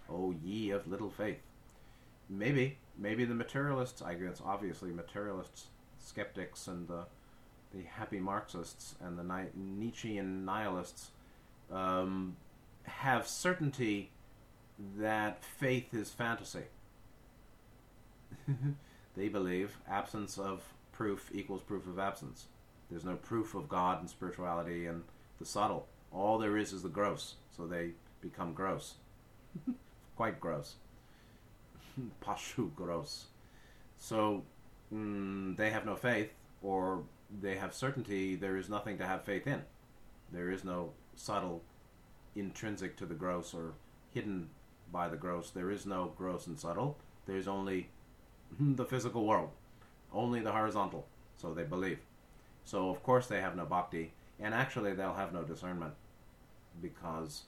Oh, 0.09 0.33
ye 0.43 0.69
of 0.69 0.87
little 0.87 1.09
faith. 1.09 1.41
Maybe, 2.29 2.77
maybe 2.97 3.25
the 3.25 3.35
materialists, 3.35 4.01
I 4.01 4.13
guess 4.13 4.41
obviously 4.43 4.91
materialists, 4.91 5.67
skeptics, 5.99 6.67
and 6.67 6.87
the 6.87 7.05
the 7.73 7.83
happy 7.83 8.19
Marxists 8.19 8.95
and 9.01 9.17
the 9.17 9.47
Nietzschean 9.53 10.45
nihilists 10.45 11.11
um, 11.71 12.37
have 12.85 13.27
certainty 13.27 14.11
that 14.97 15.43
faith 15.43 15.93
is 15.93 16.09
fantasy. 16.09 16.63
they 19.15 19.27
believe 19.27 19.77
absence 19.87 20.37
of 20.37 20.61
proof 20.91 21.29
equals 21.33 21.61
proof 21.61 21.87
of 21.87 21.99
absence. 21.99 22.47
There's 22.89 23.05
no 23.05 23.15
proof 23.15 23.55
of 23.55 23.67
God 23.67 23.99
and 23.99 24.09
spirituality 24.09 24.85
and 24.85 25.03
the 25.39 25.45
subtle. 25.45 25.87
All 26.11 26.37
there 26.37 26.57
is 26.57 26.73
is 26.73 26.83
the 26.83 26.89
gross. 26.89 27.35
So 27.55 27.65
they 27.65 27.91
become 28.21 28.53
gross. 28.53 28.95
Quite 30.15 30.39
gross. 30.39 30.75
Pashu 32.23 32.73
gross. 32.75 33.25
So 33.97 34.43
mm, 34.93 35.55
they 35.57 35.71
have 35.71 35.85
no 35.85 35.95
faith, 35.95 36.31
or 36.61 37.03
they 37.41 37.55
have 37.55 37.73
certainty, 37.73 38.35
there 38.35 38.57
is 38.57 38.69
nothing 38.69 38.97
to 38.97 39.05
have 39.05 39.23
faith 39.23 39.47
in. 39.47 39.61
There 40.31 40.51
is 40.51 40.63
no 40.63 40.91
subtle, 41.15 41.63
intrinsic 42.35 42.97
to 42.97 43.05
the 43.05 43.13
gross 43.13 43.53
or 43.53 43.73
hidden 44.11 44.49
by 44.91 45.07
the 45.07 45.17
gross. 45.17 45.49
There 45.49 45.71
is 45.71 45.85
no 45.85 46.13
gross 46.17 46.47
and 46.47 46.59
subtle. 46.59 46.97
There's 47.25 47.47
only 47.47 47.89
the 48.59 48.85
physical 48.85 49.25
world, 49.25 49.51
only 50.13 50.41
the 50.41 50.51
horizontal. 50.51 51.07
So 51.37 51.53
they 51.53 51.63
believe. 51.63 51.99
So 52.63 52.89
of 52.89 53.03
course 53.03 53.27
they 53.27 53.41
have 53.41 53.55
no 53.55 53.65
bhakti, 53.65 54.13
and 54.39 54.53
actually 54.53 54.93
they'll 54.93 55.13
have 55.13 55.33
no 55.33 55.43
discernment, 55.43 55.93
because 56.81 57.43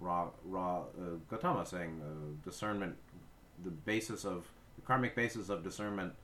Ra, 0.00 0.28
Ra 0.44 0.80
uh, 0.80 1.16
Gautama 1.30 1.64
saying 1.66 2.00
uh, 2.02 2.48
discernment, 2.48 2.96
the 3.64 3.70
basis 3.70 4.24
of 4.24 4.46
the 4.76 4.82
karmic 4.82 5.14
basis 5.14 5.48
of 5.48 5.62
discernment 5.62 6.14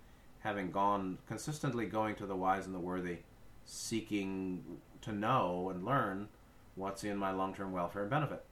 having 0.40 0.70
gone 0.70 1.18
consistently 1.26 1.86
going 1.86 2.14
to 2.14 2.26
the 2.26 2.36
wise 2.36 2.66
and 2.66 2.74
the 2.74 2.78
worthy, 2.78 3.18
seeking 3.64 4.62
to 5.00 5.10
know 5.10 5.70
and 5.70 5.84
learn 5.84 6.28
what's 6.76 7.04
in 7.04 7.16
my 7.16 7.30
long 7.30 7.54
term 7.54 7.72
welfare 7.72 8.02
and 8.02 8.10
benefit. 8.10 8.44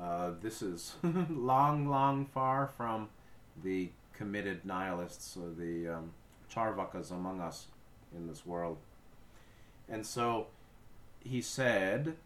Uh, 0.00 0.32
this 0.40 0.62
is 0.62 0.96
long, 1.30 1.88
long 1.88 2.26
far 2.26 2.70
from 2.76 3.08
the 3.62 3.90
committed 4.12 4.64
nihilists 4.64 5.36
or 5.36 5.50
the 5.50 5.88
um, 5.88 6.10
charvakas 6.52 7.10
among 7.10 7.40
us 7.40 7.66
in 8.16 8.26
this 8.26 8.44
world. 8.44 8.78
And 9.88 10.04
so 10.04 10.48
he 11.20 11.40
said, 11.40 12.16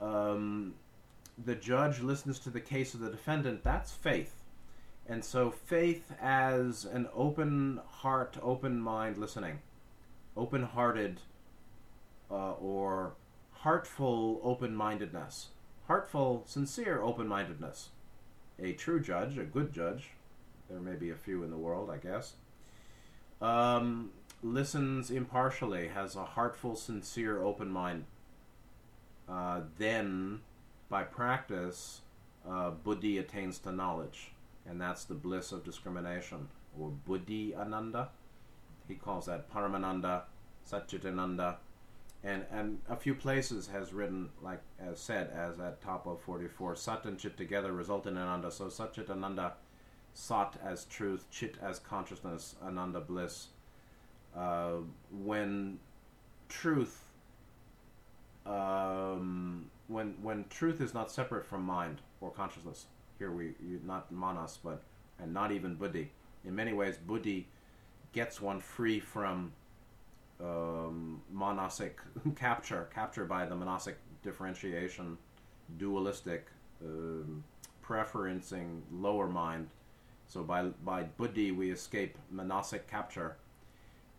um, 0.00 0.74
the 1.44 1.54
judge 1.54 2.00
listens 2.00 2.38
to 2.40 2.50
the 2.50 2.60
case 2.60 2.94
of 2.94 3.00
the 3.00 3.10
defendant. 3.10 3.62
That's 3.62 3.92
faith. 3.92 4.34
And 5.08 5.24
so 5.24 5.50
faith 5.50 6.12
as 6.20 6.84
an 6.84 7.08
open 7.14 7.80
heart, 7.88 8.36
open 8.42 8.78
mind 8.78 9.16
listening, 9.16 9.60
open 10.36 10.62
hearted 10.62 11.20
uh, 12.30 12.52
or 12.52 13.14
heartful 13.60 14.40
open 14.42 14.74
mindedness, 14.74 15.48
heartful, 15.86 16.44
sincere 16.46 17.02
open 17.02 17.26
mindedness. 17.26 17.90
A 18.60 18.72
true 18.72 19.00
judge, 19.00 19.38
a 19.38 19.44
good 19.44 19.72
judge, 19.72 20.10
there 20.68 20.80
may 20.80 20.94
be 20.94 21.10
a 21.10 21.14
few 21.14 21.42
in 21.44 21.50
the 21.50 21.56
world, 21.56 21.90
I 21.90 21.98
guess, 21.98 22.34
um, 23.40 24.10
listens 24.42 25.10
impartially, 25.10 25.88
has 25.88 26.16
a 26.16 26.24
heartful, 26.24 26.74
sincere, 26.74 27.42
open 27.42 27.70
mind. 27.70 28.04
Uh, 29.28 29.60
then, 29.78 30.40
by 30.88 31.04
practice, 31.04 32.00
uh, 32.48 32.70
buddhi 32.70 33.18
attains 33.18 33.58
to 33.58 33.70
knowledge 33.70 34.32
and 34.68 34.80
that's 34.80 35.04
the 35.04 35.14
bliss 35.14 35.50
of 35.50 35.64
discrimination, 35.64 36.48
or 36.78 36.90
Buddhi 36.90 37.54
Ananda. 37.56 38.10
He 38.86 38.94
calls 38.94 39.26
that 39.26 39.52
Paramananda, 39.52 40.22
Satchitananda, 40.70 41.56
and 42.24 42.44
and 42.50 42.80
a 42.88 42.96
few 42.96 43.14
places 43.14 43.68
has 43.68 43.92
written 43.92 44.30
like 44.42 44.60
as 44.80 44.98
said 44.98 45.30
as 45.30 45.58
at 45.60 45.80
top 45.80 46.06
of 46.06 46.20
44 46.20 46.76
sat 46.76 47.04
and 47.04 47.18
chit 47.18 47.36
together 47.36 47.72
result 47.72 48.06
in 48.06 48.16
ananda. 48.16 48.50
So 48.50 48.66
satchit 48.66 49.10
ananda. 49.10 49.54
Sat 50.14 50.54
as 50.64 50.84
truth 50.86 51.26
chit 51.30 51.56
as 51.62 51.78
consciousness 51.78 52.56
ananda 52.64 53.00
bliss. 53.00 53.48
Uh, 54.36 54.78
when 55.24 55.78
truth 56.48 57.04
um, 58.46 59.66
when 59.86 60.14
when 60.22 60.44
truth 60.48 60.80
is 60.80 60.94
not 60.94 61.10
separate 61.10 61.46
from 61.46 61.62
mind 61.62 62.00
or 62.20 62.30
consciousness 62.30 62.86
here 63.18 63.32
we 63.32 63.54
not 63.84 64.10
manas, 64.10 64.58
but 64.62 64.82
and 65.18 65.34
not 65.34 65.52
even 65.52 65.74
buddhi. 65.74 66.10
In 66.44 66.54
many 66.54 66.72
ways, 66.72 66.96
buddhi 66.96 67.48
gets 68.12 68.40
one 68.40 68.60
free 68.60 69.00
from 69.00 69.52
um, 70.40 71.20
manasic 71.32 71.98
capture, 72.36 72.88
capture 72.94 73.24
by 73.24 73.46
the 73.46 73.54
manasic 73.54 73.96
differentiation, 74.22 75.18
dualistic, 75.78 76.46
um, 76.84 77.44
preferencing 77.84 78.80
lower 78.92 79.26
mind. 79.26 79.68
So 80.26 80.42
by 80.42 80.64
by 80.84 81.04
buddhi 81.04 81.52
we 81.52 81.70
escape 81.70 82.18
manasic 82.30 82.86
capture. 82.86 83.36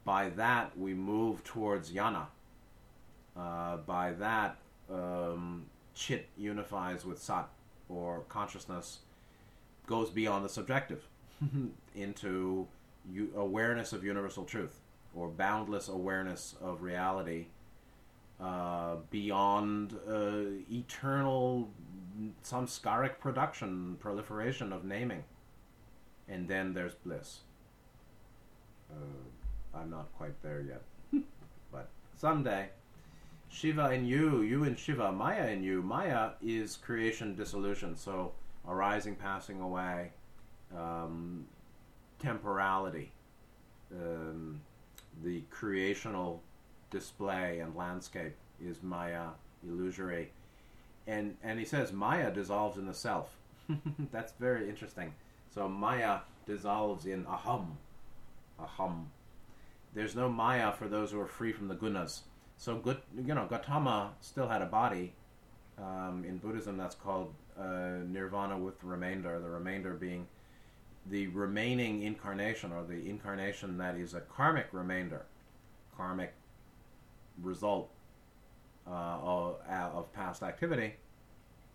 By 0.05 0.29
that 0.29 0.77
we 0.77 0.93
move 0.93 1.43
towards 1.43 1.91
jnana. 1.91 2.25
Uh, 3.37 3.77
by 3.77 4.13
that 4.13 4.57
um, 4.91 5.65
chit 5.93 6.27
unifies 6.35 7.05
with 7.05 7.21
sat 7.21 7.47
or 7.87 8.21
consciousness 8.27 8.99
goes 9.85 10.09
beyond 10.09 10.43
the 10.45 10.49
subjective 10.49 11.03
into 11.95 12.67
u- 13.11 13.31
awareness 13.35 13.93
of 13.93 14.03
universal 14.03 14.43
truth 14.45 14.79
or 15.19 15.27
boundless 15.27 15.89
awareness 15.89 16.55
of 16.61 16.81
reality 16.81 17.47
uh, 18.39 18.95
beyond 19.09 19.93
uh, 20.07 20.63
eternal 20.71 21.69
samskaric 22.43 23.19
production, 23.19 23.97
proliferation 23.99 24.71
of 24.71 24.85
naming. 24.85 25.23
And 26.27 26.47
then 26.47 26.73
there's 26.73 26.95
bliss. 26.95 27.39
Uh, 28.89 29.77
I'm 29.77 29.89
not 29.89 30.07
quite 30.17 30.41
there 30.41 30.61
yet. 30.61 31.23
but 31.71 31.89
someday. 32.15 32.69
Shiva 33.51 33.91
in 33.91 34.05
you, 34.05 34.41
you 34.41 34.63
in 34.63 34.75
Shiva, 34.75 35.11
Maya 35.11 35.47
in 35.47 35.63
you. 35.63 35.81
Maya 35.81 36.31
is 36.41 36.77
creation 36.77 37.35
dissolution, 37.35 37.95
so 37.95 38.33
arising, 38.67 39.15
passing 39.15 39.59
away, 39.59 40.11
um, 40.77 41.45
temporality, 42.19 43.11
um, 43.91 44.61
the 45.23 45.41
creational 45.49 46.41
display 46.89 47.59
and 47.59 47.75
landscape 47.75 48.35
is 48.63 48.81
Maya, 48.81 49.27
illusory. 49.67 50.31
And, 51.07 51.37
and 51.43 51.59
he 51.59 51.65
says 51.65 51.91
Maya 51.91 52.31
dissolves 52.31 52.77
in 52.77 52.85
the 52.85 52.93
self. 52.93 53.35
That's 54.11 54.33
very 54.39 54.69
interesting. 54.69 55.13
So 55.53 55.67
Maya 55.67 56.19
dissolves 56.45 57.05
in 57.05 57.25
aham. 57.25 57.67
Aham. 58.59 59.05
There's 59.93 60.15
no 60.15 60.29
Maya 60.29 60.71
for 60.71 60.87
those 60.87 61.11
who 61.11 61.19
are 61.19 61.27
free 61.27 61.51
from 61.51 61.67
the 61.67 61.75
gunas. 61.75 62.21
So 62.57 62.75
good, 62.75 62.97
you 63.25 63.33
know, 63.33 63.47
Gautama 63.49 64.11
still 64.21 64.47
had 64.47 64.61
a 64.61 64.65
body. 64.65 65.13
Um, 65.77 66.25
in 66.27 66.37
Buddhism, 66.37 66.77
that's 66.77 66.95
called 66.95 67.33
uh, 67.59 68.03
nirvana 68.05 68.57
with 68.57 68.79
the 68.81 68.87
remainder. 68.87 69.39
The 69.39 69.49
remainder 69.49 69.93
being 69.93 70.27
the 71.09 71.27
remaining 71.27 72.03
incarnation, 72.03 72.71
or 72.71 72.83
the 72.83 73.09
incarnation 73.09 73.77
that 73.77 73.95
is 73.95 74.13
a 74.13 74.21
karmic 74.21 74.67
remainder, 74.71 75.25
karmic 75.95 76.33
result 77.41 77.89
uh, 78.87 79.17
of, 79.21 79.55
of, 79.67 80.13
past 80.13 80.43
activity 80.43 80.93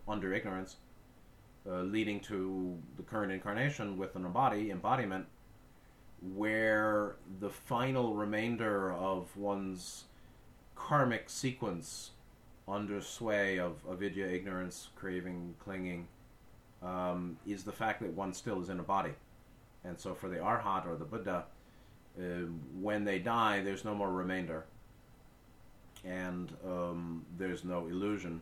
under 0.07 0.33
ignorance, 0.33 0.77
uh, 1.69 1.83
leading 1.83 2.21
to 2.21 2.77
the 2.97 3.03
current 3.03 3.33
incarnation 3.33 3.97
with 3.97 4.15
an 4.17 4.31
body 4.31 4.71
embodiment, 4.71 5.27
where 6.35 7.17
the 7.41 7.51
final 7.51 8.15
remainder 8.15 8.93
of 8.93 9.37
one's 9.37 10.05
karmic 10.75 11.29
sequence 11.29 12.11
under 12.67 13.01
sway 13.01 13.59
of 13.59 13.77
avidya, 13.91 14.27
ignorance, 14.27 14.89
craving, 14.97 15.55
clinging, 15.59 16.07
um, 16.83 17.37
is 17.47 17.65
the 17.65 17.73
fact 17.73 18.01
that 18.01 18.13
one 18.13 18.33
still 18.33 18.61
is 18.61 18.69
in 18.69 18.81
a 18.81 18.83
body. 18.83 19.13
And 19.85 19.99
so 19.99 20.15
for 20.15 20.29
the 20.29 20.37
Arhat 20.37 20.87
or 20.87 20.97
the 20.97 21.05
Buddha, 21.05 21.45
uh, 22.19 22.23
when 22.81 23.05
they 23.05 23.19
die, 23.19 23.61
there's 23.63 23.85
no 23.85 23.95
more 23.95 24.11
remainder. 24.11 24.65
And 26.05 26.53
um, 26.65 27.25
there's 27.39 27.65
no 27.65 27.87
illusion. 27.87 28.41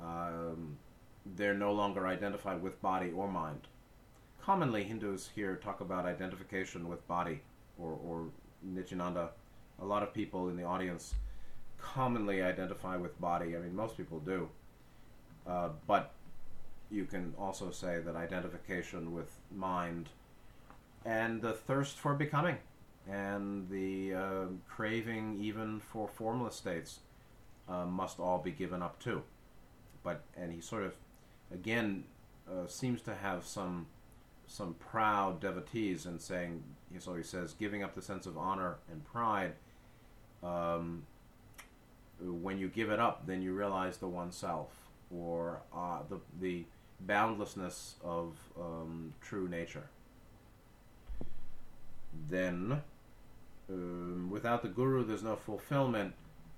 Um, 0.00 0.76
they're 1.36 1.54
no 1.54 1.72
longer 1.72 2.06
identified 2.06 2.62
with 2.62 2.80
body 2.82 3.10
or 3.14 3.28
mind. 3.28 3.62
Commonly, 4.42 4.84
Hindus 4.84 5.30
here 5.34 5.56
talk 5.56 5.80
about 5.80 6.06
identification 6.06 6.88
with 6.88 7.06
body 7.08 7.40
or, 7.78 7.98
or 8.04 8.26
Nityananda 8.62 9.30
a 9.80 9.84
lot 9.84 10.02
of 10.02 10.12
people 10.12 10.48
in 10.48 10.56
the 10.56 10.64
audience 10.64 11.14
commonly 11.78 12.42
identify 12.42 12.96
with 12.96 13.18
body. 13.20 13.56
I 13.56 13.60
mean, 13.60 13.74
most 13.74 13.96
people 13.96 14.20
do. 14.20 14.48
Uh, 15.46 15.70
but 15.86 16.12
you 16.90 17.04
can 17.04 17.34
also 17.38 17.70
say 17.70 17.98
that 18.00 18.16
identification 18.16 19.12
with 19.12 19.38
mind 19.54 20.08
and 21.04 21.40
the 21.40 21.52
thirst 21.52 21.96
for 21.96 22.14
becoming 22.14 22.56
and 23.08 23.68
the 23.70 24.14
uh, 24.14 24.44
craving 24.68 25.38
even 25.40 25.80
for 25.80 26.08
formless 26.08 26.56
states 26.56 27.00
uh, 27.68 27.84
must 27.84 28.18
all 28.18 28.38
be 28.38 28.50
given 28.50 28.82
up 28.82 28.98
too. 29.00 29.22
But 30.02 30.22
and 30.36 30.52
he 30.52 30.60
sort 30.60 30.84
of 30.84 30.94
again 31.52 32.04
uh, 32.48 32.66
seems 32.66 33.02
to 33.02 33.14
have 33.14 33.44
some 33.44 33.86
some 34.46 34.74
proud 34.74 35.40
devotees 35.40 36.06
and 36.06 36.20
saying 36.20 36.62
so 36.98 37.14
he 37.14 37.22
says 37.22 37.52
giving 37.52 37.82
up 37.82 37.94
the 37.94 38.02
sense 38.02 38.26
of 38.26 38.38
honor 38.38 38.76
and 38.90 39.04
pride 39.04 39.54
um, 40.42 41.02
when 42.20 42.58
you 42.58 42.68
give 42.68 42.90
it 42.90 42.98
up, 42.98 43.26
then 43.26 43.42
you 43.42 43.52
realize 43.52 43.98
the 43.98 44.08
oneself 44.08 44.70
or 45.10 45.60
uh, 45.74 46.00
the 46.08 46.20
the 46.40 46.64
boundlessness 47.00 47.96
of 48.04 48.36
um, 48.58 49.12
true 49.20 49.48
nature. 49.48 49.88
Then, 52.28 52.82
um, 53.70 54.30
without 54.30 54.62
the 54.62 54.68
guru, 54.68 55.04
there's 55.04 55.22
no 55.22 55.36
fulfillment. 55.36 56.14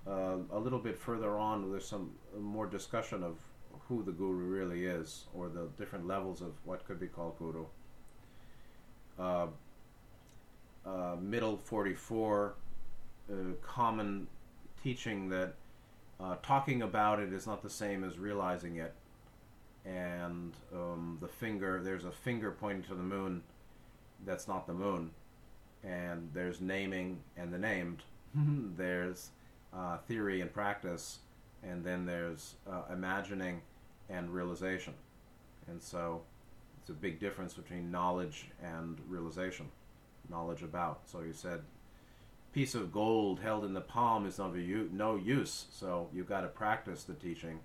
Uh, 0.06 0.36
a 0.52 0.58
little 0.58 0.78
bit 0.78 0.96
further 0.96 1.38
on, 1.38 1.70
there's 1.70 1.86
some 1.86 2.12
more 2.38 2.66
discussion 2.66 3.22
of 3.22 3.36
who 3.88 4.02
the 4.02 4.12
guru 4.12 4.44
really 4.44 4.86
is, 4.86 5.24
or 5.34 5.48
the 5.48 5.68
different 5.76 6.06
levels 6.06 6.40
of 6.40 6.52
what 6.64 6.86
could 6.86 7.00
be 7.00 7.06
called 7.06 7.36
guru. 7.38 7.64
Uh, 9.18 9.46
uh, 10.86 11.16
middle 11.20 11.56
44 11.56 12.54
common 13.62 14.26
teaching 14.82 15.28
that 15.28 15.54
uh, 16.20 16.36
talking 16.42 16.82
about 16.82 17.20
it 17.20 17.32
is 17.32 17.46
not 17.46 17.62
the 17.62 17.70
same 17.70 18.04
as 18.04 18.18
realizing 18.18 18.76
it. 18.76 18.94
And 19.88 20.52
um, 20.74 21.18
the 21.20 21.28
finger, 21.28 21.80
there's 21.82 22.04
a 22.04 22.10
finger 22.10 22.50
pointing 22.50 22.82
to 22.84 22.94
the 22.94 23.02
moon 23.02 23.42
that's 24.26 24.46
not 24.46 24.66
the 24.66 24.74
moon. 24.74 25.10
And 25.82 26.28
there's 26.34 26.60
naming 26.60 27.20
and 27.36 27.52
the 27.52 27.58
named. 27.58 28.02
there's 28.76 29.30
uh, 29.74 29.98
theory 29.98 30.40
and 30.40 30.52
practice. 30.52 31.18
And 31.62 31.84
then 31.84 32.04
there's 32.04 32.54
uh, 32.70 32.82
imagining 32.92 33.62
and 34.10 34.30
realization. 34.30 34.94
And 35.68 35.82
so 35.82 36.22
it's 36.80 36.90
a 36.90 36.92
big 36.92 37.18
difference 37.18 37.54
between 37.54 37.90
knowledge 37.90 38.50
and 38.62 38.98
realization, 39.08 39.68
knowledge 40.28 40.62
about. 40.62 41.00
So 41.06 41.20
you 41.20 41.32
said 41.32 41.62
piece 42.52 42.74
of 42.74 42.92
gold 42.92 43.40
held 43.40 43.64
in 43.64 43.74
the 43.74 43.80
palm 43.80 44.26
is 44.26 44.38
of 44.38 44.56
no 44.56 45.16
use. 45.16 45.66
So 45.70 46.08
you've 46.12 46.28
got 46.28 46.40
to 46.42 46.48
practice 46.48 47.04
the 47.04 47.14
teaching 47.14 47.60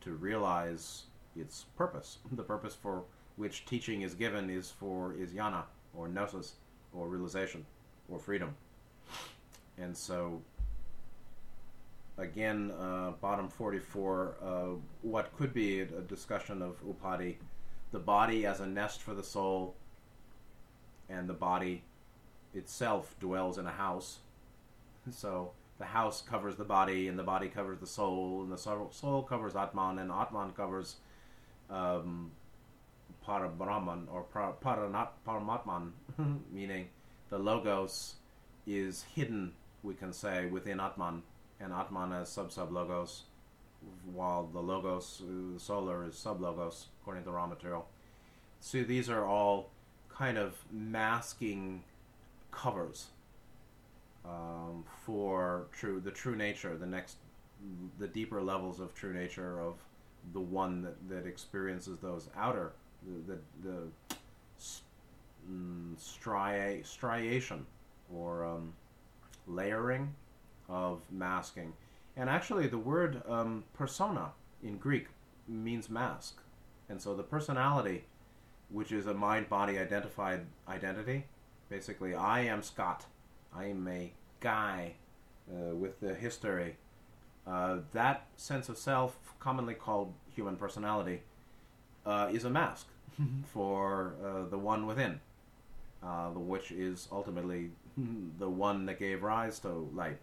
to 0.00 0.12
realize 0.12 1.04
its 1.36 1.66
purpose. 1.76 2.18
The 2.32 2.42
purpose 2.42 2.74
for 2.74 3.04
which 3.36 3.64
teaching 3.66 4.02
is 4.02 4.14
given 4.14 4.50
is 4.50 4.70
for 4.70 5.14
is 5.14 5.32
jnana 5.32 5.64
or 5.96 6.08
gnosis 6.08 6.54
or 6.92 7.08
realization 7.08 7.66
or 8.08 8.18
freedom. 8.18 8.54
And 9.78 9.96
so 9.96 10.40
again, 12.18 12.72
uh, 12.80 13.12
bottom 13.20 13.48
44, 13.48 14.34
uh, 14.42 14.46
what 15.02 15.36
could 15.36 15.52
be 15.52 15.80
a, 15.80 15.84
a 15.84 16.02
discussion 16.02 16.62
of 16.62 16.76
upadi, 16.86 17.36
the 17.92 17.98
body 17.98 18.46
as 18.46 18.60
a 18.60 18.66
nest 18.66 19.02
for 19.02 19.14
the 19.14 19.22
soul, 19.22 19.74
and 21.08 21.28
the 21.28 21.34
body 21.34 21.82
itself 22.54 23.14
dwells 23.20 23.58
in 23.58 23.66
a 23.66 23.72
house. 23.72 24.18
So 25.10 25.50
the 25.78 25.84
house 25.84 26.22
covers 26.22 26.56
the 26.56 26.64
body, 26.64 27.08
and 27.08 27.18
the 27.18 27.24
body 27.24 27.48
covers 27.48 27.78
the 27.78 27.86
soul, 27.86 28.42
and 28.42 28.50
the 28.50 28.56
soul 28.56 29.22
covers 29.22 29.54
Atman, 29.54 29.98
and 29.98 30.10
Atman 30.10 30.52
covers 30.52 30.96
um, 31.70 32.30
Parabrahman 33.26 34.06
or 34.12 34.22
para, 34.22 34.52
Paranat 34.62 35.08
Paramatman, 35.26 35.90
meaning 36.52 36.88
the 37.30 37.38
Logos 37.38 38.14
is 38.66 39.04
hidden, 39.14 39.52
we 39.82 39.94
can 39.94 40.12
say, 40.12 40.46
within 40.46 40.80
Atman, 40.80 41.22
and 41.60 41.72
Atman 41.72 42.12
as 42.12 42.28
sub 42.28 42.52
sub 42.52 42.72
Logos, 42.72 43.22
while 44.12 44.48
the 44.52 44.60
Logos, 44.60 45.22
uh, 45.22 45.54
the 45.54 45.60
solar, 45.60 46.06
is 46.06 46.16
sub 46.16 46.40
Logos, 46.40 46.86
according 47.00 47.24
to 47.24 47.30
Ra 47.30 47.46
material. 47.46 47.86
So 48.60 48.82
these 48.82 49.10
are 49.10 49.26
all 49.26 49.70
kind 50.08 50.38
of 50.38 50.56
masking 50.70 51.82
covers 52.50 53.08
um, 54.24 54.84
for 55.04 55.66
true 55.72 56.00
the 56.00 56.10
true 56.10 56.36
nature, 56.36 56.76
the 56.76 56.86
next, 56.86 57.16
the 57.98 58.08
deeper 58.08 58.40
levels 58.40 58.80
of 58.80 58.94
true 58.94 59.12
nature 59.12 59.60
of 59.60 59.74
the 60.32 60.40
one 60.40 60.82
that, 60.82 61.08
that 61.08 61.26
experiences 61.26 61.98
those 62.00 62.28
outer 62.36 62.72
the 63.06 63.34
the, 63.62 63.68
the 63.68 63.88
mm, 65.50 65.94
stria, 65.96 66.84
striation 66.84 67.66
or 68.12 68.44
um, 68.44 68.72
layering 69.46 70.14
of 70.68 71.00
masking, 71.10 71.72
and 72.16 72.30
actually 72.30 72.66
the 72.66 72.78
word 72.78 73.22
um, 73.28 73.64
persona 73.74 74.32
in 74.62 74.78
Greek 74.78 75.08
means 75.46 75.90
mask, 75.90 76.40
and 76.88 77.00
so 77.00 77.14
the 77.14 77.22
personality, 77.22 78.04
which 78.70 78.92
is 78.92 79.06
a 79.06 79.14
mind 79.14 79.48
body 79.48 79.78
identified 79.78 80.46
identity, 80.66 81.24
Basically, 81.68 82.14
I 82.14 82.40
am 82.40 82.62
Scott. 82.62 83.06
I 83.54 83.66
am 83.66 83.88
a 83.88 84.12
guy 84.40 84.94
uh, 85.50 85.74
with 85.74 85.98
the 86.00 86.14
history. 86.14 86.76
Uh, 87.46 87.78
that 87.92 88.26
sense 88.36 88.68
of 88.68 88.78
self, 88.78 89.16
commonly 89.38 89.74
called 89.74 90.14
human 90.34 90.56
personality, 90.56 91.22
uh, 92.06 92.28
is 92.32 92.44
a 92.44 92.50
mask 92.50 92.86
for 93.52 94.14
uh, 94.24 94.48
the 94.48 94.58
one 94.58 94.86
within, 94.86 95.20
uh, 96.02 96.28
which 96.28 96.72
is 96.72 97.08
ultimately 97.12 97.70
the 98.38 98.48
one 98.48 98.86
that 98.86 98.98
gave 98.98 99.22
rise 99.22 99.58
to 99.58 99.68
light 99.94 100.18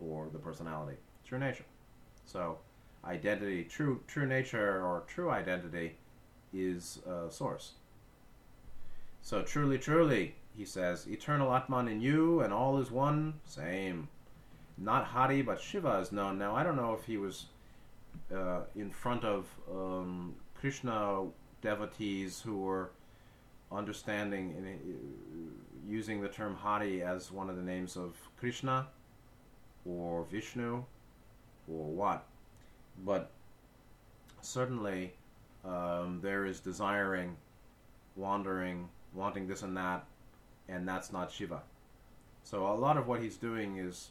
or 0.00 0.28
the 0.32 0.38
personality. 0.38 0.96
true 1.26 1.38
nature. 1.38 1.64
So, 2.26 2.58
identity, 3.04 3.64
true 3.64 4.00
true 4.06 4.26
nature 4.26 4.82
or 4.82 5.04
true 5.06 5.30
identity, 5.30 5.96
is 6.52 7.00
source. 7.30 7.72
So 9.22 9.42
truly, 9.42 9.78
truly, 9.78 10.34
he 10.56 10.64
says, 10.64 11.06
eternal 11.06 11.52
Atman 11.54 11.88
in 11.88 12.00
you 12.00 12.40
and 12.40 12.52
all 12.52 12.78
is 12.78 12.90
one, 12.90 13.34
same. 13.46 14.08
Not 14.76 15.04
Hari, 15.04 15.42
but 15.42 15.60
Shiva 15.60 15.98
is 15.98 16.10
known. 16.12 16.38
Now, 16.38 16.56
I 16.56 16.62
don't 16.62 16.76
know 16.76 16.94
if 16.94 17.04
he 17.04 17.16
was 17.16 17.46
uh, 18.34 18.62
in 18.74 18.90
front 18.90 19.24
of 19.24 19.46
um, 19.70 20.34
Krishna 20.54 21.26
devotees 21.62 22.40
who 22.40 22.58
were 22.58 22.90
understanding 23.70 24.54
and 24.56 24.66
uh, 24.66 25.90
using 25.90 26.20
the 26.20 26.28
term 26.28 26.54
Hari 26.54 27.02
as 27.02 27.30
one 27.30 27.48
of 27.48 27.56
the 27.56 27.62
names 27.62 27.96
of 27.96 28.16
Krishna 28.38 28.86
or 29.84 30.24
Vishnu 30.24 30.84
or 31.68 31.84
what. 31.86 32.26
But 33.04 33.30
certainly 34.40 35.14
um, 35.64 36.20
there 36.22 36.46
is 36.46 36.60
desiring, 36.60 37.36
wandering, 38.16 38.88
wanting 39.12 39.46
this 39.46 39.62
and 39.62 39.76
that, 39.76 40.04
and 40.68 40.86
that's 40.86 41.12
not 41.12 41.30
Shiva. 41.30 41.62
So 42.42 42.66
a 42.66 42.74
lot 42.74 42.96
of 42.96 43.06
what 43.06 43.22
he's 43.22 43.36
doing 43.36 43.78
is 43.78 44.10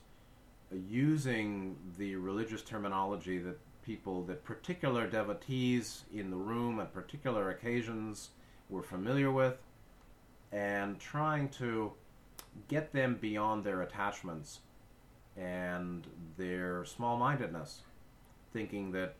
using 0.89 1.76
the 1.97 2.16
religious 2.16 2.61
terminology 2.61 3.38
that 3.39 3.57
people, 3.86 4.24
that 4.24 4.43
particular 4.43 5.07
devotees 5.07 6.03
in 6.14 6.30
the 6.30 6.38
room 6.38 6.80
at 6.80 6.93
particular 6.93 7.49
occasions 7.49 8.30
were 8.70 8.84
familiar 8.84 9.32
with, 9.32 9.57
and 10.51 10.99
trying 10.99 11.49
to 11.49 11.91
get 12.68 12.93
them 12.93 13.18
beyond 13.20 13.64
their 13.64 13.82
attachments 13.82 14.59
and 15.36 16.07
their 16.38 16.86
small 16.86 17.18
mindedness, 17.18 17.82
thinking 18.53 18.91
that 18.91 19.16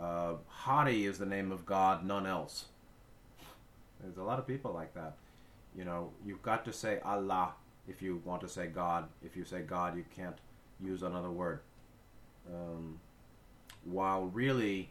uh, 0.00 0.34
Hari 0.46 1.04
is 1.04 1.18
the 1.18 1.26
name 1.26 1.50
of 1.50 1.66
God, 1.66 2.04
none 2.04 2.26
else. 2.26 2.66
There's 4.00 4.16
a 4.16 4.22
lot 4.22 4.38
of 4.38 4.46
people 4.46 4.72
like 4.72 4.94
that. 4.94 5.16
You 5.76 5.84
know, 5.84 6.10
you've 6.24 6.42
got 6.42 6.64
to 6.66 6.72
say 6.72 7.00
Allah 7.04 7.54
if 7.88 8.00
you 8.00 8.22
want 8.24 8.40
to 8.42 8.48
say 8.48 8.66
God. 8.66 9.08
If 9.24 9.36
you 9.36 9.44
say 9.44 9.62
God, 9.62 9.96
you 9.96 10.04
can't 10.14 10.36
use 10.82 11.02
another 11.02 11.30
word. 11.30 11.60
Um, 12.52 12.98
while 13.84 14.26
really 14.26 14.90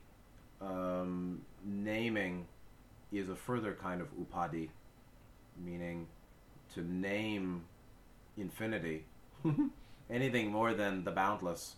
um, 0.62 1.42
naming 1.64 2.46
is 3.12 3.30
a 3.30 3.36
further 3.36 3.74
kind 3.74 4.02
of 4.02 4.08
upadi, 4.18 4.70
meaning 5.64 6.08
to 6.74 6.82
name 6.82 7.64
infinity, 8.38 9.06
anything 10.10 10.52
more 10.52 10.74
than 10.74 11.04
the 11.04 11.12
boundless, 11.12 11.76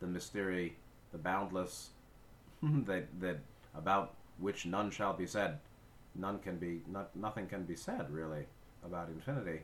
the 0.00 0.06
mystery, 0.06 0.76
the 1.12 1.18
boundless, 1.18 1.90
that 2.62 3.06
that 3.20 3.38
about 3.74 4.14
which 4.38 4.66
none 4.66 4.90
shall 4.90 5.12
be 5.12 5.26
said. 5.26 5.58
None 6.14 6.38
can 6.40 6.56
be 6.58 6.82
not, 6.88 7.14
nothing 7.14 7.46
can 7.46 7.64
be 7.64 7.76
said 7.76 8.10
really 8.10 8.46
about 8.84 9.08
infinity. 9.08 9.60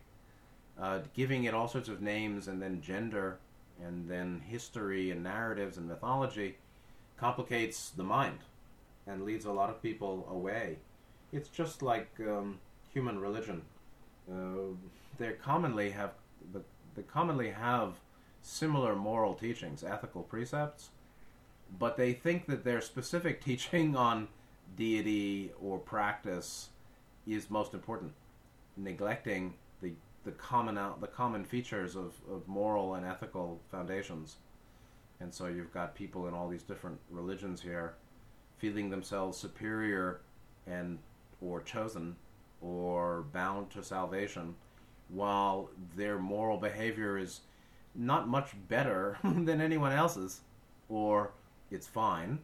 Uh, 0.81 1.01
giving 1.15 1.45
it 1.45 1.55
all 1.55 1.69
sorts 1.69 1.89
of 1.89 2.03
names 2.03 2.49
and 2.49 2.61
then 2.61 2.81
gender 2.81 3.39
and 3.83 4.09
then 4.09 4.43
history 4.47 5.11
and 5.11 5.23
narratives 5.23 5.77
and 5.79 5.89
mythology 5.89 6.57
complicates 7.17 7.91
the 7.91 8.05
mind 8.05 8.39
and 9.07 9.25
leads 9.25 9.45
a 9.45 9.53
lot 9.53 9.71
of 9.71 9.83
people 9.83 10.27
away. 10.31 10.79
It's 11.33 11.49
just 11.49 11.83
like 11.83 12.11
um, 12.21 12.59
human 12.93 13.19
religion. 13.19 13.63
Uh, 14.31 14.75
they 15.19 15.33
commonly 15.33 15.91
have 15.91 16.13
the, 16.53 16.63
they 16.95 17.03
commonly 17.03 17.51
have 17.51 17.95
similar 18.43 18.95
moral 18.95 19.35
teachings, 19.35 19.83
ethical 19.83 20.23
precepts, 20.23 20.91
but 21.79 21.97
they 21.97 22.13
think 22.13 22.47
that 22.47 22.65
their 22.65 22.81
specific 22.81 23.45
teaching 23.45 23.97
on 23.97 24.29
deity 24.77 25.53
or 25.61 25.79
practice 25.79 26.71
is 27.27 27.51
most 27.51 27.75
important, 27.75 28.13
neglecting 28.77 29.55
the 30.25 30.33
common 30.33 30.79
out, 30.79 31.01
the 31.01 31.07
common 31.07 31.45
features 31.45 31.97
of, 31.97 32.15
of 32.31 32.47
moral 32.47 32.95
and 32.95 33.05
ethical 33.07 33.61
foundations. 33.71 34.37
And 35.21 35.33
so 35.33 35.47
you've 35.47 35.73
got 35.73 35.95
people 35.95 36.27
in 36.27 36.35
all 36.35 36.49
these 36.49 36.63
different 36.63 36.99
religions 37.11 37.61
here 37.61 37.95
feeling 38.59 38.91
themselves 38.91 39.39
superior 39.39 40.21
and 40.67 40.99
or 41.41 41.61
chosen 41.61 42.17
or 42.61 43.25
bound 43.33 43.71
to 43.71 43.83
salvation 43.83 44.55
while 45.09 45.71
their 45.97 46.19
moral 46.19 46.57
behavior 46.57 47.19
is 47.19 47.41
not 47.95 48.29
much 48.29 48.55
better 48.69 49.19
than 49.23 49.61
anyone 49.61 49.93
else's 49.93 50.41
or 50.89 51.33
it's 51.71 51.87
fine, 51.87 52.39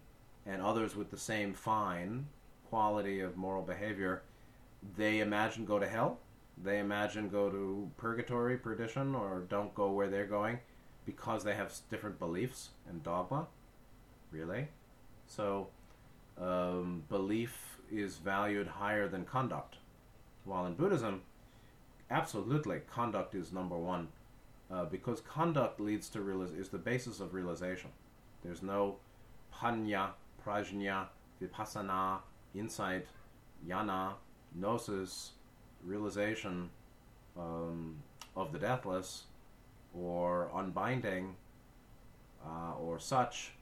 and 0.46 0.62
others 0.62 0.96
with 0.96 1.10
the 1.10 1.16
same 1.16 1.52
fine 1.52 2.26
quality 2.68 3.20
of 3.20 3.36
moral 3.36 3.62
behavior, 3.62 4.22
they 4.96 5.20
imagine 5.20 5.64
go 5.64 5.78
to 5.78 5.88
hell. 5.88 6.18
They 6.62 6.78
imagine 6.78 7.28
go 7.28 7.50
to 7.50 7.90
purgatory, 7.96 8.56
perdition, 8.56 9.14
or 9.14 9.44
don't 9.48 9.74
go 9.74 9.90
where 9.90 10.08
they're 10.08 10.26
going 10.26 10.58
because 11.06 11.42
they 11.44 11.54
have 11.54 11.72
different 11.90 12.18
beliefs 12.18 12.70
and 12.88 13.02
dogma. 13.02 13.46
Really? 14.30 14.68
So, 15.26 15.68
um, 16.40 17.04
belief 17.08 17.78
is 17.90 18.16
valued 18.16 18.66
higher 18.66 19.08
than 19.08 19.24
conduct. 19.24 19.76
While 20.44 20.66
in 20.66 20.74
Buddhism, 20.74 21.22
absolutely, 22.10 22.80
conduct 22.90 23.34
is 23.34 23.52
number 23.52 23.76
one 23.76 24.08
uh, 24.70 24.84
because 24.84 25.20
conduct 25.20 25.80
leads 25.80 26.08
to 26.10 26.20
realize 26.20 26.50
is 26.52 26.68
the 26.68 26.78
basis 26.78 27.20
of 27.20 27.34
realization. 27.34 27.90
There's 28.42 28.62
no 28.62 28.96
panya, 29.54 30.10
prajna, 30.44 31.06
vipassana, 31.42 32.18
insight, 32.54 33.06
jnana, 33.66 34.14
gnosis, 34.54 35.30
realization 35.84 36.70
um, 37.38 37.96
of 38.36 38.52
the 38.52 38.58
deathless, 38.58 39.24
or 39.94 40.50
unbinding, 40.54 41.34
uh, 42.44 42.74
or 42.80 42.98
such, 42.98 43.52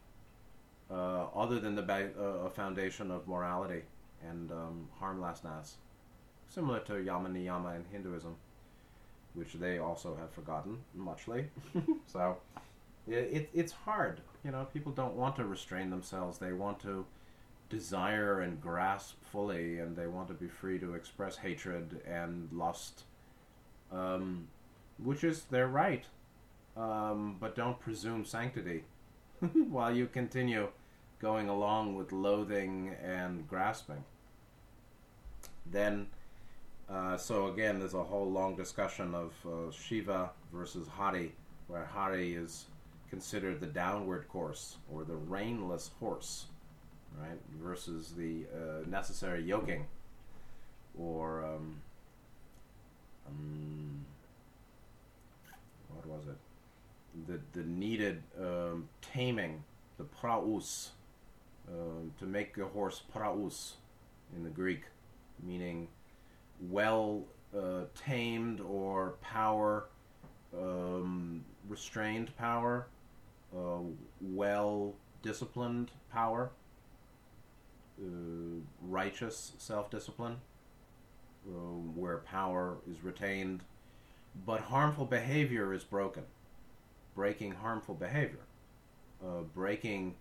uh, 0.91 1.27
other 1.35 1.59
than 1.59 1.75
the 1.75 1.83
ba- 1.83 2.11
uh, 2.19 2.49
foundation 2.51 3.11
of 3.11 3.27
morality 3.27 3.83
and 4.29 4.51
um, 4.51 4.89
harmlessness, 4.99 5.77
similar 6.49 6.81
to 6.81 7.03
yama 7.03 7.29
niyama 7.29 7.77
in 7.77 7.85
Hinduism, 7.91 8.35
which 9.35 9.55
they 9.55 9.79
also 9.79 10.17
have 10.17 10.31
forgotten 10.31 10.79
muchly. 10.95 11.47
so 12.07 12.37
it, 13.07 13.49
it's 13.55 13.73
hard. 13.73 14.21
You 14.45 14.51
know, 14.51 14.67
people 14.73 14.93
don't 14.93 15.15
want 15.15 15.37
to 15.37 15.45
restrain 15.45 15.91
themselves. 15.91 16.39
They 16.39 16.53
want 16.53 16.81
to 16.81 17.05
desire 17.69 18.41
and 18.41 18.61
grasp 18.61 19.17
fully, 19.33 19.79
and 19.79 19.97
they 19.97 20.07
want 20.07 20.29
to 20.29 20.35
be 20.35 20.49
free 20.49 20.79
to 20.79 20.95
express 20.95 21.37
hatred 21.37 22.01
and 22.07 22.49
lust, 22.53 23.05
um, 23.93 24.49
which 25.03 25.25
is 25.25 25.45
their 25.45 25.69
right. 25.69 26.05
Um, 26.77 27.37
but 27.41 27.57
don't 27.57 27.81
presume 27.81 28.25
sanctity 28.25 28.85
while 29.69 29.95
you 29.95 30.07
continue 30.07 30.69
going 31.21 31.49
along 31.49 31.97
with 31.97 32.13
loathing 32.13 32.95
and 33.03 33.49
grasping. 33.49 34.05
Then, 35.67 36.07
uh, 36.89 37.17
so 37.17 37.49
again, 37.49 37.81
there's 37.81 37.95
a 37.95 38.03
whole 38.03 38.31
long 38.31 38.57
discussion 38.57 39.15
of 39.15 39.33
uh, 39.45 39.71
Shiva 39.73 40.31
versus 40.53 40.87
Hari, 40.89 41.33
where 41.67 41.85
Hari 41.85 42.35
is 42.35 42.67
considered 43.11 43.61
the 43.61 43.67
downward 43.67 44.29
course 44.29 44.77
or 44.93 45.05
the 45.05 45.17
reinless 45.17 45.91
horse, 45.99 46.47
right? 47.21 47.39
Versus 47.63 48.15
the 48.17 48.47
uh, 48.55 48.89
necessary 48.89 49.43
yoking 49.43 49.87
or 50.99 51.45
um, 51.45 51.81
um, 53.27 54.05
what 55.95 56.07
was 56.07 56.27
it? 56.29 56.37
The 57.27 57.41
the 57.59 57.67
needed 57.67 58.23
um, 58.41 58.89
taming, 59.01 59.65
the 59.97 60.05
praus, 60.05 60.93
um, 61.69 62.13
to 62.19 62.27
make 62.27 62.57
a 62.59 62.67
horse 62.67 63.03
praus 63.13 63.75
in 64.37 64.45
the 64.45 64.51
Greek, 64.51 64.83
meaning 65.43 65.89
well 66.69 67.25
uh, 67.57 67.85
tamed 67.95 68.61
or 68.61 69.15
power, 69.21 69.87
um, 70.57 71.45
restrained 71.69 72.37
power, 72.37 72.87
uh, 73.57 73.81
well 74.21 74.95
disciplined 75.23 75.91
power, 76.13 76.51
righteous 78.83 79.53
self 79.59 79.91
discipline, 79.91 80.37
uh, 81.47 81.51
where 81.95 82.19
power 82.19 82.79
is 82.91 83.03
retained, 83.05 83.63
but 84.47 84.61
harmful 84.63 85.05
behavior 85.07 85.73
is 85.73 85.85
broken. 85.85 86.25
Breaking 87.15 87.53
harmful 87.53 87.95
behavior, 87.95 88.47
uh, 89.25 89.43
breaking 89.55 90.17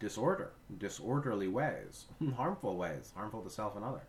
disorder, 0.00 0.52
disorderly 0.78 1.48
ways, 1.48 2.06
harmful 2.36 2.76
ways, 2.76 3.12
harmful 3.14 3.42
to 3.42 3.50
self 3.50 3.76
and 3.76 3.84
other. 3.84 4.02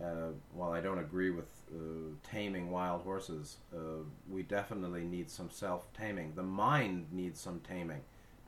Uh, 0.00 0.32
while 0.54 0.72
I 0.72 0.80
don't 0.80 0.98
agree 0.98 1.30
with 1.30 1.48
uh, 1.74 2.14
taming 2.22 2.70
wild 2.70 3.02
horses, 3.02 3.56
uh, 3.74 4.04
we 4.30 4.42
definitely 4.42 5.04
need 5.04 5.28
some 5.30 5.50
self 5.50 5.92
taming. 5.92 6.32
The 6.36 6.42
mind 6.42 7.08
needs 7.12 7.40
some 7.40 7.60
taming. 7.60 8.02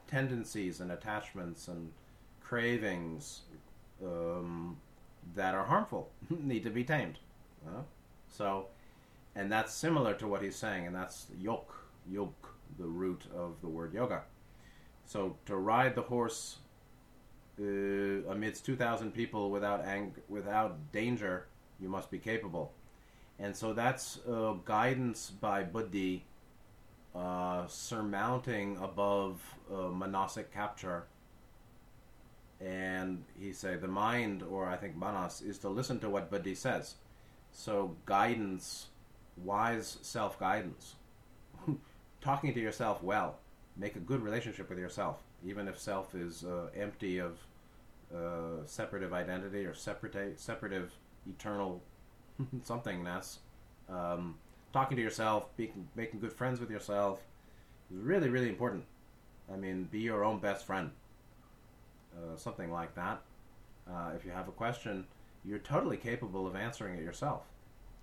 tendencies 0.07 0.80
and 0.80 0.93
attachments 0.93 1.68
and 1.68 1.93
cravings 2.53 3.42
um, 4.05 4.76
that 5.34 5.55
are 5.55 5.64
harmful 5.64 6.11
need 6.30 6.62
to 6.62 6.70
be 6.70 6.84
tamed. 6.84 7.18
So, 8.28 8.66
and 9.34 9.50
that's 9.50 9.72
similar 9.72 10.14
to 10.14 10.26
what 10.26 10.42
he's 10.42 10.57
saying, 10.57 10.86
and 10.86 10.94
that's 10.94 11.28
yoke, 11.40 11.74
yoke, 12.11 12.55
the 12.78 12.86
root 12.86 13.22
of 13.34 13.55
the 13.62 13.68
word 13.68 13.94
yoga. 13.94 14.22
So 15.07 15.36
to 15.46 15.57
ride 15.57 15.94
the 15.94 16.03
horse 16.03 16.59
uh, 17.59 17.64
amidst 18.30 18.66
two 18.66 18.76
thousand 18.76 19.12
people 19.12 19.50
without 19.50 19.84
ang- 19.86 20.16
without 20.28 20.92
danger, 20.92 21.46
you 21.80 21.88
must 21.88 22.11
be 22.11 22.18
capable, 22.18 22.72
and 23.38 23.57
so 23.57 23.72
that's 23.72 24.20
uh, 24.28 24.55
guidance 24.64 25.30
by 25.30 25.62
buddhi, 25.62 26.24
uh, 27.14 27.66
surmounting 27.66 28.76
above 28.82 29.40
uh, 29.72 29.88
manasic 29.88 30.53
capture. 30.53 31.07
And 32.64 33.24
he 33.38 33.52
say 33.52 33.76
the 33.76 33.88
mind, 33.88 34.42
or 34.42 34.68
I 34.68 34.76
think 34.76 34.96
manas, 34.96 35.40
is 35.40 35.58
to 35.58 35.68
listen 35.68 35.98
to 36.00 36.10
what 36.10 36.30
buddhi 36.30 36.54
says. 36.54 36.94
So 37.50 37.96
guidance, 38.06 38.88
wise 39.36 39.98
self 40.02 40.38
guidance, 40.38 40.94
talking 42.20 42.54
to 42.54 42.60
yourself 42.60 43.02
well, 43.02 43.38
make 43.76 43.96
a 43.96 44.00
good 44.00 44.22
relationship 44.22 44.68
with 44.68 44.78
yourself, 44.78 45.22
even 45.44 45.66
if 45.66 45.78
self 45.78 46.14
is 46.14 46.44
uh, 46.44 46.68
empty 46.76 47.18
of 47.18 47.38
uh, 48.14 48.64
separative 48.66 49.12
identity 49.12 49.64
or 49.64 49.74
separate, 49.74 50.38
separative 50.38 50.92
eternal 51.28 51.82
somethingness. 52.64 53.38
Um, 53.88 54.36
talking 54.72 54.96
to 54.96 55.02
yourself, 55.02 55.48
making, 55.58 55.88
making 55.96 56.20
good 56.20 56.32
friends 56.32 56.60
with 56.60 56.70
yourself 56.70 57.20
is 57.90 57.98
really, 57.98 58.28
really 58.28 58.48
important. 58.48 58.84
I 59.52 59.56
mean, 59.56 59.84
be 59.84 60.00
your 60.00 60.24
own 60.24 60.38
best 60.38 60.64
friend. 60.64 60.90
Uh, 62.14 62.36
something 62.36 62.70
like 62.70 62.94
that. 62.94 63.22
Uh, 63.90 64.10
if 64.14 64.24
you 64.24 64.30
have 64.30 64.46
a 64.46 64.52
question, 64.52 65.06
you're 65.44 65.58
totally 65.58 65.96
capable 65.96 66.46
of 66.46 66.54
answering 66.54 66.98
it 66.98 67.02
yourself. 67.02 67.42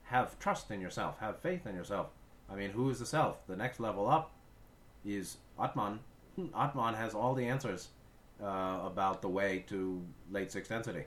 Have 0.06 0.38
trust 0.40 0.72
in 0.72 0.82
yourself. 0.82 1.20
Have 1.20 1.38
faith 1.40 1.68
in 1.68 1.76
yourself. 1.76 2.08
I 2.52 2.56
mean, 2.56 2.72
who 2.72 2.90
is 2.90 2.98
the 2.98 3.06
self? 3.06 3.46
The 3.48 3.56
next 3.56 3.80
level 3.80 4.10
up 4.10 4.32
is 5.06 5.38
Atman. 5.62 6.00
Atman 6.58 6.96
has 6.96 7.14
all 7.14 7.36
the 7.36 7.46
answers 7.46 7.90
uh, 8.42 8.80
about 8.84 9.22
the 9.22 9.30
way 9.30 9.64
to 9.68 10.02
late 10.32 10.52
sixth 10.52 10.70
density. 10.70 11.04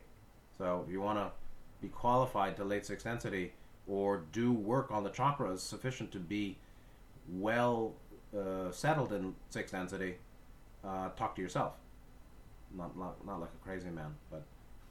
So 0.57 0.84
if 0.86 0.92
you 0.92 1.00
want 1.00 1.18
to 1.18 1.32
be 1.80 1.88
qualified 1.88 2.57
to 2.59 2.64
late 2.64 2.86
sixth 2.86 3.05
density 3.05 3.53
or 3.88 4.22
do 4.30 4.53
work 4.53 4.92
on 4.92 5.03
the 5.03 5.11
chakras 5.11 5.59
sufficient 5.59 6.12
to 6.12 6.20
be 6.20 6.57
well 7.28 7.94
uh, 8.38 8.70
settled 8.70 9.12
in 9.12 9.34
sixth 9.50 9.72
density, 9.72 10.18
uh, 10.84 11.09
talk 11.11 11.34
to 11.34 11.42
yourself. 11.42 11.72
Not, 12.77 12.97
not, 12.97 13.25
not 13.27 13.41
like 13.41 13.51
a 13.51 13.64
crazy 13.64 13.91
man, 13.91 14.14
but 14.31 14.43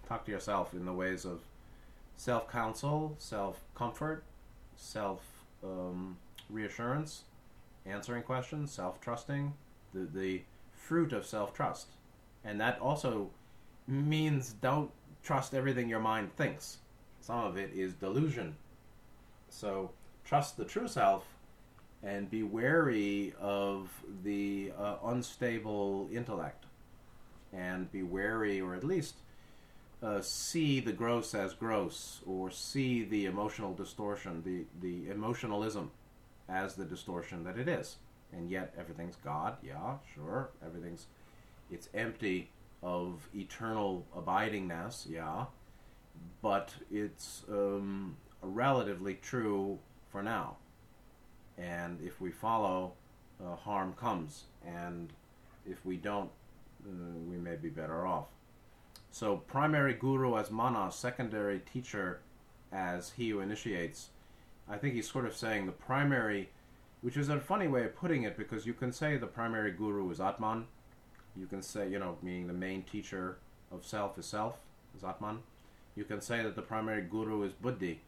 talk 0.07 0.25
to 0.25 0.31
yourself 0.31 0.73
in 0.73 0.85
the 0.85 0.93
ways 0.93 1.25
of 1.25 1.41
self 2.15 2.51
counsel, 2.51 3.15
self 3.17 3.61
comfort, 3.75 4.23
self 4.75 5.21
um, 5.63 6.17
reassurance, 6.49 7.23
answering 7.85 8.23
questions, 8.23 8.71
self 8.71 9.01
trusting, 9.01 9.53
the, 9.93 10.07
the 10.13 10.41
fruit 10.73 11.13
of 11.13 11.25
self 11.25 11.53
trust. 11.53 11.87
And 12.43 12.59
that 12.59 12.79
also 12.79 13.29
means 13.87 14.53
don't 14.53 14.91
trust 15.23 15.53
everything 15.53 15.89
your 15.89 15.99
mind 15.99 16.35
thinks. 16.35 16.77
Some 17.21 17.39
of 17.39 17.57
it 17.57 17.71
is 17.73 17.93
delusion. 17.93 18.55
So 19.49 19.91
trust 20.25 20.57
the 20.57 20.65
true 20.65 20.87
self 20.87 21.25
and 22.03 22.29
be 22.29 22.41
wary 22.41 23.33
of 23.39 23.89
the 24.23 24.71
uh, 24.77 24.95
unstable 25.05 26.09
intellect. 26.11 26.65
And 27.53 27.91
be 27.91 28.03
wary, 28.03 28.61
or 28.61 28.75
at 28.75 28.83
least 28.83 29.15
uh, 30.01 30.21
see 30.21 30.79
the 30.79 30.93
gross 30.93 31.35
as 31.35 31.53
gross, 31.53 32.21
or 32.25 32.49
see 32.49 33.03
the 33.03 33.25
emotional 33.25 33.73
distortion, 33.73 34.41
the, 34.43 34.65
the 34.81 35.11
emotionalism 35.11 35.91
as 36.47 36.75
the 36.75 36.85
distortion 36.85 37.43
that 37.43 37.57
it 37.57 37.67
is. 37.67 37.97
And 38.31 38.49
yet 38.49 38.73
everything's 38.77 39.17
God, 39.17 39.57
yeah, 39.61 39.95
sure. 40.15 40.51
Everything's 40.65 41.07
it's 41.69 41.87
empty 41.93 42.49
of 42.83 43.27
eternal 43.33 44.05
abidingness, 44.15 45.09
yeah. 45.09 45.45
But 46.41 46.73
it's 46.91 47.43
um, 47.49 48.17
relatively 48.41 49.15
true 49.15 49.79
for 50.11 50.21
now. 50.21 50.57
And 51.57 51.99
if 52.01 52.19
we 52.19 52.31
follow, 52.31 52.93
uh, 53.43 53.55
harm 53.55 53.93
comes. 53.93 54.45
And 54.65 55.09
if 55.69 55.85
we 55.85 55.97
don't, 55.97 56.29
we 56.85 57.37
may 57.37 57.55
be 57.55 57.69
better 57.69 58.05
off. 58.05 58.27
So, 59.11 59.37
primary 59.37 59.93
guru 59.93 60.37
as 60.37 60.51
mana, 60.51 60.91
secondary 60.91 61.59
teacher 61.59 62.21
as 62.71 63.11
he 63.11 63.29
who 63.29 63.39
initiates. 63.39 64.09
I 64.69 64.77
think 64.77 64.93
he's 64.93 65.09
sort 65.09 65.25
of 65.25 65.35
saying 65.35 65.65
the 65.65 65.73
primary 65.73 66.49
which 67.01 67.17
is 67.17 67.29
a 67.29 67.39
funny 67.39 67.67
way 67.67 67.83
of 67.83 67.95
putting 67.95 68.23
it 68.23 68.37
because 68.37 68.65
you 68.65 68.73
can 68.73 68.91
say 68.91 69.17
the 69.17 69.27
primary 69.27 69.71
guru 69.71 70.09
is 70.11 70.21
Atman. 70.21 70.65
You 71.35 71.47
can 71.47 71.61
say, 71.61 71.89
you 71.89 71.99
know, 71.99 72.17
meaning 72.21 72.47
the 72.47 72.53
main 72.53 72.83
teacher 72.83 73.37
of 73.71 73.85
self 73.85 74.17
is 74.17 74.25
self, 74.25 74.59
is 74.95 75.03
Atman. 75.03 75.39
You 75.95 76.03
can 76.03 76.21
say 76.21 76.43
that 76.43 76.55
the 76.55 76.61
primary 76.61 77.01
guru 77.01 77.43
is 77.43 77.53
Buddhi, 77.53 78.01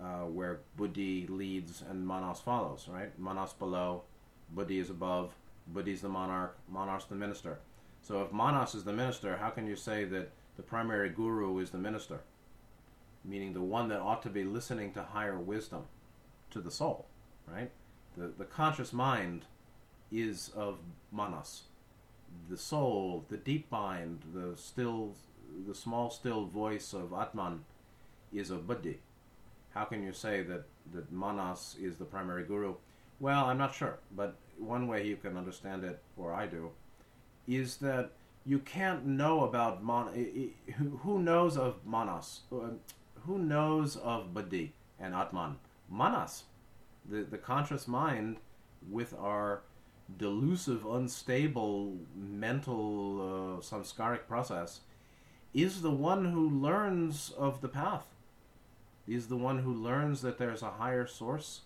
uh, 0.00 0.24
where 0.24 0.60
Buddhi 0.76 1.26
leads 1.28 1.82
and 1.88 2.06
Manas 2.06 2.40
follows, 2.40 2.88
right? 2.90 3.16
Manas 3.18 3.52
below, 3.52 4.02
Buddhi 4.50 4.78
is 4.78 4.90
above, 4.90 5.32
Buddhi 5.68 5.92
is 5.92 6.00
the 6.00 6.08
monarch, 6.08 6.56
Manas 6.68 7.04
the 7.04 7.14
minister. 7.14 7.58
So 8.04 8.20
if 8.20 8.32
Manas 8.32 8.74
is 8.74 8.84
the 8.84 8.92
minister, 8.92 9.38
how 9.38 9.48
can 9.48 9.66
you 9.66 9.76
say 9.76 10.04
that 10.04 10.30
the 10.56 10.62
primary 10.62 11.08
guru 11.08 11.58
is 11.58 11.70
the 11.70 11.78
minister? 11.78 12.20
Meaning 13.24 13.54
the 13.54 13.62
one 13.62 13.88
that 13.88 14.00
ought 14.00 14.22
to 14.24 14.28
be 14.28 14.44
listening 14.44 14.92
to 14.92 15.02
higher 15.02 15.38
wisdom, 15.38 15.84
to 16.50 16.60
the 16.60 16.70
soul, 16.70 17.06
right? 17.48 17.70
The, 18.18 18.30
the 18.36 18.44
conscious 18.44 18.92
mind 18.92 19.46
is 20.12 20.50
of 20.54 20.80
manas. 21.10 21.62
The 22.50 22.58
soul, 22.58 23.24
the 23.30 23.38
deep 23.38 23.72
mind, 23.72 24.20
the 24.34 24.54
still, 24.58 25.14
the 25.66 25.74
small 25.74 26.10
still 26.10 26.44
voice 26.44 26.92
of 26.92 27.14
Atman 27.14 27.64
is 28.34 28.50
of 28.50 28.66
buddhi. 28.66 29.00
How 29.70 29.84
can 29.84 30.02
you 30.02 30.12
say 30.12 30.42
that, 30.42 30.64
that 30.92 31.10
manas 31.10 31.76
is 31.80 31.96
the 31.96 32.04
primary 32.04 32.44
guru? 32.44 32.74
Well, 33.18 33.46
I'm 33.46 33.58
not 33.58 33.74
sure, 33.74 33.98
but 34.14 34.36
one 34.58 34.88
way 34.88 35.06
you 35.06 35.16
can 35.16 35.38
understand 35.38 35.84
it, 35.84 36.00
or 36.18 36.34
I 36.34 36.46
do, 36.46 36.70
is 37.46 37.76
that 37.78 38.12
you 38.44 38.58
can't 38.58 39.06
know 39.06 39.44
about 39.44 39.84
man. 39.84 40.50
Who 41.02 41.18
knows 41.18 41.56
of 41.56 41.84
manas? 41.86 42.40
Uh, 42.52 42.76
who 43.26 43.38
knows 43.38 43.96
of 43.96 44.34
buddhi 44.34 44.74
and 45.00 45.14
atman? 45.14 45.56
Manas 45.90 46.44
the, 47.08 47.22
the 47.22 47.38
conscious 47.38 47.86
mind 47.86 48.38
with 48.90 49.14
our 49.18 49.62
delusive, 50.18 50.84
unstable 50.86 51.94
mental 52.14 53.20
uh, 53.20 53.60
samskaric 53.60 54.26
process 54.26 54.80
is 55.52 55.82
the 55.82 55.90
one 55.90 56.26
who 56.26 56.48
learns 56.48 57.32
of 57.36 57.60
the 57.60 57.68
path. 57.68 58.06
Is 59.06 59.28
the 59.28 59.36
one 59.36 59.58
who 59.58 59.72
learns 59.72 60.22
that 60.22 60.38
there's 60.38 60.62
a 60.62 60.72
higher 60.72 61.06
source 61.06 61.60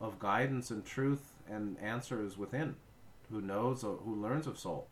of 0.00 0.18
guidance 0.18 0.70
and 0.70 0.84
truth 0.84 1.32
and 1.48 1.76
answers 1.80 2.36
within, 2.36 2.74
who 3.30 3.40
knows, 3.40 3.82
who 3.82 4.16
learns 4.20 4.48
of 4.48 4.58
soul. 4.58 4.88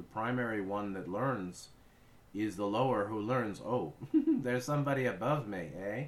The 0.00 0.04
primary 0.14 0.62
one 0.62 0.94
that 0.94 1.10
learns 1.10 1.68
is 2.34 2.56
the 2.56 2.64
lower 2.64 3.04
who 3.04 3.20
learns, 3.20 3.60
oh, 3.60 3.92
there's 4.14 4.64
somebody 4.64 5.04
above 5.04 5.46
me, 5.46 5.68
eh? 5.78 6.04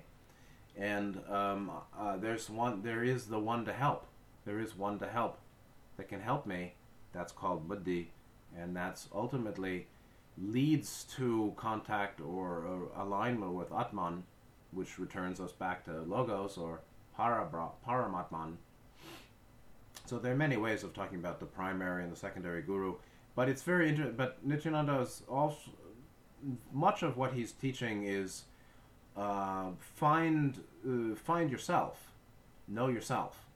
and 0.78 1.20
um, 1.28 1.70
uh, 1.99 2.16
there's 2.16 2.49
one 2.49 2.82
there 2.82 3.05
is 3.05 3.26
the 3.26 3.38
one 3.38 3.66
to 3.66 3.72
help. 3.74 4.07
There 4.47 4.59
is 4.59 4.74
one 4.74 4.99
to 5.01 5.07
help 5.07 5.40
that 5.99 6.09
can 6.09 6.22
help 6.22 6.47
me. 6.47 6.72
That's 7.12 7.32
called 7.32 7.68
buddhi. 7.68 8.12
And 8.59 8.74
that's 8.74 9.09
ultimately 9.14 9.88
leads 10.38 11.05
to 11.16 11.53
contact 11.59 12.18
or, 12.18 12.88
alignment 12.97 13.53
with 13.53 13.72
atman 13.72 14.22
which 14.70 14.99
returns 14.99 15.38
us 15.38 15.53
back 15.53 15.84
to 15.84 16.01
logos 16.01 16.57
or 16.57 16.80
parabra, 17.18 17.68
paramatman. 17.86 18.55
So 20.07 20.18
there 20.18 20.32
are 20.32 20.36
many 20.36 20.57
ways 20.57 20.82
of 20.82 20.95
talking 20.95 21.18
about 21.18 21.40
the 21.40 21.47
primary 21.47 22.03
and 22.03 22.11
the 22.11 22.16
secondary 22.16 22.62
guru 22.62 22.95
but 23.35 23.49
it's 23.49 23.62
very 23.62 23.89
interesting 23.89 24.16
but 24.16 24.39
nityananda 24.45 25.01
is 25.01 25.22
also 25.28 25.70
much 26.72 27.03
of 27.03 27.16
what 27.16 27.33
he's 27.33 27.53
teaching 27.53 28.05
is 28.05 28.45
uh, 29.16 29.70
find 29.78 30.61
uh, 30.87 31.14
find 31.14 31.51
yourself, 31.51 32.11
know 32.68 32.89
yourself. 32.89 33.47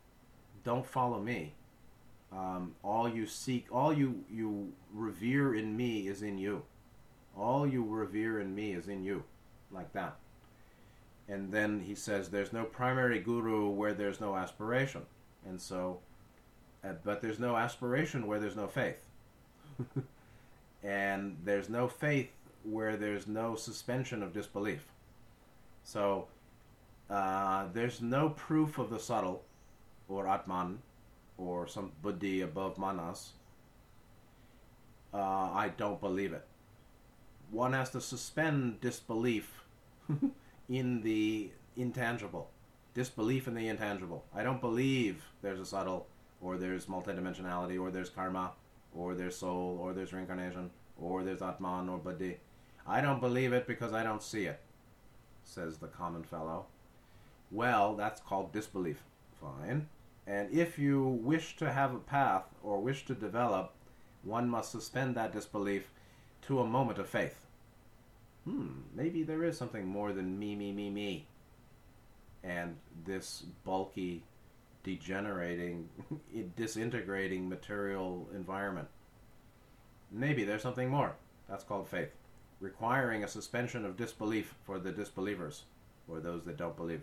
Don't 0.65 0.87
follow 0.87 1.21
me. 1.21 1.55
Um, 2.33 2.75
all 2.83 3.09
you 3.09 3.27
seek, 3.27 3.67
all 3.73 3.93
you 3.93 4.25
you 4.31 4.73
revere 4.93 5.55
in 5.55 5.77
me 5.77 6.09
is 6.09 6.23
in 6.23 6.39
you. 6.39 6.63
All 7.37 7.67
you 7.67 7.85
revere 7.85 8.41
in 8.41 8.55
me 8.55 8.73
is 8.73 8.89
in 8.89 9.05
you, 9.05 9.25
like 9.71 9.93
that. 9.93 10.17
And 11.29 11.51
then 11.53 11.81
he 11.81 11.95
says, 11.95 12.29
"There's 12.29 12.53
no 12.53 12.65
primary 12.65 13.21
guru 13.21 13.71
where 13.71 13.95
there's 13.95 14.21
no 14.21 14.37
aspiration," 14.37 15.07
and 15.47 15.61
so, 15.61 16.01
uh, 16.85 16.95
but 17.03 17.23
there's 17.23 17.39
no 17.39 17.57
aspiration 17.57 18.27
where 18.27 18.39
there's 18.39 18.57
no 18.57 18.69
faith. 18.69 19.06
and 20.83 21.37
there's 21.45 21.69
no 21.69 21.89
faith 21.89 22.31
where 22.65 22.97
there's 22.97 23.27
no 23.27 23.55
suspension 23.55 24.23
of 24.23 24.33
disbelief. 24.33 24.87
So 25.85 26.27
uh, 27.09 27.67
there's 27.73 28.01
no 28.01 28.31
proof 28.31 28.79
of 28.79 28.91
the 28.91 28.99
subtle 28.99 29.43
or 30.09 30.29
Atman 30.29 30.79
or 31.39 31.69
some 31.69 31.93
buddhi 32.03 32.41
above 32.41 32.79
manas. 32.79 33.33
Uh, 35.13 35.19
I 35.19 35.73
don't 35.77 36.01
believe 36.01 36.33
it. 36.33 36.45
One 37.51 37.73
has 37.73 37.91
to 37.91 38.01
suspend 38.01 38.81
disbelief 38.81 39.53
in 40.69 41.03
the 41.03 41.51
intangible. 41.77 42.51
Disbelief 42.95 43.47
in 43.47 43.55
the 43.55 43.69
intangible. 43.69 44.25
I 44.35 44.43
don't 44.43 44.61
believe 44.61 45.23
there's 45.43 45.61
a 45.61 45.67
subtle, 45.67 46.07
or 46.41 46.57
there's 46.57 46.87
multidimensionality, 46.87 47.81
or 47.81 47.91
there's 47.91 48.09
karma, 48.09 48.53
or 48.97 49.15
there's 49.15 49.37
soul, 49.37 49.79
or 49.81 49.93
there's 49.93 50.13
reincarnation, 50.13 50.71
or 51.01 51.23
there's 51.23 51.43
Atman 51.43 51.89
or 51.89 51.99
Buddhi. 51.99 52.39
I 52.87 53.01
don't 53.01 53.21
believe 53.21 53.53
it 53.53 53.67
because 53.67 53.93
I 53.93 54.03
don't 54.03 54.23
see 54.23 54.45
it, 54.45 54.61
says 55.45 55.79
the 55.79 55.89
common 55.89 56.23
fellow. 56.23 56.67
Well, 57.51 57.95
that's 57.95 58.21
called 58.21 58.53
disbelief. 58.53 59.03
Fine. 59.41 59.89
And 60.27 60.53
if 60.53 60.79
you 60.79 61.03
wish 61.03 61.57
to 61.57 61.73
have 61.73 61.95
a 61.95 61.99
path 61.99 62.45
or 62.63 62.81
wish 62.81 63.05
to 63.07 63.15
develop, 63.15 63.73
one 64.25 64.49
must 64.49 64.73
suspend 64.73 65.15
that 65.15 65.33
disbelief 65.33 65.89
to 66.43 66.61
a 66.61 66.67
moment 66.67 66.99
of 66.99 67.09
faith. 67.09 67.41
Hmm, 68.45 68.69
maybe 68.95 69.23
there 69.23 69.45
is 69.45 69.57
something 69.57 69.87
more 69.87 70.13
than 70.13 70.39
me, 70.39 70.55
me, 70.55 70.73
me, 70.73 70.91
me. 70.91 71.27
And 72.43 72.77
this 73.05 73.45
bulky, 73.65 74.23
degenerating, 74.87 75.89
disintegrating 76.57 77.49
material 77.49 78.29
environment. 78.33 78.87
Maybe 80.13 80.45
there's 80.45 80.63
something 80.63 80.89
more. 80.89 81.17
That's 81.49 81.65
called 81.65 81.89
faith, 81.89 82.13
requiring 82.61 83.25
a 83.25 83.29
suspension 83.29 83.85
of 83.85 83.97
disbelief 83.97 84.55
for 84.65 84.79
the 84.79 84.93
disbelievers, 84.93 85.65
or 86.09 86.21
those 86.21 86.45
that 86.45 86.57
don't 86.57 86.77
believe. 86.77 87.03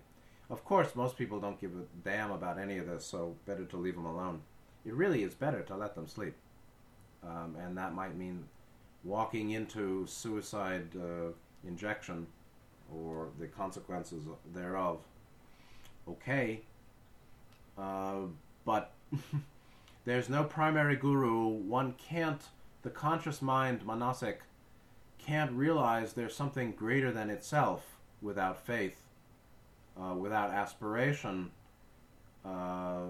Of 0.49 0.63
course, 0.63 0.95
most 0.95 1.17
people 1.17 1.41
don't 1.41 1.59
give 1.59 1.71
a 1.71 1.83
damn 2.07 2.31
about 2.31 2.57
any 2.57 2.77
of 2.77 2.87
this, 2.87 3.05
so 3.05 3.35
better 3.45 3.65
to 3.65 3.77
leave 3.77 3.95
them 3.95 4.05
alone. 4.05 4.41
It 4.85 4.93
really 4.93 5.23
is 5.23 5.33
better 5.33 5.61
to 5.63 5.75
let 5.75 5.93
them 5.93 6.07
sleep. 6.07 6.35
Um, 7.21 7.57
and 7.61 7.77
that 7.77 7.93
might 7.93 8.15
mean 8.17 8.45
walking 9.03 9.51
into 9.51 10.07
suicide 10.07 10.87
uh, 10.95 11.31
injection 11.67 12.27
or 12.93 13.29
the 13.39 13.47
consequences 13.47 14.23
thereof. 14.53 14.99
Okay, 16.07 16.61
uh, 17.77 18.21
but 18.65 18.91
there's 20.05 20.29
no 20.29 20.43
primary 20.43 20.95
guru. 20.95 21.47
One 21.47 21.93
can't, 21.93 22.41
the 22.81 22.89
conscious 22.89 23.41
mind, 23.41 23.85
manasic, 23.85 24.37
can't 25.17 25.51
realize 25.51 26.13
there's 26.13 26.35
something 26.35 26.71
greater 26.71 27.11
than 27.11 27.29
itself 27.29 27.97
without 28.21 28.65
faith 28.65 29.03
uh, 29.99 30.13
without 30.15 30.51
aspiration, 30.51 31.51
uh, 32.45 33.07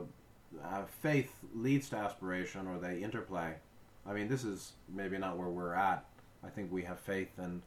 uh, 0.63 0.83
faith 1.01 1.31
leads 1.55 1.89
to 1.89 1.95
aspiration 1.97 2.67
or 2.67 2.77
they 2.77 3.01
interplay. 3.01 3.53
I 4.05 4.13
mean, 4.13 4.27
this 4.27 4.43
is 4.43 4.73
maybe 4.93 5.17
not 5.17 5.37
where 5.37 5.49
we're 5.49 5.73
at. 5.73 6.05
I 6.45 6.49
think 6.49 6.71
we 6.71 6.83
have 6.83 6.99
faith, 6.99 7.31
and 7.37 7.61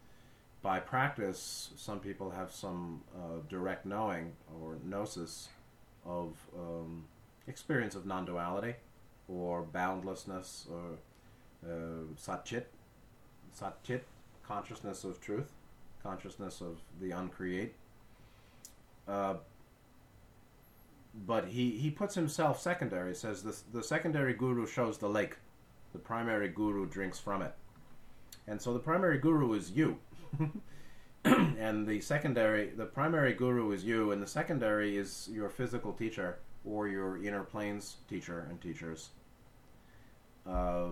by 0.61 0.80
practice, 0.80 1.70
some 1.76 1.99
people 1.99 2.30
have 2.30 2.53
some 2.53 3.01
uh, 3.16 3.38
direct 3.49 3.86
knowing 3.86 4.32
or 4.61 4.76
gnosis 4.84 5.49
of 6.07 6.36
um, 6.57 7.04
experience 7.46 7.94
of 7.94 8.07
non 8.07 8.24
duality 8.24 8.74
or 9.28 9.62
boundlessness 9.62 10.66
or 10.70 10.98
uh, 11.68 12.04
satchit, 12.16 12.64
satchit, 13.59 14.02
consciousness 14.46 15.04
of 15.04 15.20
truth, 15.20 15.52
consciousness 16.02 16.61
of 16.61 16.78
the 17.00 17.11
uncreate. 17.11 17.74
Uh, 19.09 19.34
but 21.26 21.46
he, 21.46 21.70
he 21.70 21.90
puts 21.90 22.14
himself 22.14 22.61
secondary. 22.61 23.14
Says 23.14 23.42
the 23.42 23.57
the 23.72 23.82
secondary 23.82 24.34
guru 24.34 24.66
shows 24.66 24.98
the 24.98 25.09
lake, 25.09 25.36
the 25.92 25.98
primary 25.98 26.48
guru 26.48 26.86
drinks 26.86 27.18
from 27.18 27.42
it, 27.42 27.54
and 28.46 28.61
so 28.61 28.72
the 28.72 28.78
primary 28.78 29.18
guru 29.18 29.54
is 29.54 29.70
you, 29.70 29.98
and 31.59 31.87
the 31.87 32.01
secondary 32.01 32.70
the 32.70 32.87
primary 32.87 33.35
guru 33.35 33.72
is 33.72 33.85
you, 33.85 34.12
and 34.12 34.22
the 34.22 34.27
secondary 34.27 34.97
is 34.97 35.29
your 35.33 35.49
physical 35.49 35.93
teacher 35.93 36.39
or 36.64 36.89
your 36.89 37.22
inner 37.22 37.43
planes 37.43 37.97
teacher 38.09 38.47
and 38.49 38.61
teachers. 38.61 39.11
Uh, 40.49 40.91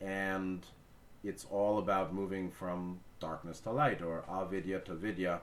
and 0.00 0.64
it's 1.24 1.46
all 1.50 1.78
about 1.78 2.14
moving 2.14 2.50
from 2.50 3.00
darkness 3.20 3.60
to 3.60 3.70
light 3.70 4.02
or 4.02 4.24
avidya 4.28 4.80
to 4.80 4.94
vidya 4.94 5.40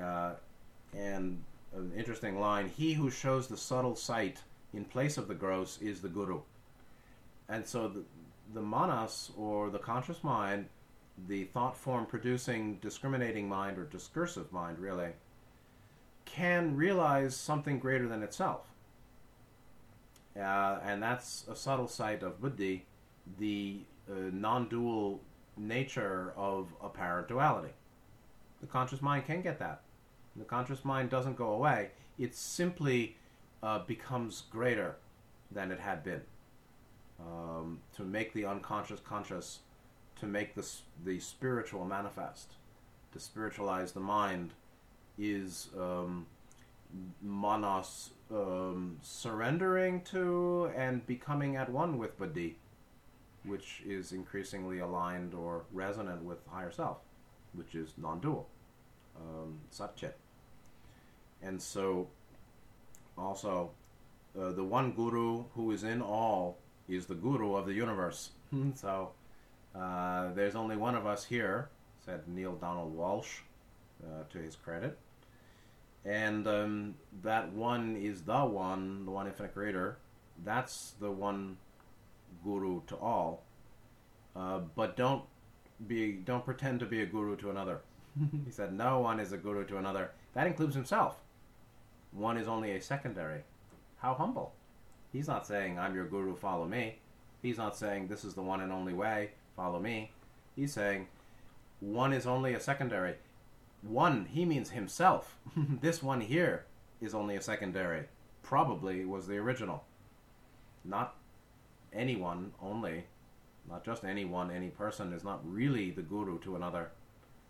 uh, 0.00 0.32
and 0.96 1.42
an 1.74 1.92
interesting 1.96 2.38
line 2.38 2.68
He 2.68 2.94
who 2.94 3.10
shows 3.10 3.48
the 3.48 3.56
subtle 3.56 3.96
sight 3.96 4.38
in 4.72 4.84
place 4.84 5.18
of 5.18 5.28
the 5.28 5.34
gross 5.34 5.78
is 5.80 6.00
the 6.00 6.08
guru. 6.08 6.40
And 7.48 7.66
so 7.66 7.88
the, 7.88 8.04
the 8.52 8.62
manas, 8.62 9.30
or 9.36 9.70
the 9.70 9.78
conscious 9.78 10.22
mind, 10.24 10.66
the 11.28 11.44
thought 11.44 11.76
form 11.76 12.06
producing 12.06 12.78
discriminating 12.80 13.48
mind, 13.48 13.78
or 13.78 13.84
discursive 13.84 14.52
mind, 14.52 14.78
really, 14.78 15.10
can 16.24 16.76
realize 16.76 17.36
something 17.36 17.78
greater 17.78 18.08
than 18.08 18.22
itself. 18.22 18.62
Uh, 20.36 20.78
and 20.84 21.02
that's 21.02 21.44
a 21.48 21.54
subtle 21.54 21.86
sight 21.86 22.22
of 22.22 22.40
buddhi, 22.40 22.84
the 23.38 23.80
uh, 24.10 24.14
non 24.32 24.68
dual 24.68 25.20
nature 25.56 26.32
of 26.36 26.74
apparent 26.82 27.28
duality. 27.28 27.72
The 28.60 28.66
conscious 28.66 29.00
mind 29.00 29.26
can 29.26 29.42
get 29.42 29.58
that. 29.60 29.82
The 30.36 30.44
conscious 30.44 30.84
mind 30.84 31.10
doesn't 31.10 31.36
go 31.36 31.52
away. 31.52 31.90
It 32.18 32.34
simply 32.34 33.16
uh, 33.62 33.80
becomes 33.80 34.44
greater 34.50 34.96
than 35.52 35.70
it 35.70 35.78
had 35.78 36.02
been. 36.02 36.22
Um, 37.20 37.78
to 37.96 38.02
make 38.02 38.32
the 38.32 38.44
unconscious 38.44 39.00
conscious, 39.00 39.60
to 40.24 40.30
make 40.30 40.54
the, 40.54 40.66
the 41.04 41.20
spiritual 41.20 41.84
manifest, 41.84 42.54
to 43.12 43.20
spiritualize 43.20 43.92
the 43.92 44.00
mind, 44.00 44.52
is 45.18 45.68
um, 45.78 46.26
manas 47.22 48.10
um, 48.32 48.96
surrendering 49.02 50.00
to 50.02 50.70
and 50.76 51.06
becoming 51.06 51.56
at 51.56 51.68
one 51.68 51.98
with 51.98 52.18
buddhi, 52.18 52.56
which 53.44 53.82
is 53.86 54.12
increasingly 54.12 54.78
aligned 54.78 55.34
or 55.34 55.64
resonant 55.72 56.24
with 56.24 56.38
higher 56.48 56.72
self, 56.72 56.98
which 57.52 57.74
is 57.74 57.92
non 57.98 58.20
dual, 58.20 58.48
um, 59.16 59.60
satchit. 59.72 60.14
And 61.42 61.60
so, 61.60 62.08
also, 63.18 63.70
uh, 64.38 64.52
the 64.52 64.64
one 64.64 64.92
guru 64.92 65.44
who 65.54 65.70
is 65.70 65.84
in 65.84 66.00
all 66.00 66.58
is 66.88 67.06
the 67.06 67.14
guru 67.14 67.54
of 67.54 67.66
the 67.66 67.74
universe. 67.74 68.30
So, 68.76 69.10
uh, 69.78 70.32
there's 70.34 70.54
only 70.54 70.76
one 70.76 70.94
of 70.94 71.06
us 71.06 71.24
here, 71.24 71.68
said 72.04 72.26
Neale 72.28 72.54
Donald 72.54 72.96
Walsch, 72.96 73.40
uh, 74.04 74.24
to 74.30 74.38
his 74.38 74.56
credit. 74.56 74.98
And 76.04 76.46
um, 76.46 76.94
that 77.22 77.52
one 77.52 77.96
is 77.96 78.22
the 78.22 78.44
one, 78.44 79.04
the 79.04 79.10
one 79.10 79.26
infinite 79.26 79.54
creator. 79.54 79.98
That's 80.44 80.94
the 81.00 81.10
one 81.10 81.56
guru 82.42 82.82
to 82.88 82.96
all. 82.96 83.42
Uh, 84.36 84.60
but 84.74 84.96
don't 84.96 85.22
be, 85.86 86.12
don't 86.12 86.44
pretend 86.44 86.80
to 86.80 86.86
be 86.86 87.00
a 87.02 87.06
guru 87.06 87.36
to 87.36 87.50
another. 87.50 87.80
he 88.44 88.50
said, 88.50 88.72
no 88.72 89.00
one 89.00 89.18
is 89.18 89.32
a 89.32 89.36
guru 89.36 89.64
to 89.66 89.78
another. 89.78 90.10
That 90.34 90.46
includes 90.46 90.74
himself 90.74 91.16
one 92.14 92.36
is 92.38 92.48
only 92.48 92.72
a 92.72 92.80
secondary. 92.80 93.42
How 93.98 94.14
humble. 94.14 94.54
He's 95.12 95.28
not 95.28 95.46
saying, 95.46 95.78
I'm 95.78 95.94
your 95.94 96.06
guru, 96.06 96.36
follow 96.36 96.66
me. 96.66 96.98
He's 97.42 97.58
not 97.58 97.76
saying, 97.76 98.08
this 98.08 98.24
is 98.24 98.34
the 98.34 98.42
one 98.42 98.60
and 98.60 98.72
only 98.72 98.94
way, 98.94 99.30
follow 99.56 99.80
me. 99.80 100.10
He's 100.56 100.72
saying, 100.72 101.08
one 101.80 102.12
is 102.12 102.26
only 102.26 102.54
a 102.54 102.60
secondary. 102.60 103.16
One, 103.82 104.26
he 104.26 104.44
means 104.44 104.70
himself. 104.70 105.36
this 105.56 106.02
one 106.02 106.20
here 106.20 106.64
is 107.00 107.14
only 107.14 107.36
a 107.36 107.42
secondary. 107.42 108.04
Probably 108.42 109.04
was 109.04 109.26
the 109.26 109.36
original. 109.36 109.84
Not 110.84 111.16
anyone 111.92 112.52
only, 112.62 113.04
not 113.68 113.84
just 113.84 114.04
anyone, 114.04 114.50
any 114.50 114.68
person 114.68 115.12
is 115.12 115.24
not 115.24 115.40
really 115.44 115.90
the 115.90 116.02
guru 116.02 116.38
to 116.40 116.56
another, 116.56 116.90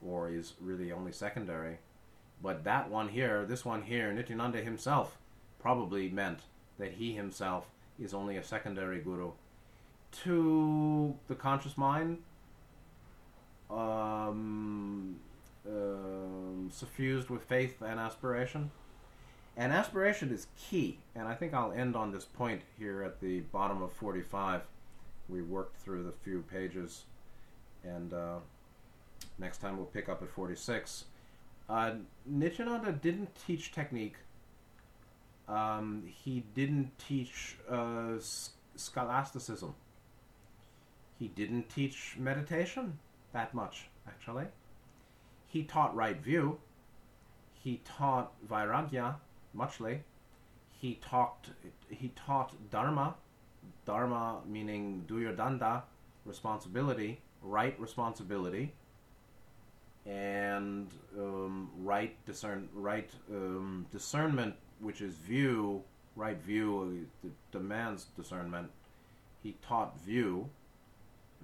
or 0.05 0.31
is 0.31 0.55
really 0.61 0.93
only 0.93 1.13
secondary. 1.13 1.79
But 2.43 2.65
that 2.65 2.91
one 2.91 3.09
here, 3.09 3.45
this 3.45 3.65
one 3.65 3.83
here, 3.83 4.13
Nityananda 4.13 4.59
himself 4.59 5.19
probably 5.59 6.09
meant 6.09 6.41
that 6.79 6.93
he 6.93 7.13
himself 7.13 7.71
is 7.99 8.13
only 8.13 8.37
a 8.37 8.43
secondary 8.43 9.01
guru 9.01 9.33
to 10.23 11.15
the 11.29 11.35
conscious 11.35 11.77
mind, 11.77 12.19
um, 13.71 15.17
uh, 15.67 16.71
suffused 16.71 17.31
with 17.31 17.43
faith 17.43 17.83
and 17.83 17.99
aspiration. 17.99 18.71
And 19.57 19.73
aspiration 19.73 20.33
is 20.33 20.49
key, 20.59 20.99
and 21.15 21.29
I 21.29 21.35
think 21.35 21.55
I'll 21.55 21.73
end 21.73 21.95
on 21.95 22.11
this 22.11 22.25
point 22.25 22.62
here 22.77 23.03
at 23.03 23.21
the 23.21 23.41
bottom 23.41 23.83
of 23.83 23.93
45. 23.93 24.62
we 25.29 25.43
worked 25.43 25.77
through 25.77 26.03
the 26.03 26.12
few 26.23 26.45
pages, 26.51 27.05
and 27.83 28.12
uh, 28.12 28.39
next 29.39 29.59
time 29.59 29.77
we'll 29.77 29.87
pick 29.87 30.09
up 30.09 30.23
at 30.23 30.29
46. 30.29 31.05
Uh, 31.69 31.93
didn't 33.01 33.29
teach 33.47 33.73
technique. 33.73 34.17
Um, 35.49 36.03
he 36.07 36.43
didn't 36.55 36.91
teach 36.99 37.57
uh, 37.71 38.15
scholasticism. 38.77 39.75
He 41.19 41.29
didn't 41.29 41.69
teach 41.69 42.17
meditation 42.19 42.99
that 43.33 43.55
much, 43.55 43.87
actually. 44.07 44.47
He 45.47 45.62
taught 45.65 45.95
right 45.95 46.17
view. 46.17 46.59
He 47.53 47.81
taught 47.85 48.33
vairagya, 48.49 49.17
muchly. 49.53 50.03
He 50.81 50.99
talked. 51.01 51.51
He 51.89 52.09
taught 52.17 52.53
dharma. 52.71 53.15
Dharma 53.87 54.41
meaning 54.47 55.05
do 55.07 55.21
your 55.21 55.33
danda, 55.33 55.83
responsibility, 56.27 57.21
right 57.43 57.79
responsibility, 57.81 58.75
and 60.05 60.89
um, 61.19 61.71
right 61.79 62.15
discern 62.27 62.69
right 62.75 63.11
um, 63.31 63.87
discernment, 63.91 64.55
which 64.81 65.01
is 65.01 65.15
view. 65.15 65.83
Right 66.17 66.41
view 66.41 67.07
uh, 67.25 67.29
demands 67.51 68.07
discernment. 68.17 68.71
He 69.43 69.57
taught 69.67 69.99
view, 70.01 70.49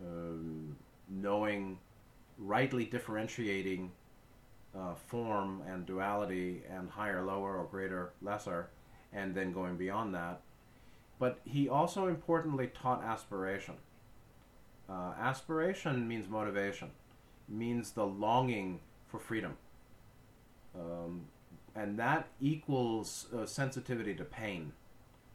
um, 0.00 0.76
knowing, 1.08 1.78
rightly 2.38 2.84
differentiating 2.84 3.90
uh, 4.76 4.94
form 4.94 5.62
and 5.68 5.86
duality 5.86 6.62
and 6.70 6.90
higher, 6.90 7.24
lower, 7.24 7.56
or 7.56 7.64
greater, 7.64 8.12
lesser, 8.22 8.70
and 9.12 9.34
then 9.34 9.52
going 9.52 9.76
beyond 9.76 10.14
that. 10.14 10.40
But 11.18 11.40
he 11.44 11.68
also 11.68 12.06
importantly 12.06 12.68
taught 12.68 13.02
aspiration. 13.04 13.74
Uh, 14.88 15.12
aspiration 15.20 16.08
means 16.08 16.28
motivation, 16.28 16.90
means 17.48 17.92
the 17.92 18.06
longing 18.06 18.80
for 19.08 19.18
freedom. 19.18 19.56
Um, 20.74 21.26
and 21.74 21.98
that 21.98 22.28
equals 22.40 23.26
uh, 23.36 23.46
sensitivity 23.46 24.14
to 24.14 24.24
pain. 24.24 24.72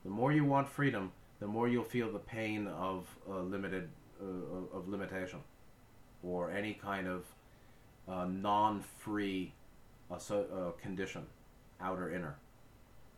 The 0.03 0.09
more 0.09 0.31
you 0.31 0.43
want 0.43 0.67
freedom, 0.69 1.11
the 1.39 1.47
more 1.47 1.67
you'll 1.67 1.83
feel 1.83 2.11
the 2.11 2.19
pain 2.19 2.67
of 2.67 3.07
uh, 3.29 3.39
limited 3.39 3.89
uh, 4.21 4.77
of 4.77 4.87
limitation, 4.87 5.39
or 6.23 6.51
any 6.51 6.73
kind 6.73 7.07
of 7.07 7.25
uh, 8.07 8.25
non-free 8.25 9.51
uh, 10.11 10.17
so, 10.17 10.45
uh, 10.53 10.81
condition, 10.81 11.25
outer 11.81 12.13
inner. 12.13 12.35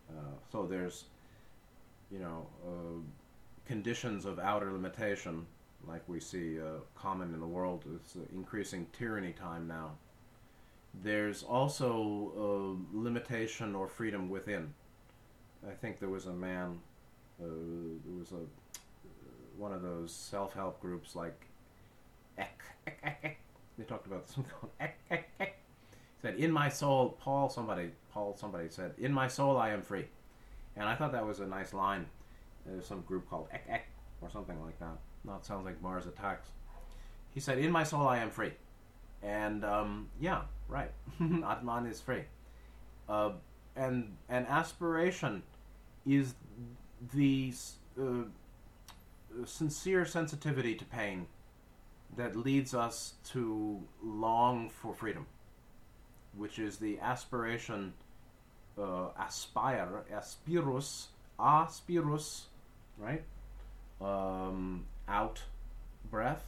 Uh, 0.10 0.36
so 0.52 0.66
there's, 0.66 1.06
you 2.10 2.20
know, 2.20 2.48
uh, 2.66 3.02
conditions 3.66 4.26
of 4.26 4.40
outer 4.40 4.72
limitation, 4.72 5.46
like 5.88 6.02
we 6.08 6.20
see 6.20 6.58
common 6.96 7.34
in 7.34 7.40
the 7.40 7.48
world. 7.48 7.84
It's 7.96 8.16
increasing 8.34 8.88
tyranny 8.94 9.34
time 9.34 9.68
now. 9.68 9.92
There's 11.04 11.44
also 11.44 12.80
limitation 12.94 13.76
or 13.76 13.88
freedom 13.88 14.30
within. 14.30 14.74
I 15.70 15.74
think 15.74 16.00
there 16.00 16.10
was 16.10 16.26
a 16.26 16.34
man, 16.34 16.80
there 17.40 18.18
was 18.18 18.32
a 18.32 18.67
one 19.58 19.74
of 19.74 19.82
those 19.82 20.12
self-help 20.12 20.80
groups 20.80 21.16
like 21.16 21.48
they 23.78 23.84
talked 23.88 24.08
about 24.08 24.28
something 24.30 24.52
called 24.60 24.72
ek, 24.80 24.98
ek, 25.12 25.30
ek. 25.40 25.56
said, 26.22 26.36
"In 26.36 26.52
my 26.52 26.70
soul, 26.70 27.18
Paul." 27.20 27.50
Somebody, 27.50 27.92
Paul, 28.12 28.36
somebody 28.36 28.70
said, 28.70 28.94
"In 28.98 29.14
my 29.14 29.28
soul, 29.28 29.58
I 29.58 29.70
am 29.70 29.82
free," 29.82 30.08
and 30.76 30.88
I 30.88 30.96
thought 30.96 31.12
that 31.12 31.26
was 31.26 31.40
a 31.40 31.48
nice 31.48 31.74
line. 31.74 32.06
There's 32.66 32.86
some 32.86 33.02
group 33.02 33.30
called 33.30 33.48
Ek 33.52 33.66
Ek 33.70 33.86
or 34.22 34.30
something 34.30 34.62
like 34.64 34.80
that. 34.80 34.98
Not 35.24 35.46
sounds 35.46 35.66
like 35.66 35.82
Mars 35.82 36.06
Attacks. 36.06 36.50
He 37.34 37.40
said, 37.40 37.60
"In 37.60 37.72
my 37.72 37.84
soul, 37.84 38.08
I 38.08 38.18
am 38.18 38.30
free," 38.30 38.54
and 39.22 39.64
um, 39.64 40.10
yeah, 40.20 40.44
right. 40.68 40.92
Atman 41.20 41.86
is 41.86 42.02
free, 42.02 42.24
uh, 43.10 43.32
and 43.76 44.16
and 44.30 44.48
aspiration 44.48 45.44
is 46.06 46.36
the 47.14 47.54
uh, 48.00 48.24
sincere 49.46 50.06
sensitivity 50.06 50.76
to 50.76 50.86
pain 50.86 51.28
that 52.16 52.36
leads 52.36 52.74
us 52.74 53.14
to 53.32 53.84
long 54.04 54.70
for 54.70 54.94
freedom, 54.94 55.26
which 56.36 56.60
is 56.60 56.78
the 56.78 57.00
aspiration, 57.00 57.94
uh, 58.78 59.10
aspire, 59.20 60.04
aspirus, 60.12 61.08
aspirus, 61.40 62.48
right? 62.98 63.24
Um, 64.02 64.86
out 65.08 65.42
breath 66.10 66.46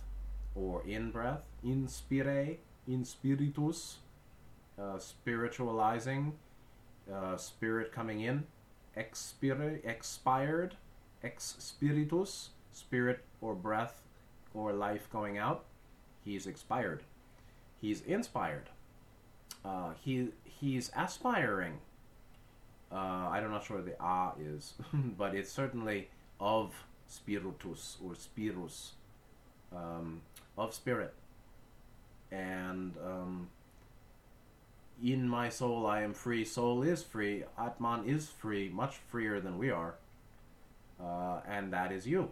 or 0.56 0.84
in 0.86 1.12
breath, 1.12 1.44
inspire, 1.64 2.58
in 2.88 3.06
spiritus, 3.06 3.98
uh, 4.82 4.98
spiritualizing, 4.98 6.34
uh, 7.12 7.38
spirit 7.38 7.92
coming 7.92 8.22
in, 8.22 8.46
expire, 8.96 9.80
expired, 9.84 10.76
ex 11.24 11.56
spiritus, 11.60 12.50
spirit 12.74 13.24
or 13.42 13.56
breath 13.56 14.02
or 14.54 14.74
life 14.74 15.10
going 15.12 15.38
out, 15.38 15.66
he's 16.24 16.48
expired. 16.48 17.04
He's 17.82 18.02
inspired. 18.02 18.70
Uh, 19.64 19.92
he 20.02 20.30
he's 20.44 20.92
aspiring. 20.96 21.80
Uh, 22.92 23.30
I'm 23.32 23.52
not 23.52 23.64
sure 23.64 23.78
what 23.78 23.86
the 23.86 24.04
a 24.04 24.34
is, 24.40 24.74
but 25.18 25.36
it's 25.36 25.52
certainly 25.52 26.10
of 26.40 26.74
spiritus 27.08 27.98
or 28.04 28.16
spirus, 28.16 28.94
um, 29.76 30.22
of 30.58 30.74
spirit. 30.74 31.14
And 32.32 32.94
um, 33.06 33.50
in 35.04 35.28
my 35.28 35.50
soul 35.50 35.86
I 35.86 36.02
am 36.02 36.14
free. 36.14 36.46
Soul 36.46 36.84
is 36.84 37.04
free. 37.04 37.44
Atman 37.58 38.08
is 38.08 38.28
free, 38.28 38.70
much 38.70 38.98
freer 38.98 39.40
than 39.40 39.58
we 39.58 39.72
are. 39.72 39.96
Uh, 41.02 41.40
and 41.48 41.72
that 41.72 41.92
is 41.92 42.06
you. 42.06 42.30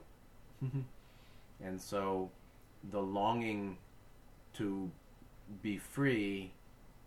And 0.61 1.81
so 1.81 2.29
the 2.91 3.01
longing 3.01 3.77
to 4.55 4.91
be 5.61 5.77
free 5.77 6.51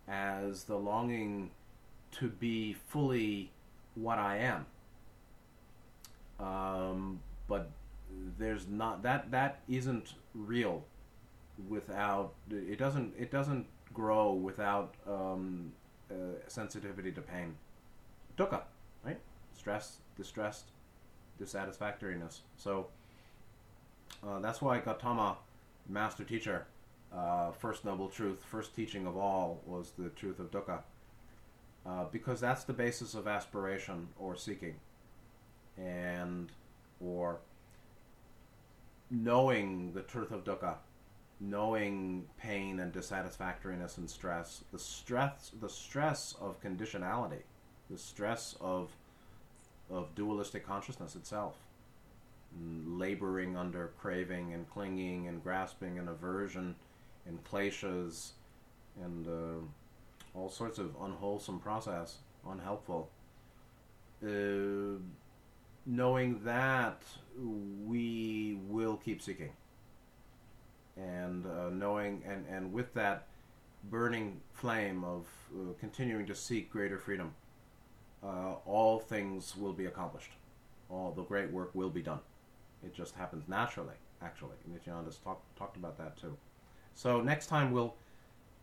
as 0.07 0.63
the 0.63 0.77
longing 0.77 1.51
to 2.11 2.29
be 2.29 2.73
fully 2.73 3.51
what 3.95 4.17
I 4.17 4.37
am. 4.37 4.65
Um, 6.39 7.19
but 7.47 7.69
there's 8.37 8.67
not 8.67 9.03
that 9.03 9.31
that 9.31 9.61
isn't 9.69 10.15
real 10.33 10.83
without 11.69 12.33
it 12.49 12.77
doesn't 12.77 13.13
it 13.17 13.31
doesn't 13.31 13.65
grow 13.93 14.33
without 14.33 14.95
um, 15.07 15.71
uh, 16.09 16.15
sensitivity 16.47 17.11
to 17.11 17.21
pain. 17.21 17.55
Dukkha, 18.37 18.61
right? 19.05 19.19
Stress, 19.53 19.97
distressed, 20.17 20.71
dissatisfactoriness. 21.39 22.41
So 22.57 22.87
uh, 24.27 24.39
that's 24.39 24.61
why 24.61 24.79
Gautama, 24.79 25.37
master 25.89 26.23
teacher, 26.23 26.65
uh, 27.13 27.51
first 27.51 27.83
noble 27.83 28.07
truth, 28.07 28.43
first 28.49 28.75
teaching 28.75 29.07
of 29.07 29.17
all 29.17 29.61
was 29.65 29.91
the 29.97 30.09
truth 30.09 30.39
of 30.39 30.51
dukkha. 30.51 30.79
Uh, 31.85 32.05
because 32.11 32.39
that's 32.39 32.63
the 32.63 32.73
basis 32.73 33.15
of 33.15 33.27
aspiration 33.27 34.07
or 34.19 34.35
seeking. 34.35 34.75
And, 35.77 36.51
or 36.99 37.39
knowing 39.09 39.91
the 39.93 40.01
truth 40.01 40.31
of 40.31 40.43
dukkha, 40.43 40.75
knowing 41.39 42.27
pain 42.37 42.79
and 42.79 42.93
dissatisfactoriness 42.93 43.97
and 43.97 44.07
stress, 44.07 44.63
the 44.71 44.77
stress, 44.77 45.51
the 45.59 45.69
stress 45.69 46.35
of 46.39 46.61
conditionality, 46.61 47.41
the 47.89 47.97
stress 47.97 48.55
of, 48.61 48.91
of 49.89 50.13
dualistic 50.13 50.65
consciousness 50.65 51.15
itself 51.15 51.55
laboring 52.59 53.55
under 53.55 53.91
craving 53.99 54.53
and 54.53 54.69
clinging 54.69 55.27
and 55.27 55.43
grasping 55.43 55.97
and 55.99 56.09
aversion 56.09 56.75
and 57.25 57.43
kleshas 57.43 58.31
and 59.01 59.27
uh, 59.27 60.37
all 60.37 60.49
sorts 60.49 60.77
of 60.77 60.95
unwholesome 61.01 61.59
process, 61.59 62.17
unhelpful. 62.47 63.09
Uh, 64.23 64.99
knowing 65.85 66.39
that 66.43 67.01
we 67.85 68.59
will 68.67 68.97
keep 68.97 69.21
seeking. 69.21 69.51
And 70.95 71.45
uh, 71.45 71.69
knowing 71.69 72.21
and, 72.27 72.45
and 72.47 72.71
with 72.71 72.93
that 72.93 73.27
burning 73.85 74.39
flame 74.53 75.03
of 75.03 75.25
uh, 75.55 75.73
continuing 75.79 76.27
to 76.27 76.35
seek 76.35 76.71
greater 76.71 76.99
freedom 76.99 77.33
uh, 78.23 78.53
all 78.65 78.99
things 78.99 79.55
will 79.57 79.73
be 79.73 79.87
accomplished. 79.87 80.33
All 80.89 81.11
the 81.11 81.23
great 81.23 81.49
work 81.49 81.71
will 81.73 81.89
be 81.89 82.03
done 82.03 82.19
it 82.83 82.93
just 82.93 83.15
happens 83.15 83.47
naturally, 83.47 83.95
actually. 84.21 84.55
Nityananda's 84.67 85.17
talk, 85.17 85.41
talked 85.55 85.77
about 85.77 85.97
that 85.97 86.17
too. 86.17 86.35
So 86.93 87.21
next 87.21 87.47
time 87.47 87.71
we'll 87.71 87.95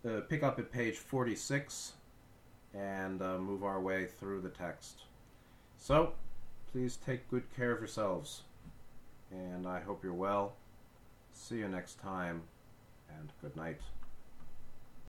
uh, 0.06 0.20
pick 0.28 0.42
up 0.42 0.58
at 0.58 0.70
page 0.70 0.96
46 0.96 1.92
and 2.74 3.22
uh, 3.22 3.38
move 3.38 3.64
our 3.64 3.80
way 3.80 4.06
through 4.06 4.40
the 4.40 4.50
text. 4.50 5.02
So 5.78 6.12
please 6.72 6.96
take 6.96 7.28
good 7.30 7.44
care 7.56 7.72
of 7.72 7.78
yourselves. 7.78 8.42
And 9.30 9.66
I 9.66 9.80
hope 9.80 10.02
you're 10.02 10.14
well 10.14 10.54
See 11.38 11.58
you 11.58 11.68
next 11.68 12.00
time, 12.00 12.42
and 13.16 13.32
good 13.40 13.56
night. 13.56 13.80